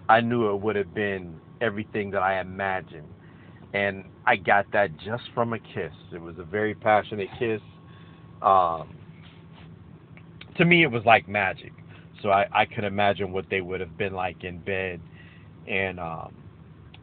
I 0.10 0.22
knew 0.22 0.50
it 0.50 0.62
would 0.62 0.76
have 0.76 0.94
been 0.94 1.40
everything 1.62 2.12
that 2.12 2.22
I 2.22 2.40
imagined. 2.40 3.08
And 3.74 4.06
I 4.26 4.36
got 4.36 4.72
that 4.74 4.98
just 4.98 5.24
from 5.34 5.54
a 5.54 5.60
kiss. 5.60 5.94
It 6.14 6.22
was 6.22 6.36
a 6.38 6.44
very 6.44 6.76
passionate 6.76 7.30
kiss. 7.40 7.62
Um, 8.42 8.96
to 10.58 10.66
me, 10.66 10.84
it 10.84 10.92
was 10.92 11.04
like 11.06 11.28
magic. 11.28 11.72
So 12.22 12.30
I, 12.30 12.46
I 12.52 12.66
could 12.66 12.84
imagine 12.84 13.32
what 13.32 13.46
they 13.50 13.62
would 13.62 13.80
have 13.80 13.98
been 13.98 14.14
like 14.14 14.44
in 14.44 14.60
bed. 14.60 15.02
And 15.68 16.00
um, 16.00 16.34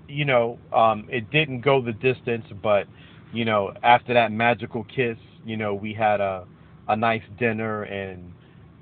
you 0.08 0.24
know, 0.24 0.58
um, 0.72 1.06
it 1.10 1.30
didn't 1.30 1.60
go 1.60 1.80
the 1.82 1.92
distance, 1.92 2.44
but 2.62 2.86
you 3.32 3.44
know, 3.44 3.72
after 3.82 4.14
that 4.14 4.30
magical 4.30 4.84
kiss, 4.84 5.16
you 5.44 5.56
know, 5.56 5.74
we 5.74 5.92
had 5.94 6.20
a 6.20 6.46
a 6.88 6.96
nice 6.96 7.22
dinner 7.38 7.84
and 7.84 8.32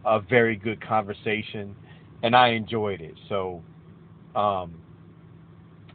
a 0.05 0.21
very 0.21 0.57
good 0.57 0.81
conversation, 0.85 1.77
and 2.23 2.35
I 2.35 2.49
enjoyed 2.49 3.01
it. 3.01 3.15
So, 3.29 3.63
um, 4.35 4.81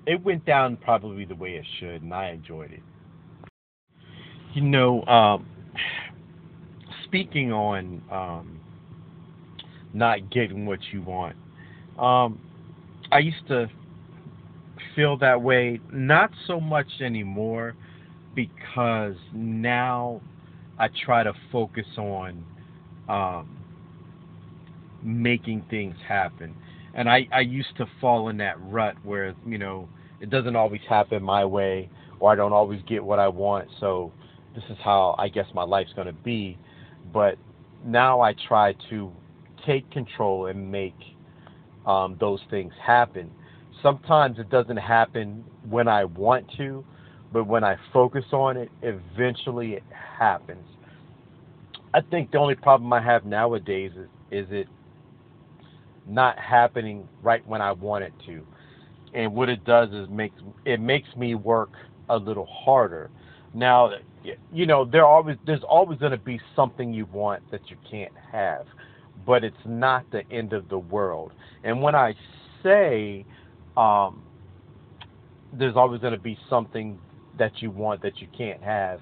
it 0.06 0.24
went 0.24 0.46
down 0.46 0.78
probably 0.78 1.26
the 1.26 1.36
way 1.36 1.56
it 1.56 1.66
should, 1.80 2.04
and 2.04 2.14
I 2.14 2.30
enjoyed 2.30 2.72
it. 2.72 2.84
You 4.54 4.62
know, 4.62 5.04
um, 5.06 5.48
speaking 7.04 7.52
on 7.52 8.02
um, 8.12 8.60
not 9.94 10.30
getting 10.30 10.66
what 10.66 10.80
you 10.94 11.02
want, 11.02 11.36
um, 12.00 12.40
I 13.12 13.20
used 13.20 13.48
to 13.50 13.68
feel 14.96 15.18
that 15.18 15.42
way. 15.42 15.82
Not 15.92 16.32
so 16.48 16.60
much 16.60 16.88
anymore 17.02 17.76
because 18.36 19.16
now 19.34 20.22
I 20.78 20.90
try 21.06 21.24
to 21.24 21.34
focus 21.52 21.86
on 21.98 22.44
um, 23.08 23.58
making 25.04 25.66
things 25.70 25.96
happen. 26.08 26.54
And 26.94 27.10
I, 27.10 27.28
I 27.32 27.42
used 27.42 27.76
to 27.78 27.86
fall 28.00 28.30
in 28.30 28.38
that 28.38 28.56
rut 28.62 28.96
where, 29.04 29.36
you 29.46 29.58
know, 29.58 29.88
it 30.22 30.30
doesn't 30.30 30.56
always 30.56 30.82
happen 30.88 31.22
my 31.24 31.46
way 31.46 31.90
or 32.20 32.32
I 32.32 32.36
don't 32.36 32.54
always 32.54 32.82
get 32.88 33.04
what 33.04 33.20
I 33.20 33.28
want. 33.28 33.68
So 33.80 34.12
this 34.56 34.64
is 34.70 34.78
how 34.84 35.16
I 35.18 35.28
guess 35.28 35.46
my 35.54 35.64
life's 35.64 35.94
going 35.94 36.08
to 36.08 36.14
be. 36.14 36.58
But 37.14 37.38
now 37.86 38.22
I 38.22 38.34
try 38.48 38.74
to 38.90 39.12
take 39.66 39.90
control 39.92 40.48
and 40.48 40.72
make 40.72 40.96
um, 41.86 42.18
those 42.20 42.40
things 42.50 42.74
happen. 42.82 43.30
Sometimes 43.84 44.40
it 44.40 44.50
doesn't 44.50 44.78
happen 44.78 45.44
when 45.70 45.88
I 45.88 46.06
want 46.06 46.50
to, 46.58 46.84
but 47.32 47.46
when 47.46 47.64
I 47.64 47.78
focus 47.94 48.26
on 48.32 48.58
it, 48.58 48.70
eventually 48.82 49.74
it 49.74 49.84
happens. 49.92 50.66
I 51.94 52.02
think 52.02 52.32
the 52.32 52.38
only 52.40 52.56
problem 52.56 52.92
I 52.94 53.02
have 53.02 53.26
nowadays 53.26 53.92
is, 53.96 54.10
is 54.32 54.48
it 54.52 54.68
not 56.08 56.38
happening 56.40 57.08
right 57.22 57.46
when 57.48 57.62
I 57.62 57.72
want 57.72 58.04
it 58.04 58.14
to. 58.28 58.46
And 59.14 59.34
what 59.34 59.50
it 59.50 59.64
does 59.64 59.90
is 59.94 60.10
makes 60.10 60.36
it 60.66 60.80
makes 60.80 61.08
me 61.16 61.36
work 61.36 61.72
a 62.10 62.18
little 62.18 62.46
harder. 62.46 63.10
Now, 63.54 63.92
you 64.52 64.66
know, 64.66 64.86
there 64.86 65.06
always 65.06 65.38
there's 65.46 65.64
always 65.64 66.00
going 66.00 66.12
to 66.12 66.18
be 66.18 66.40
something 66.56 66.94
you 66.94 67.06
want 67.06 67.50
that 67.52 67.70
you 67.70 67.78
can't 67.90 68.12
have, 68.32 68.66
but 69.26 69.44
it's 69.44 69.56
not 69.66 70.10
the 70.12 70.30
end 70.32 70.54
of 70.54 70.70
the 70.70 70.78
world. 70.80 71.32
And 71.64 71.82
when 71.82 71.96
I 71.96 72.14
say 72.62 73.26
um, 73.78 74.24
there's 75.54 75.76
always 75.76 76.02
going 76.02 76.14
to 76.14 76.20
be 76.20 76.38
something 76.50 77.00
that 77.38 77.62
you 77.62 77.72
want 77.72 78.02
that 78.04 78.20
you 78.22 78.28
can't 78.38 78.62
have, 78.64 79.00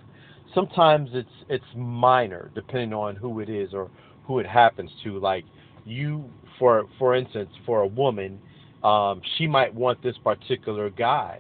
sometimes 0.53 1.09
it's 1.13 1.29
it's 1.49 1.65
minor 1.75 2.51
depending 2.55 2.93
on 2.93 3.15
who 3.15 3.39
it 3.39 3.49
is 3.49 3.73
or 3.73 3.89
who 4.25 4.39
it 4.39 4.47
happens 4.47 4.91
to. 5.03 5.19
Like 5.19 5.45
you, 5.86 6.29
for 6.59 6.86
for 6.99 7.15
instance, 7.15 7.49
for 7.65 7.81
a 7.81 7.88
woman, 7.88 8.39
um, 8.84 9.21
she 9.38 9.47
might 9.47 9.73
want 9.73 10.01
this 10.03 10.17
particular 10.23 10.89
guy, 10.89 11.39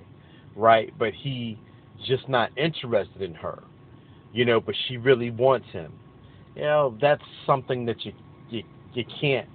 right? 0.55 0.93
But 0.97 1.13
he 1.13 1.59
just 2.05 2.27
not 2.29 2.55
interested 2.57 3.21
in 3.21 3.33
her, 3.35 3.63
you 4.33 4.45
know. 4.45 4.59
But 4.59 4.75
she 4.87 4.97
really 4.97 5.31
wants 5.31 5.67
him. 5.71 5.93
You 6.55 6.63
know, 6.63 6.97
that's 7.01 7.23
something 7.45 7.85
that 7.85 8.05
you 8.05 8.13
you 8.49 8.63
you 8.93 9.05
can't 9.21 9.49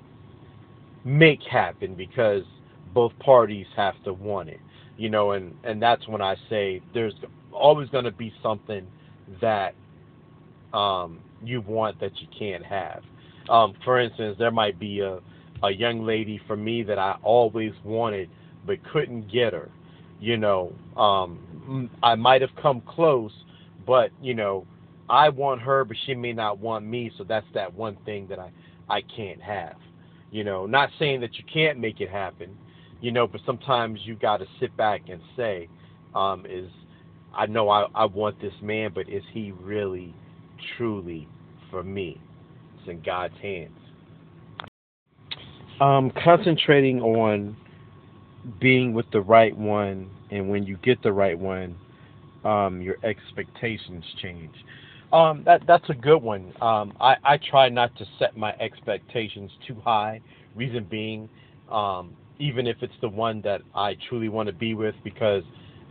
make 1.05 1.43
happen 1.43 1.95
because 1.95 2.45
both 2.95 3.13
parties 3.21 3.67
have 3.77 3.95
to 4.05 4.13
want 4.13 4.49
it, 4.49 4.61
you 4.99 5.09
know. 5.09 5.33
And 5.33 5.55
and 5.65 5.81
that's 5.81 6.07
when 6.07 6.21
I 6.21 6.37
say 6.51 6.83
there's 6.93 7.15
always 7.53 7.89
going 7.89 8.05
to 8.05 8.13
be 8.13 8.35
something 8.43 8.87
that 9.41 9.75
um, 10.75 11.21
you 11.43 11.63
want 11.63 12.01
that 12.01 12.13
you 12.21 12.29
can't 12.39 12.65
have. 12.65 13.03
Um, 13.49 13.75
for 13.85 13.99
instance, 13.99 14.37
there 14.39 14.51
might 14.51 14.79
be 14.79 15.01
a, 15.01 15.21
a 15.63 15.71
young 15.71 16.05
lady 16.05 16.41
for 16.47 16.57
me 16.57 16.83
that 16.83 16.99
I 16.99 17.17
always 17.23 17.73
wanted 17.85 18.29
but 18.67 18.79
couldn't 18.93 19.33
get 19.33 19.55
her. 19.55 19.71
You 20.21 20.37
know, 20.37 20.73
um, 20.97 21.91
I 22.03 22.15
might 22.17 22.43
have 22.43 22.51
come 22.61 22.83
close, 22.83 23.33
but 23.87 24.11
you 24.21 24.35
know, 24.35 24.67
I 25.09 25.31
want 25.31 25.63
her, 25.63 25.85
but 25.85 25.97
she 26.07 26.15
may 26.15 26.33
not 26.33 26.59
want 26.59 26.85
me. 26.85 27.11
So 27.17 27.25
that's 27.25 27.47
that 27.55 27.73
one 27.75 27.97
thing 28.05 28.27
that 28.29 28.39
I 28.39 28.51
I 28.89 29.03
can't 29.03 29.41
have. 29.41 29.77
You 30.31 30.45
know, 30.45 30.67
not 30.67 30.91
saying 30.99 31.21
that 31.23 31.37
you 31.39 31.45
can't 31.53 31.79
make 31.79 32.01
it 32.01 32.11
happen. 32.11 32.57
You 33.01 33.13
know, 33.13 33.27
but 33.27 33.41
sometimes 33.47 34.01
you 34.05 34.17
got 34.17 34.39
to 34.39 34.47
sit 34.59 34.77
back 34.77 35.03
and 35.09 35.21
say, 35.37 35.69
um, 36.15 36.45
is 36.49 36.71
I 37.35 37.47
know 37.47 37.69
I, 37.69 37.87
I 37.95 38.07
want 38.07 38.41
this 38.41 38.55
man, 38.63 38.91
but 38.95 39.09
is 39.09 39.23
he 39.33 39.53
really, 39.53 40.15
truly 40.77 41.29
for 41.71 41.83
me? 41.83 42.21
It's 42.79 42.89
in 42.89 43.03
God's 43.03 43.35
hands. 43.41 43.71
Um, 45.81 46.11
concentrating 46.25 47.01
on 47.01 47.57
being 48.61 48.93
with 48.95 49.07
the 49.13 49.21
right 49.21 49.57
one, 49.57 50.11
and 50.31 50.49
when 50.49 50.65
you 50.65 50.77
get 50.79 51.03
the 51.03 51.13
right 51.13 51.39
one, 51.39 51.77
um, 52.45 52.83
your 52.83 52.97
expectations 53.05 54.05
change. 54.21 54.55
Um, 55.13 55.43
that 55.45 55.63
that's 55.67 55.89
a 55.89 55.95
good 55.95 56.19
one. 56.19 56.53
Um, 56.61 56.93
I 57.01 57.17
I 57.25 57.39
try 57.51 57.69
not 57.69 57.97
to 57.99 58.05
set 58.19 58.37
my 58.37 58.53
expectations 58.55 59.51
too 59.67 59.77
high. 59.85 60.21
Reason 60.55 60.85
being, 60.85 61.29
um, 61.71 62.15
even 62.39 62.67
if 62.67 62.77
it's 62.83 62.95
the 63.01 63.09
one 63.09 63.41
that 63.43 63.63
I 63.75 63.97
truly 64.09 64.29
want 64.29 64.47
to 64.49 64.53
be 64.53 64.75
with, 64.75 64.95
because 65.05 65.43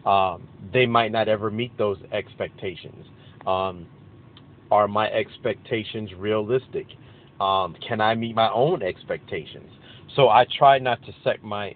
um, 0.05 0.47
they 0.73 0.85
might 0.85 1.11
not 1.11 1.27
ever 1.27 1.51
meet 1.51 1.77
those 1.77 1.97
expectations. 2.11 3.05
Um, 3.45 3.85
are 4.71 4.87
my 4.87 5.09
expectations 5.11 6.11
realistic? 6.17 6.87
Um, 7.39 7.75
can 7.87 8.01
I 8.01 8.15
meet 8.15 8.35
my 8.35 8.51
own 8.51 8.81
expectations? 8.81 9.69
So 10.15 10.29
I 10.29 10.45
try 10.57 10.79
not 10.79 11.03
to 11.05 11.13
set 11.23 11.43
my 11.43 11.75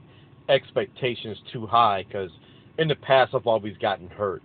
expectations 0.49 1.37
too 1.51 1.67
high 1.67 2.03
because 2.07 2.31
in 2.77 2.87
the 2.87 2.95
past 2.95 3.33
I've 3.33 3.47
always 3.47 3.77
gotten 3.77 4.07
hurt 4.07 4.41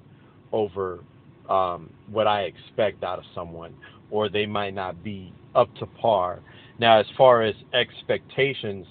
over 0.52 1.00
um, 1.48 1.90
what 2.10 2.26
I 2.26 2.42
expect 2.42 3.04
out 3.04 3.18
of 3.18 3.24
someone, 3.34 3.74
or 4.10 4.28
they 4.28 4.46
might 4.46 4.74
not 4.74 5.02
be 5.02 5.32
up 5.54 5.74
to 5.76 5.86
par. 5.86 6.40
Now, 6.78 6.98
as 6.98 7.06
far 7.16 7.42
as 7.42 7.54
expectations, 7.72 8.86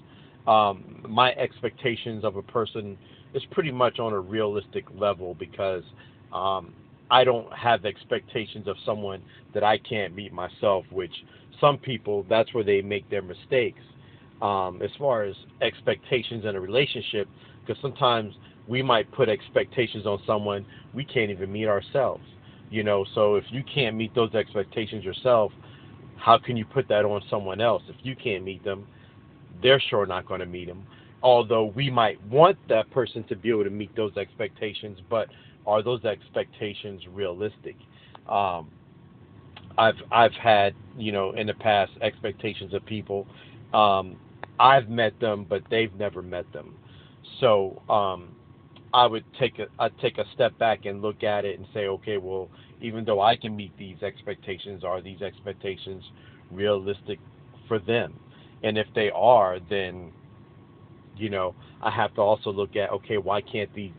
um, 0.47 1.03
my 1.07 1.31
expectations 1.33 2.23
of 2.23 2.35
a 2.35 2.41
person 2.41 2.97
is 3.33 3.43
pretty 3.51 3.71
much 3.71 3.99
on 3.99 4.13
a 4.13 4.19
realistic 4.19 4.85
level 4.95 5.35
because 5.35 5.83
um, 6.33 6.73
I 7.09 7.23
don't 7.23 7.51
have 7.53 7.85
expectations 7.85 8.67
of 8.67 8.75
someone 8.85 9.21
that 9.53 9.63
I 9.63 9.77
can't 9.77 10.15
meet 10.15 10.33
myself, 10.33 10.85
which 10.91 11.13
some 11.59 11.77
people, 11.77 12.25
that's 12.29 12.53
where 12.53 12.63
they 12.63 12.81
make 12.81 13.09
their 13.09 13.21
mistakes. 13.21 13.81
Um, 14.41 14.81
as 14.81 14.89
far 14.99 15.23
as 15.23 15.35
expectations 15.61 16.43
in 16.45 16.55
a 16.55 16.59
relationship, 16.59 17.27
because 17.65 17.81
sometimes 17.81 18.33
we 18.67 18.81
might 18.81 19.09
put 19.11 19.29
expectations 19.29 20.05
on 20.05 20.19
someone 20.27 20.65
we 20.93 21.05
can't 21.05 21.31
even 21.31 21.51
meet 21.51 21.67
ourselves. 21.67 22.23
You 22.69 22.83
know, 22.83 23.05
so 23.15 23.35
if 23.35 23.45
you 23.49 23.63
can't 23.63 23.95
meet 23.95 24.13
those 24.13 24.33
expectations 24.33 25.03
yourself, 25.03 25.51
how 26.17 26.37
can 26.37 26.57
you 26.57 26.65
put 26.65 26.87
that 26.89 27.05
on 27.05 27.21
someone 27.29 27.61
else? 27.61 27.83
If 27.87 27.95
you 28.03 28.15
can't 28.15 28.43
meet 28.43 28.63
them, 28.63 28.87
they're 29.65 29.81
sure 29.89 30.05
not 30.05 30.27
going 30.27 30.39
to 30.39 30.45
meet 30.45 30.67
them 30.67 30.85
although 31.25 31.65
we 31.75 31.89
might 31.89 32.23
want 32.27 32.57
that 32.69 32.89
person 32.91 33.23
to 33.23 33.35
be 33.35 33.49
able 33.49 33.63
to 33.63 33.69
meet 33.71 33.93
those 33.95 34.15
expectations, 34.15 34.99
but 35.09 35.27
are 35.65 35.81
those 35.81 36.05
expectations 36.05 37.01
realistic? 37.11 37.75
Um, 38.29 38.69
I've 39.77 39.95
I've 40.11 40.33
had 40.33 40.75
you 40.97 41.11
know 41.11 41.31
in 41.33 41.47
the 41.47 41.55
past 41.55 41.91
expectations 42.01 42.73
of 42.75 42.85
people. 42.85 43.27
Um, 43.73 44.17
I've 44.59 44.87
met 44.87 45.19
them, 45.19 45.47
but 45.49 45.63
they've 45.71 45.93
never 45.95 46.21
met 46.21 46.51
them. 46.53 46.75
So 47.39 47.81
um, 47.89 48.35
I 48.93 49.07
would 49.07 49.25
take 49.39 49.59
a 49.59 49.65
I'd 49.79 49.97
take 49.99 50.19
a 50.19 50.25
step 50.35 50.57
back 50.59 50.85
and 50.85 51.01
look 51.01 51.23
at 51.23 51.43
it 51.43 51.57
and 51.57 51.67
say, 51.73 51.87
okay, 51.87 52.17
well, 52.17 52.49
even 52.81 53.03
though 53.03 53.21
I 53.21 53.35
can 53.35 53.55
meet 53.55 53.75
these 53.79 54.03
expectations, 54.03 54.83
are 54.83 55.01
these 55.01 55.23
expectations 55.23 56.03
realistic 56.51 57.19
for 57.67 57.79
them? 57.79 58.13
And 58.63 58.77
if 58.77 58.87
they 58.95 59.11
are, 59.11 59.59
then 59.69 60.13
you 61.15 61.29
know, 61.29 61.55
I 61.81 61.91
have 61.91 62.13
to 62.15 62.21
also 62.21 62.51
look 62.51 62.75
at 62.75 62.91
okay, 62.91 63.17
why 63.17 63.41
can't 63.41 63.71
these, 63.73 63.93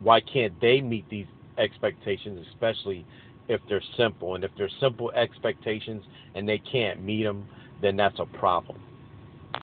why 0.00 0.20
can't 0.20 0.58
they 0.60 0.80
meet 0.80 1.06
these 1.10 1.26
expectations, 1.58 2.46
especially 2.50 3.06
if 3.48 3.60
they're 3.68 3.82
simple? 3.96 4.34
And 4.34 4.44
if 4.44 4.52
they're 4.56 4.70
simple 4.80 5.12
expectations 5.14 6.04
and 6.34 6.48
they 6.48 6.58
can't 6.60 7.02
meet 7.02 7.24
them, 7.24 7.48
then 7.80 7.96
that's 7.96 8.18
a 8.20 8.26
problem. 8.26 8.78